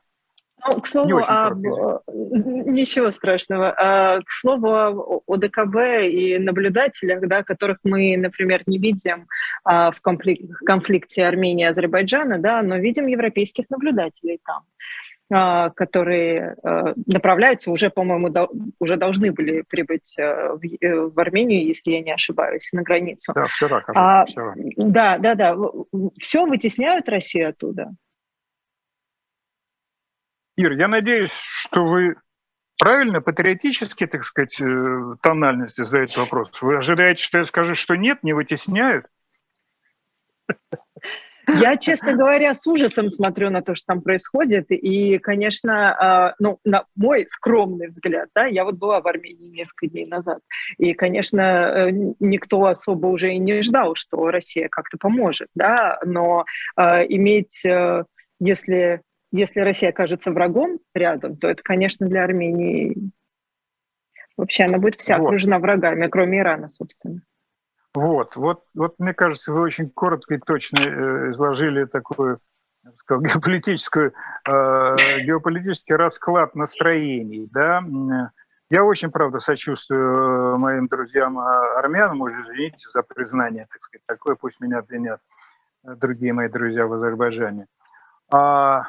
Ну, 0.67 0.81
к 0.81 0.87
слову, 0.87 1.17
об... 1.27 1.59
ничего 2.07 3.11
страшного. 3.11 3.73
А, 3.77 4.19
к 4.21 4.31
слову 4.31 4.67
о 4.67 5.21
ОДКБ 5.27 6.05
и 6.09 6.37
наблюдателях, 6.39 7.27
да, 7.27 7.43
которых 7.43 7.77
мы, 7.83 8.17
например, 8.17 8.63
не 8.65 8.79
видим 8.79 9.27
а, 9.63 9.91
в 9.91 10.01
конфликте 10.01 11.25
Армении 11.25 11.65
и 11.65 11.67
Азербайджана, 11.67 12.39
да, 12.39 12.61
но 12.61 12.77
видим 12.77 13.07
европейских 13.07 13.69
наблюдателей 13.69 14.39
там. 14.43 14.63
а, 15.31 15.69
которые 15.71 16.55
направляются, 17.05 17.71
уже, 17.71 17.89
по-моему, 17.89 18.31
уже 18.79 18.95
должны 18.95 19.31
были 19.31 19.61
прибыть 19.61 20.15
э, 20.17 20.51
в, 20.53 21.19
Армению, 21.19 21.65
если 21.65 21.91
я 21.91 22.01
не 22.01 22.13
ошибаюсь, 22.13 22.71
на 22.73 22.83
границу. 22.83 23.33
Да, 23.33 23.47
вчера, 23.47 23.81
кажется, 23.81 24.21
а, 24.21 24.25
вчера. 24.25 24.53
Да, 24.77 25.17
да, 25.17 25.35
да. 25.35 25.55
Все 26.19 26.45
вытесняют 26.45 27.09
Россию 27.09 27.49
оттуда? 27.49 27.91
Ир, 30.57 30.71
я 30.73 30.87
надеюсь, 30.87 31.33
что 31.33 31.83
вы 31.85 32.15
правильно, 32.77 33.21
патриотически, 33.21 34.05
так 34.07 34.23
сказать, 34.23 34.59
э, 34.61 35.15
тональности 35.21 35.83
задаете 35.83 36.19
вопрос. 36.19 36.61
Вы 36.61 36.77
ожидаете, 36.77 37.23
что 37.23 37.39
я 37.39 37.45
скажу, 37.45 37.75
что 37.75 37.95
нет, 37.95 38.23
не 38.23 38.33
вытесняют? 38.33 39.05
Я, 41.47 41.77
честно 41.77 42.13
говоря, 42.13 42.53
с 42.53 42.65
ужасом 42.65 43.09
смотрю 43.09 43.49
на 43.49 43.61
то, 43.61 43.75
что 43.75 43.85
там 43.87 44.01
происходит. 44.01 44.65
И, 44.69 45.19
конечно, 45.19 45.93
а, 45.93 46.35
ну, 46.39 46.59
на 46.63 46.85
мой 46.95 47.27
скромный 47.27 47.87
взгляд, 47.87 48.29
да, 48.33 48.45
я 48.45 48.63
вот 48.65 48.75
была 48.75 48.99
в 48.99 49.07
Армении 49.07 49.49
несколько 49.49 49.87
дней 49.87 50.07
назад. 50.07 50.39
И, 50.77 50.93
конечно, 50.93 51.41
э, 51.41 51.91
никто 52.19 52.65
особо 52.65 53.07
уже 53.07 53.33
и 53.33 53.37
не 53.37 53.61
ждал, 53.61 53.95
что 53.95 54.31
Россия 54.31 54.69
как-то 54.69 54.97
поможет, 54.97 55.47
да, 55.53 55.99
но 56.03 56.45
э, 56.77 57.05
иметь, 57.09 57.63
э, 57.63 58.05
если 58.39 59.01
если 59.35 59.59
Россия 59.59 59.89
окажется 59.89 60.31
врагом 60.31 60.79
рядом, 60.93 61.37
то 61.37 61.49
это, 61.49 61.61
конечно, 61.63 62.07
для 62.07 62.23
Армении 62.23 63.11
вообще 64.37 64.65
она 64.65 64.77
будет 64.77 64.95
вся 64.95 65.17
вот. 65.17 65.27
окружена 65.27 65.59
врагами, 65.59 66.07
кроме 66.07 66.39
Ирана, 66.39 66.69
собственно. 66.69 67.21
Вот, 67.93 68.35
вот, 68.35 68.63
вот 68.73 68.95
мне 68.99 69.13
кажется, 69.13 69.53
вы 69.53 69.61
очень 69.61 69.89
коротко 69.89 70.35
и 70.35 70.39
точно 70.39 70.79
э, 70.79 71.31
изложили 71.31 71.85
такую 71.85 72.39
сказал, 72.95 73.21
геополитическую, 73.23 74.13
э, 74.47 74.95
геополитический 75.25 75.95
расклад 75.95 76.55
настроений. 76.55 77.47
Да? 77.51 77.81
Я 78.69 78.83
очень, 78.83 79.11
правда, 79.11 79.39
сочувствую 79.39 80.57
моим 80.57 80.87
друзьям 80.87 81.37
а, 81.37 81.79
армянам, 81.79 82.21
уже 82.21 82.41
извините 82.41 82.87
за 82.89 83.03
признание, 83.03 83.67
так 83.71 83.81
сказать, 83.81 84.03
такое, 84.07 84.35
пусть 84.35 84.59
меня 84.59 84.79
обвинят 84.79 85.21
другие 85.83 86.33
мои 86.33 86.49
друзья 86.49 86.87
в 86.87 86.93
Азербайджане. 86.93 87.67
А 88.31 88.87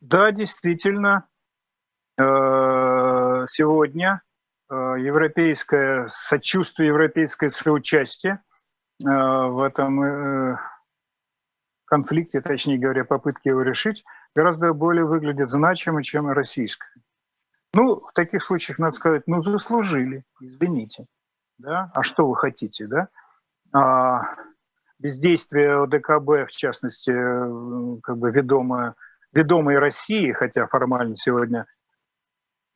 да, 0.00 0.30
действительно, 0.30 1.26
э, 2.18 2.22
сегодня 3.48 4.22
э, 4.68 4.74
европейское 4.74 6.08
сочувствие, 6.08 6.88
европейское 6.88 7.48
соучастие 7.48 8.42
э, 9.04 9.08
в 9.08 9.62
этом 9.62 10.58
конфликте, 11.86 12.40
точнее 12.40 12.78
говоря, 12.78 13.04
попытки 13.04 13.48
его 13.48 13.62
решить, 13.62 14.04
гораздо 14.34 14.72
более 14.72 15.04
выглядит 15.04 15.48
значимо, 15.48 16.02
чем 16.02 16.28
российское. 16.30 16.92
Ну, 17.74 18.00
в 18.00 18.12
таких 18.12 18.42
случаях 18.42 18.78
надо 18.78 18.92
сказать, 18.92 19.22
ну, 19.26 19.40
заслужили, 19.40 20.24
извините. 20.40 21.06
Да? 21.58 21.90
А 21.94 22.02
что 22.02 22.28
вы 22.28 22.36
хотите, 22.36 22.86
да? 22.86 23.08
А, 23.72 24.34
бездействие 24.98 25.82
ОДКБ, 25.82 26.48
в 26.48 26.56
частности, 26.56 27.12
как 28.02 28.18
бы 28.18 28.30
ведомое 28.30 28.94
ведомой 29.36 29.78
России, 29.78 30.32
хотя 30.32 30.66
формально 30.66 31.16
сегодня 31.16 31.66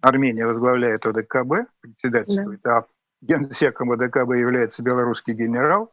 Армения 0.02 0.46
возглавляет 0.46 1.04
ОДКБ, 1.06 1.70
председательствует, 1.80 2.60
да. 2.62 2.78
а 2.78 2.86
генсеком 3.20 3.92
ОДКБ 3.92 4.34
является 4.36 4.82
белорусский 4.82 5.34
генерал, 5.34 5.92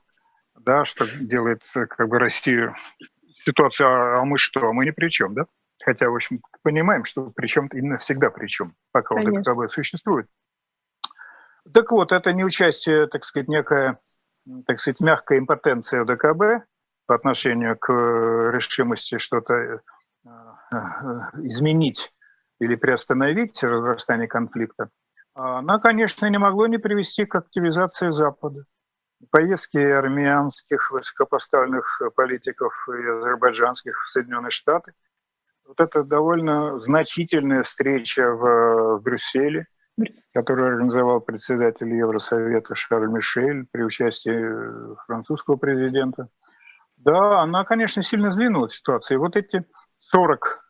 да, 0.60 0.86
что 0.86 1.06
делает 1.20 1.62
как 1.74 2.08
бы 2.08 2.20
Россию 2.20 2.76
ситуацию, 3.34 3.88
а, 3.88 4.22
а 4.22 4.26
мы 4.26 4.38
что, 4.38 4.68
а 4.68 4.74
мы 4.74 4.86
ни 4.86 4.92
при 4.92 5.10
чем, 5.10 5.34
да? 5.34 5.46
Хотя, 5.84 6.10
в 6.10 6.16
общем, 6.16 6.42
понимаем, 6.64 7.06
что 7.06 7.30
при 7.30 7.48
чем 7.48 7.68
именно 7.68 7.98
всегда 7.98 8.30
при 8.30 8.48
чем, 8.48 8.76
пока 8.92 9.16
Конечно. 9.16 9.40
ОДКБ 9.40 9.72
существует. 9.72 10.28
Так 11.74 11.92
вот, 11.92 12.12
это 12.12 12.32
не 12.34 12.44
участие, 12.44 13.08
так 13.08 13.26
сказать, 13.26 13.48
некая, 13.48 14.00
так 14.66 14.80
сказать, 14.80 15.00
мягкая 15.00 15.40
импотенция 15.40 16.02
ОДКБ 16.02 16.66
по 17.06 17.16
отношению 17.16 17.78
к 17.78 17.92
решимости 18.52 19.18
что-то 19.18 19.54
Э, 19.54 19.80
изменить 21.44 22.12
или 22.60 22.76
приостановить 22.76 23.64
разрастание 23.64 24.28
конфликта, 24.28 24.90
она, 25.34 25.80
конечно, 25.80 26.26
не 26.26 26.40
могло 26.40 26.66
не 26.66 26.80
привести 26.80 27.26
к 27.26 27.36
активизации 27.36 28.10
Запада. 28.10 28.66
Поездки 29.30 29.78
армянских 29.78 30.92
высокопоставленных 30.92 32.02
политиков 32.16 32.74
и 32.90 33.08
азербайджанских 33.08 34.04
в 34.04 34.10
Соединенные 34.10 34.50
Штаты. 34.50 34.94
Вот 35.68 35.80
это 35.80 36.04
довольно 36.04 36.80
значительная 36.80 37.64
встреча 37.64 38.32
в, 38.32 38.98
в 38.98 39.02
Брюсселе, 39.04 39.68
которую 40.34 40.70
организовал 40.70 41.22
председатель 41.22 41.94
Евросовета 41.94 42.74
Шарль 42.74 43.08
Мишель 43.08 43.68
при 43.72 43.84
участии 43.84 44.96
французского 45.06 45.58
президента. 45.58 46.30
Да, 46.98 47.42
она, 47.42 47.64
конечно, 47.64 48.02
сильно 48.02 48.32
сдвинула 48.32 48.70
ситуацию. 48.70 49.18
И 49.18 49.20
вот 49.20 49.36
эти 49.36 49.66
40, 50.10 50.64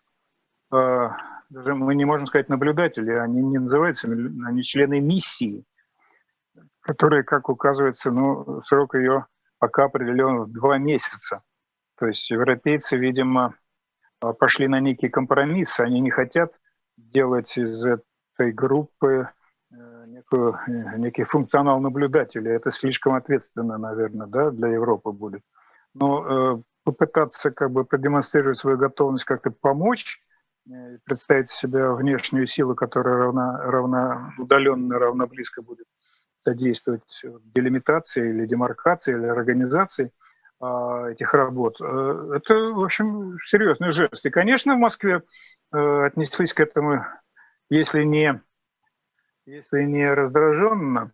э, 0.73 1.09
даже 1.49 1.75
мы 1.75 1.93
не 1.93 2.05
можем 2.05 2.25
сказать 2.25 2.49
наблюдатели, 2.49 3.11
они 3.11 3.41
не 3.43 3.59
называются, 3.59 4.07
они 4.07 4.63
члены 4.63 4.99
миссии, 4.99 5.63
которые, 6.81 7.23
как 7.23 7.49
указывается, 7.49 8.11
ну, 8.11 8.61
срок 8.61 8.95
ее 8.95 9.27
пока 9.59 9.85
определен 9.85 10.43
в 10.43 10.51
два 10.51 10.79
месяца. 10.79 11.43
То 11.99 12.07
есть 12.07 12.29
европейцы, 12.31 12.97
видимо, 12.97 13.53
э, 14.23 14.33
пошли 14.33 14.67
на 14.67 14.79
некий 14.79 15.09
компромисс, 15.09 15.79
они 15.79 15.99
не 15.99 16.09
хотят 16.09 16.51
делать 16.97 17.57
из 17.57 17.85
этой 17.85 18.51
группы 18.51 19.29
э, 19.71 20.05
некую, 20.07 20.59
некий 20.97 21.23
функционал 21.23 21.79
наблюдателя. 21.79 22.53
Это 22.53 22.71
слишком 22.71 23.13
ответственно, 23.13 23.77
наверное, 23.77 24.25
да, 24.25 24.49
для 24.49 24.69
Европы 24.69 25.11
будет. 25.11 25.43
Но 25.93 26.63
попытаться 26.87 27.51
как 27.51 27.71
бы 27.71 27.83
продемонстрировать 27.83 28.57
свою 28.57 28.77
готовность 28.77 29.25
как-то 29.25 29.51
помочь, 29.51 30.23
э, 30.69 30.99
представить 31.03 31.49
себя 31.49 31.91
внешнюю 31.91 32.45
силу, 32.47 32.75
которая 32.75 33.17
равна, 33.17 33.61
равна 33.61 34.33
удаленно, 34.37 34.97
равно 34.97 35.27
близко 35.27 35.61
будет 35.61 35.85
содействовать 36.37 37.25
делимитации 37.53 38.29
или 38.29 38.45
демаркации 38.45 39.17
или 39.17 39.25
организации 39.25 40.13
э, 40.61 41.11
этих 41.11 41.33
работ. 41.33 41.75
Э, 41.81 42.31
это, 42.37 42.53
в 42.53 42.81
общем, 42.81 43.37
серьезный 43.43 43.91
жест. 43.91 44.25
И, 44.25 44.29
конечно, 44.29 44.75
в 44.75 44.79
Москве 44.79 45.23
э, 45.73 46.05
отнеслись 46.05 46.53
к 46.53 46.61
этому, 46.61 47.05
если 47.69 48.03
не, 48.03 48.41
если 49.45 49.83
не 49.83 50.09
раздраженно, 50.13 51.11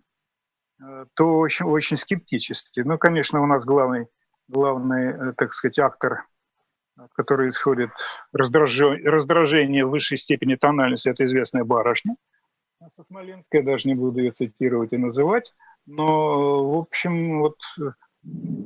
э, 0.80 1.05
то 1.15 1.39
очень, 1.39 1.65
очень 1.65 1.97
скептически. 1.97 2.82
Ну, 2.82 2.99
конечно, 2.99 3.41
у 3.41 3.47
нас 3.47 3.65
главный 3.65 4.05
главный, 4.48 5.10
э, 5.10 5.34
так 5.38 5.54
сказать, 5.54 5.80
актор, 5.80 6.26
от 6.98 7.12
которого 7.14 7.48
исходит 7.48 7.89
раздражение, 8.32 9.10
раздражение 9.10 9.86
в 9.86 9.89
высшей 9.89 10.18
степени 10.18 10.56
тональности, 10.56 11.10
это 11.10 11.26
известная 11.26 11.64
барышня. 11.64 12.16
Со 12.88 13.04
Смоленской, 13.04 13.64
даже 13.64 13.88
не 13.88 13.96
буду 13.96 14.20
ее 14.20 14.32
цитировать 14.32 14.91
и 14.91 14.98
называть, 14.98 15.54
но, 15.86 16.72
в 16.72 16.78
общем, 16.80 17.39
вот 17.39 17.56
э, 17.80 17.91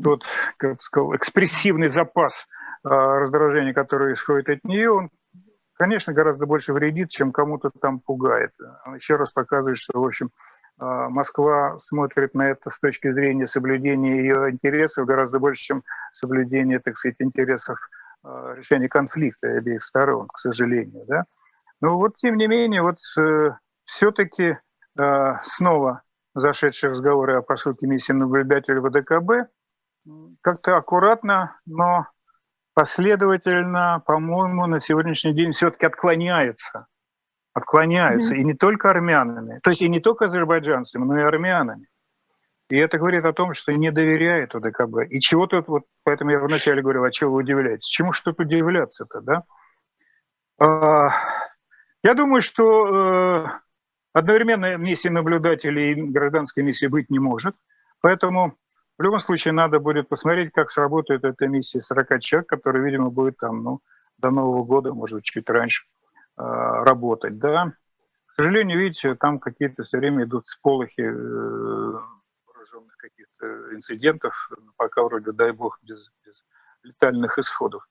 тот, 0.03 0.23
как 0.57 0.81
сказал, 0.81 1.15
экспрессивный 1.15 1.89
запас 1.89 2.47
а, 2.83 3.19
раздражения, 3.19 3.73
который 3.73 4.13
исходит 4.13 4.49
от 4.49 4.63
нее, 4.63 4.91
он, 4.91 5.09
конечно, 5.73 6.13
гораздо 6.13 6.45
больше 6.45 6.73
вредит, 6.73 7.09
чем 7.09 7.31
кому-то 7.31 7.69
там 7.69 7.99
пугает. 7.99 8.51
Еще 8.95 9.15
раз 9.15 9.31
показывает, 9.31 9.77
что, 9.77 9.99
в 9.99 10.05
общем, 10.05 10.29
а, 10.29 10.29
Москва 10.79 11.77
смотрит 11.77 12.35
на 12.35 12.49
это 12.49 12.69
с 12.69 12.79
точки 12.79 13.11
зрения 13.11 13.47
соблюдения 13.47 14.17
ее 14.17 14.51
интересов 14.51 15.07
гораздо 15.07 15.39
больше, 15.39 15.63
чем 15.63 15.83
соблюдение, 16.13 16.79
так 16.79 16.97
сказать, 16.97 17.15
интересов 17.19 17.79
а, 18.23 18.53
решения 18.53 18.89
конфликта 18.89 19.47
обеих 19.57 19.81
сторон, 19.81 20.27
к 20.27 20.37
сожалению. 20.37 21.05
Да? 21.07 21.23
Но 21.81 21.97
вот, 21.97 22.15
тем 22.15 22.35
не 22.35 22.47
менее, 22.47 22.81
вот 22.81 22.97
э, 23.17 23.51
все-таки 23.85 24.57
э, 24.99 25.33
снова 25.43 26.01
зашедшие 26.35 26.91
разговоры 26.91 27.37
о 27.37 27.41
посылке 27.41 27.87
миссии 27.87 28.13
наблюдателя 28.13 28.81
ВДКБ 28.81 29.49
как-то 30.41 30.77
аккуратно, 30.77 31.59
но 31.65 32.07
последовательно, 32.73 34.03
по-моему, 34.05 34.67
на 34.67 34.79
сегодняшний 34.79 35.33
день 35.33 35.51
все-таки 35.51 35.85
отклоняется 35.85 36.87
отклоняются, 37.57 38.35
mm-hmm. 38.35 38.39
и 38.39 38.43
не 38.43 38.53
только 38.53 38.91
армянами, 38.91 39.59
то 39.63 39.71
есть 39.71 39.81
и 39.81 39.89
не 39.89 39.99
только 39.99 40.25
азербайджанцами, 40.25 41.03
но 41.03 41.17
и 41.17 41.23
армянами. 41.23 41.87
И 42.69 42.77
это 42.77 42.99
говорит 42.99 43.25
о 43.25 43.33
том, 43.33 43.53
что 43.53 43.71
не 43.73 43.91
доверяет 43.91 44.53
ОДКБ. 44.53 45.09
И 45.09 45.19
чего 45.19 45.47
тут, 45.47 45.67
вот 45.67 45.83
поэтому 46.03 46.31
я 46.31 46.39
вначале 46.39 46.83
говорил, 46.83 47.03
а 47.03 47.11
чего 47.11 47.31
вы 47.31 47.39
удивляетесь? 47.39 47.87
Чему 47.87 48.11
что 48.11 48.31
тут 48.31 48.45
удивляться-то, 48.45 49.21
да? 49.21 49.43
А, 50.59 51.07
я 52.03 52.13
думаю, 52.13 52.41
что 52.41 53.45
э, 53.45 53.45
одновременно 54.13 54.77
миссии 54.77 55.09
наблюдателей 55.09 55.93
и 55.93 56.11
гражданской 56.11 56.61
миссии 56.61 56.87
быть 56.87 57.09
не 57.09 57.19
может. 57.19 57.55
Поэтому 58.01 58.55
в 58.99 59.01
любом 59.01 59.19
случае 59.19 59.53
надо 59.53 59.79
будет 59.79 60.09
посмотреть, 60.09 60.51
как 60.53 60.69
сработает 60.69 61.23
эта 61.23 61.47
миссия 61.47 61.81
40 61.81 62.19
человек, 62.19 62.49
которая, 62.49 62.83
видимо, 62.83 63.09
будет 63.09 63.37
там 63.37 63.63
ну, 63.63 63.79
до 64.19 64.29
Нового 64.29 64.63
года, 64.63 64.93
может 64.93 65.15
быть, 65.15 65.25
чуть 65.25 65.49
раньше 65.49 65.85
работать, 66.37 67.39
да. 67.39 67.73
К 68.27 68.31
сожалению, 68.31 68.79
видите, 68.79 69.15
там 69.15 69.39
какие-то 69.39 69.83
все 69.83 69.97
время 69.97 70.25
идут 70.25 70.45
сполохи 70.45 71.01
вооруженных 72.57 72.95
каких-то 72.97 73.73
инцидентов, 73.73 74.49
пока 74.75 75.03
вроде, 75.03 75.31
дай 75.31 75.51
бог, 75.51 75.79
без, 75.81 76.09
без 76.23 76.43
летальных 76.83 77.37
исходов. 77.37 77.87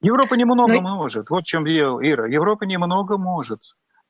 Европа 0.00 0.34
немного 0.34 0.74
Но... 0.74 0.80
Ну 0.80 0.96
может. 0.96 1.30
Вот 1.30 1.44
в 1.44 1.46
чем 1.46 1.64
дело, 1.64 2.00
Ира. 2.00 2.26
Европа 2.26 2.64
немного 2.64 3.16
может. 3.16 3.60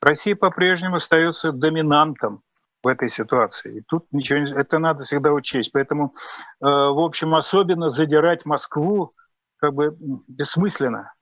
Россия 0.01 0.37
по-прежнему 0.37 0.97
остается 0.97 1.53
доминантом 1.53 2.43
в 2.83 2.89
этой 2.89 3.09
ситуации. 3.09 3.79
И 3.79 3.81
тут 3.83 4.07
ничего 4.13 4.41
не... 4.41 4.53
Это 4.53 4.79
надо 4.79 5.05
всегда 5.05 5.33
учесть. 5.33 5.73
Поэтому, 5.73 6.15
э, 6.61 6.67
в 6.67 7.03
общем, 7.03 7.35
особенно 7.35 7.89
задирать 7.89 8.45
Москву 8.45 9.15
как 9.59 9.73
бы 9.73 9.97
бессмысленно 10.29 11.15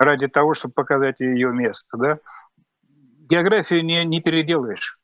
ради 0.00 0.26
того, 0.26 0.54
чтобы 0.54 0.72
показать 0.74 1.20
ее 1.20 1.52
место. 1.52 1.96
Да? 1.96 2.18
Географию 3.28 3.84
не, 3.84 4.04
не 4.04 4.20
переделаешь. 4.20 4.98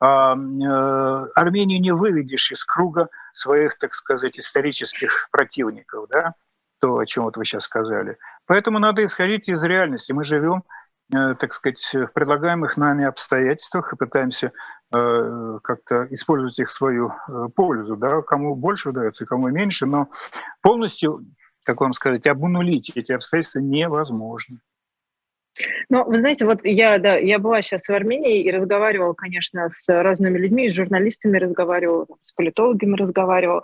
А, 0.00 0.34
э, 0.34 1.26
Армению 1.34 1.80
не 1.80 1.92
выведешь 1.92 2.50
из 2.50 2.64
круга 2.64 3.10
своих, 3.34 3.78
так 3.78 3.94
сказать, 3.94 4.40
исторических 4.40 5.28
противников. 5.30 6.08
Да? 6.08 6.34
То, 6.80 6.98
о 6.98 7.04
чем 7.04 7.24
вот 7.24 7.36
вы 7.36 7.44
сейчас 7.44 7.64
сказали. 7.64 8.16
Поэтому 8.46 8.78
надо 8.78 9.04
исходить 9.04 9.50
из 9.50 9.62
реальности. 9.62 10.12
Мы 10.12 10.24
живем 10.24 10.64
Э, 11.12 11.34
так 11.34 11.52
сказать, 11.52 11.82
в 11.92 12.12
предлагаемых 12.12 12.76
нами 12.76 13.04
обстоятельствах 13.04 13.92
и 13.92 13.96
пытаемся 13.96 14.52
э, 14.94 15.58
как-то 15.62 16.06
использовать 16.10 16.58
их 16.60 16.68
в 16.68 16.72
свою 16.72 17.10
э, 17.10 17.48
пользу. 17.54 17.96
Да? 17.96 18.22
Кому 18.22 18.54
больше 18.54 18.90
удается, 18.90 19.26
кому 19.26 19.48
меньше, 19.48 19.86
но 19.86 20.08
полностью, 20.62 21.24
как 21.64 21.80
вам 21.80 21.92
сказать, 21.92 22.26
обнулить 22.26 22.90
эти 22.94 23.12
обстоятельства 23.12 23.60
невозможно. 23.60 24.58
Ну, 25.88 26.04
вы 26.04 26.20
знаете, 26.20 26.46
вот 26.46 26.60
я, 26.64 26.98
да, 26.98 27.16
я 27.16 27.38
была 27.38 27.62
сейчас 27.62 27.88
в 27.88 27.90
Армении 27.90 28.42
и 28.42 28.50
разговаривала, 28.50 29.12
конечно, 29.12 29.68
с 29.68 29.88
разными 29.88 30.38
людьми, 30.38 30.68
с 30.68 30.74
журналистами 30.74 31.38
разговаривала, 31.38 32.06
с 32.22 32.32
политологами 32.32 32.96
разговаривала. 32.96 33.62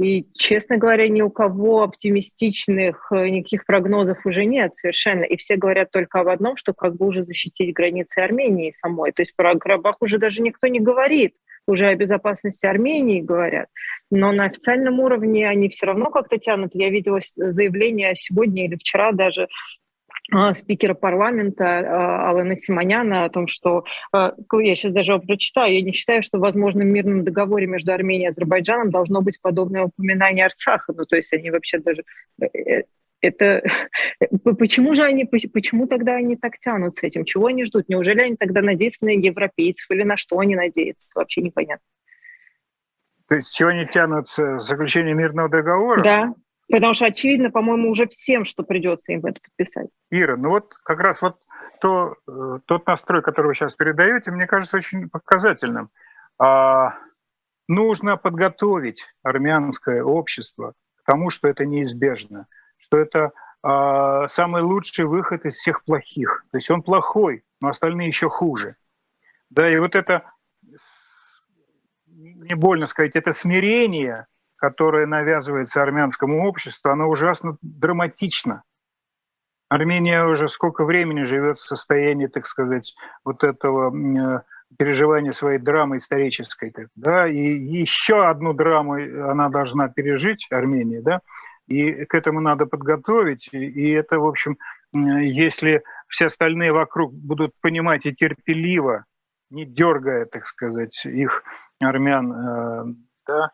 И, 0.00 0.26
честно 0.34 0.76
говоря, 0.76 1.08
ни 1.08 1.22
у 1.22 1.30
кого 1.30 1.82
оптимистичных 1.82 3.12
э, 3.12 3.28
никаких 3.28 3.64
прогнозов 3.64 4.24
уже 4.26 4.44
нет 4.44 4.74
совершенно. 4.74 5.24
И 5.24 5.36
все 5.36 5.56
говорят 5.56 5.90
только 5.90 6.20
об 6.20 6.28
одном, 6.28 6.56
что 6.56 6.72
как 6.72 6.96
бы 6.96 7.06
уже 7.06 7.24
защитить 7.24 7.74
границы 7.74 8.18
Армении 8.18 8.72
самой. 8.72 9.12
То 9.12 9.22
есть 9.22 9.34
про 9.36 9.56
Карабах 9.58 9.96
уже 10.00 10.18
даже 10.18 10.42
никто 10.42 10.66
не 10.66 10.80
говорит 10.80 11.34
уже 11.66 11.88
о 11.88 11.94
безопасности 11.94 12.66
Армении 12.66 13.20
говорят, 13.20 13.68
но 14.10 14.32
на 14.32 14.44
официальном 14.44 15.00
уровне 15.00 15.48
они 15.48 15.68
все 15.68 15.86
равно 15.86 16.10
как-то 16.10 16.38
тянут. 16.38 16.74
Я 16.74 16.90
видела 16.90 17.20
заявление 17.36 18.14
сегодня 18.14 18.66
или 18.66 18.76
вчера 18.76 19.12
даже 19.12 19.48
а, 20.32 20.52
спикера 20.54 20.94
парламента 20.94 21.64
а, 21.64 22.30
Алана 22.30 22.56
Симоняна 22.56 23.24
о 23.24 23.30
том, 23.30 23.46
что, 23.46 23.84
а, 24.12 24.34
я 24.60 24.74
сейчас 24.74 24.92
даже 24.92 25.18
прочитаю, 25.18 25.74
я 25.74 25.82
не 25.82 25.92
считаю, 25.92 26.22
что 26.22 26.38
в 26.38 26.40
возможном 26.40 26.88
мирном 26.88 27.24
договоре 27.24 27.66
между 27.66 27.92
Арменией 27.92 28.24
и 28.24 28.28
Азербайджаном 28.28 28.90
должно 28.90 29.22
быть 29.22 29.40
подобное 29.40 29.84
упоминание 29.84 30.46
Арцаха. 30.46 30.92
Ну, 30.96 31.04
то 31.04 31.16
есть 31.16 31.32
они 31.32 31.50
вообще 31.50 31.78
даже... 31.78 32.02
Это 33.20 33.62
почему 34.58 34.94
же 34.94 35.04
они, 35.04 35.24
почему 35.24 35.86
тогда 35.86 36.16
они 36.16 36.36
так 36.36 36.58
тянут 36.58 36.96
с 36.96 37.02
этим? 37.02 37.24
Чего 37.24 37.46
они 37.46 37.64
ждут? 37.64 37.88
Неужели 37.88 38.20
они 38.20 38.36
тогда 38.36 38.62
надеются 38.62 39.04
на 39.04 39.10
европейцев 39.10 39.90
или 39.90 40.02
на 40.02 40.16
что 40.16 40.38
они 40.38 40.54
надеются? 40.54 41.18
Вообще 41.18 41.42
непонятно. 41.42 41.84
То 43.28 43.34
есть 43.36 43.54
чего 43.56 43.70
они 43.70 43.86
тянут 43.86 44.28
с 44.28 44.58
заключения 44.58 45.14
мирного 45.14 45.48
договора? 45.48 46.02
Да, 46.02 46.34
Потому 46.70 46.94
что 46.94 47.06
очевидно, 47.06 47.50
по-моему, 47.50 47.90
уже 47.90 48.08
всем, 48.08 48.44
что 48.44 48.64
придется 48.64 49.12
им 49.12 49.24
это 49.24 49.40
подписать. 49.40 49.88
Ира, 50.10 50.36
ну 50.36 50.50
вот 50.50 50.74
как 50.82 50.98
раз 50.98 51.22
вот 51.22 51.38
то, 51.80 52.16
э, 52.26 52.58
тот 52.66 52.86
настрой, 52.86 53.22
который 53.22 53.48
вы 53.48 53.54
сейчас 53.54 53.76
передаете, 53.76 54.32
мне 54.32 54.46
кажется 54.46 54.76
очень 54.76 55.08
показательным. 55.08 55.90
А, 56.38 56.94
нужно 57.68 58.16
подготовить 58.16 59.04
армянское 59.22 60.02
общество 60.02 60.74
к 60.96 61.04
тому, 61.04 61.30
что 61.30 61.48
это 61.48 61.64
неизбежно, 61.64 62.46
что 62.78 62.98
это 62.98 63.32
а, 63.62 64.28
самый 64.28 64.62
лучший 64.62 65.06
выход 65.06 65.44
из 65.44 65.56
всех 65.56 65.84
плохих. 65.84 66.44
То 66.50 66.56
есть 66.56 66.70
он 66.70 66.82
плохой, 66.82 67.44
но 67.60 67.68
остальные 67.68 68.08
еще 68.08 68.28
хуже. 68.28 68.76
Да, 69.50 69.68
и 69.70 69.78
вот 69.78 69.94
это, 69.94 70.30
не 72.06 72.54
больно 72.54 72.86
сказать, 72.86 73.16
это 73.16 73.32
смирение– 73.32 74.26
которое 74.56 75.06
навязывается 75.06 75.82
армянскому 75.82 76.46
обществу, 76.46 76.90
оно 76.90 77.08
ужасно 77.08 77.56
драматично. 77.62 78.62
Армения 79.68 80.24
уже 80.24 80.48
сколько 80.48 80.84
времени 80.84 81.22
живет 81.22 81.58
в 81.58 81.66
состоянии, 81.66 82.26
так 82.26 82.46
сказать, 82.46 82.94
вот 83.24 83.42
этого 83.42 83.92
э, 83.92 84.42
переживания 84.78 85.32
своей 85.32 85.58
драмы 85.58 85.98
исторической. 85.98 86.72
Да? 86.94 87.26
И 87.28 87.36
еще 87.36 88.26
одну 88.26 88.54
драму 88.54 88.94
она 89.30 89.48
должна 89.48 89.88
пережить, 89.88 90.46
Армения, 90.50 91.02
да? 91.02 91.20
И 91.66 92.04
к 92.04 92.14
этому 92.14 92.40
надо 92.40 92.66
подготовить. 92.66 93.48
И 93.52 93.90
это, 93.90 94.18
в 94.18 94.26
общем, 94.26 94.56
если 94.92 95.82
все 96.08 96.26
остальные 96.26 96.72
вокруг 96.72 97.12
будут 97.12 97.52
понимать 97.60 98.06
и 98.06 98.14
терпеливо, 98.14 99.04
не 99.50 99.64
дергая, 99.64 100.26
так 100.26 100.46
сказать, 100.46 101.04
их 101.06 101.42
армян, 101.80 102.32
э, 102.32 102.84
да, 103.26 103.50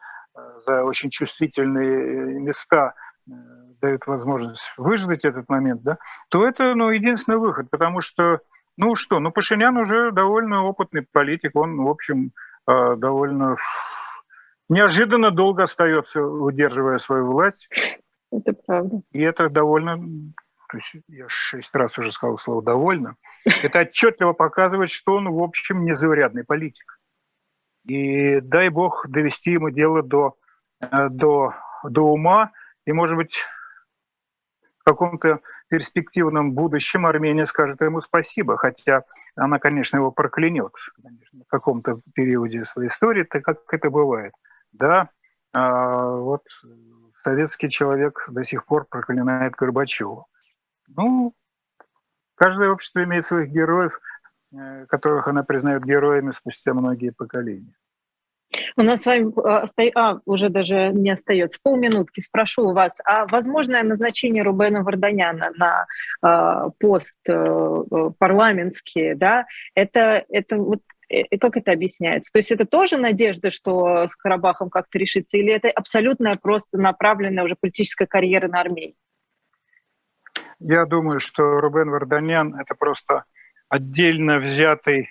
за 0.65 0.85
очень 0.85 1.11
чувствительные 1.11 2.37
э, 2.37 2.41
места 2.41 2.95
э, 3.29 3.33
дают 3.81 4.07
возможность 4.07 4.73
выждать 4.77 5.25
этот 5.25 5.49
момент, 5.49 5.83
да, 5.83 5.99
то 6.31 6.47
это 6.47 6.75
ну, 6.75 6.91
единственный 6.91 7.39
выход, 7.39 7.69
потому 7.71 8.01
что, 8.01 8.41
ну 8.77 8.95
что, 8.95 9.19
ну 9.21 9.33
Пашинян 9.33 9.77
уже 9.77 10.13
довольно 10.13 10.65
опытный 10.65 11.07
политик, 11.11 11.57
он, 11.57 11.77
в 11.83 11.89
общем, 11.89 12.33
довольно 12.65 13.57
неожиданно 14.69 15.31
долго 15.31 15.65
остается, 15.65 16.23
удерживая 16.23 16.99
свою 16.99 17.27
власть. 17.27 17.69
Это 18.33 18.53
правда. 18.55 19.03
И 19.13 19.21
это 19.21 19.49
довольно, 19.51 19.99
то 20.69 20.79
есть 20.79 21.05
я 21.09 21.27
шесть 21.29 21.75
раз 21.75 21.99
уже 21.99 22.11
сказал 22.11 22.39
слово 22.39 22.63
«довольно», 22.63 23.17
это 23.63 23.81
отчетливо 23.81 24.33
показывает, 24.33 24.89
что 24.89 25.17
он, 25.17 25.31
в 25.31 25.43
общем, 25.43 25.85
незаурядный 25.85 26.45
политик. 26.45 26.99
И 27.85 28.41
дай 28.41 28.71
бог 28.71 29.07
довести 29.09 29.53
ему 29.53 29.71
дело 29.71 30.03
до, 30.03 30.37
э, 30.81 31.09
до, 31.11 31.55
до 31.85 32.03
ума, 32.03 32.53
и, 32.87 32.93
может 32.93 33.17
быть, 33.17 33.45
в 34.79 34.85
каком-то 34.85 35.41
перспективном 35.69 36.53
будущем 36.53 37.07
Армения 37.07 37.47
скажет 37.47 37.81
ему 37.81 38.01
спасибо, 38.01 38.57
хотя 38.57 39.05
она, 39.37 39.59
конечно, 39.59 39.99
его 39.99 40.11
проклянет 40.11 40.73
конечно, 41.03 41.45
в 41.45 41.49
каком-то 41.49 42.01
периоде 42.15 42.65
своей 42.65 42.89
истории, 42.89 43.25
так 43.25 43.43
как 43.43 43.59
это 43.71 43.91
бывает. 43.91 44.33
Да, 44.73 45.11
а 45.53 46.17
вот 46.17 46.43
советский 47.23 47.69
человек 47.69 48.25
до 48.29 48.45
сих 48.45 48.67
пор 48.67 48.87
проклинает 48.89 49.55
Горбачева. 49.55 50.27
Ну, 50.89 51.35
каждое 52.35 52.71
общество 52.71 53.03
имеет 53.05 53.25
своих 53.25 53.51
героев– 53.51 53.99
Э, 54.55 54.85
которых 54.87 55.29
она 55.29 55.45
признает 55.45 55.85
героями 55.85 56.31
спустя 56.31 56.75
многие 56.75 57.11
поколения. 57.11 57.75
У 58.77 58.83
нас 58.83 59.01
с 59.01 59.07
вами 59.07 59.33
а, 59.49 59.65
а, 59.95 60.21
уже 60.27 60.51
даже 60.51 60.91
не 60.93 61.11
остается 61.11 61.59
полминутки. 61.63 62.21
Спрошу 62.21 62.69
у 62.69 62.75
вас, 62.75 63.01
а 63.03 63.25
возможное 63.29 63.83
назначение 63.83 64.43
Рубена 64.43 64.83
Варданяна 64.83 65.53
на 65.57 65.87
а, 66.21 66.69
пост 66.79 67.19
а, 67.31 68.11
парламентский, 68.19 69.15
да, 69.15 69.47
это, 69.75 70.23
это 70.29 70.59
вот 70.59 70.81
как 71.41 71.57
это 71.57 71.73
объясняется? 71.73 72.33
То 72.33 72.39
есть 72.39 72.51
это 72.51 72.65
тоже 72.65 72.97
надежда, 72.97 73.51
что 73.51 74.07
с 74.07 74.17
Карабахом 74.17 74.71
как-то 74.71 74.99
решится, 74.99 75.37
или 75.37 75.53
это 75.53 75.69
абсолютно 75.69 76.37
просто 76.37 76.79
направленная 76.79 77.45
уже 77.45 77.57
политическая 77.61 78.07
карьера 78.07 78.49
на 78.49 78.61
Армению? 78.61 78.95
Я 80.59 80.87
думаю, 80.87 81.19
что 81.19 81.61
Рубен 81.61 81.91
Варданян– 81.91 82.55
это 82.61 82.75
просто 82.75 83.25
отдельно 83.69 84.39
взятый, 84.39 85.11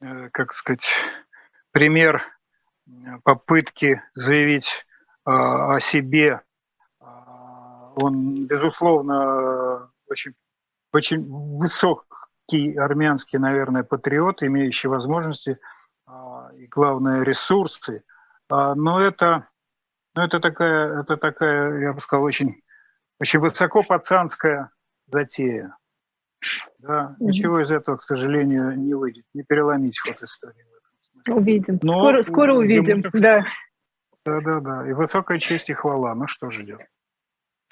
э, 0.00 0.28
как 0.30 0.52
сказать, 0.52 0.90
пример 1.70 2.22
э, 2.86 2.90
попытки 3.24 4.02
заявить 4.14 4.84
э, 5.24 5.30
о 5.30 5.80
себе. 5.80 6.42
Он, 7.94 8.46
безусловно, 8.46 9.90
очень, 10.06 10.32
очень 10.92 11.24
высокий 11.26 12.06
армянский, 12.50 13.38
наверное, 13.38 13.82
патриот, 13.82 14.42
имеющий 14.42 14.88
возможности 14.88 15.58
и, 16.56 16.66
главное, 16.66 17.22
ресурсы. 17.22 18.02
Но 18.50 19.00
это, 19.00 19.48
но 20.14 20.24
это, 20.24 20.40
такая, 20.40 21.00
это 21.00 21.16
такая, 21.16 21.80
я 21.80 21.92
бы 21.92 22.00
сказал, 22.00 22.24
очень, 22.24 22.62
очень 23.20 23.40
высоко 23.40 23.82
пацанская 23.82 24.70
затея. 25.06 25.76
Да, 26.78 27.16
ничего 27.20 27.60
из 27.62 27.70
этого, 27.70 27.96
к 27.96 28.02
сожалению, 28.02 28.76
не 28.76 28.94
выйдет, 28.94 29.24
не 29.32 29.42
переломить 29.42 29.98
ход 30.00 30.20
истории. 30.22 30.66
Увидим. 31.28 31.78
Но 31.82 31.92
скоро, 31.92 32.22
скоро 32.22 32.54
увидим, 32.54 33.02
да. 33.12 33.44
Да, 34.24 34.40
да, 34.40 34.60
да. 34.60 34.88
И 34.88 34.92
высокая 34.92 35.38
честь 35.38 35.70
и 35.70 35.74
хвала. 35.74 36.14
Ну 36.14 36.26
что 36.26 36.50
ждет? 36.50 36.80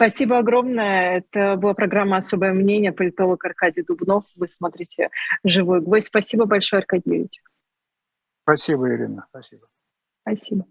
Спасибо 0.01 0.39
огромное. 0.39 1.19
Это 1.19 1.57
была 1.57 1.75
программа 1.75 2.17
«Особое 2.17 2.55
мнение», 2.55 2.91
политолог 2.91 3.45
Аркадий 3.45 3.83
Дубнов. 3.83 4.25
Вы 4.35 4.49
смотрите 4.49 5.11
«Живой 5.45 5.83
гвоздь». 5.83 6.07
Спасибо 6.07 6.47
большое, 6.47 6.81
Аркадий 6.81 7.11
Юрьевич. 7.11 7.43
Спасибо, 8.45 8.89
Ирина. 8.89 9.27
Спасибо. 9.29 9.67
Спасибо. 10.23 10.65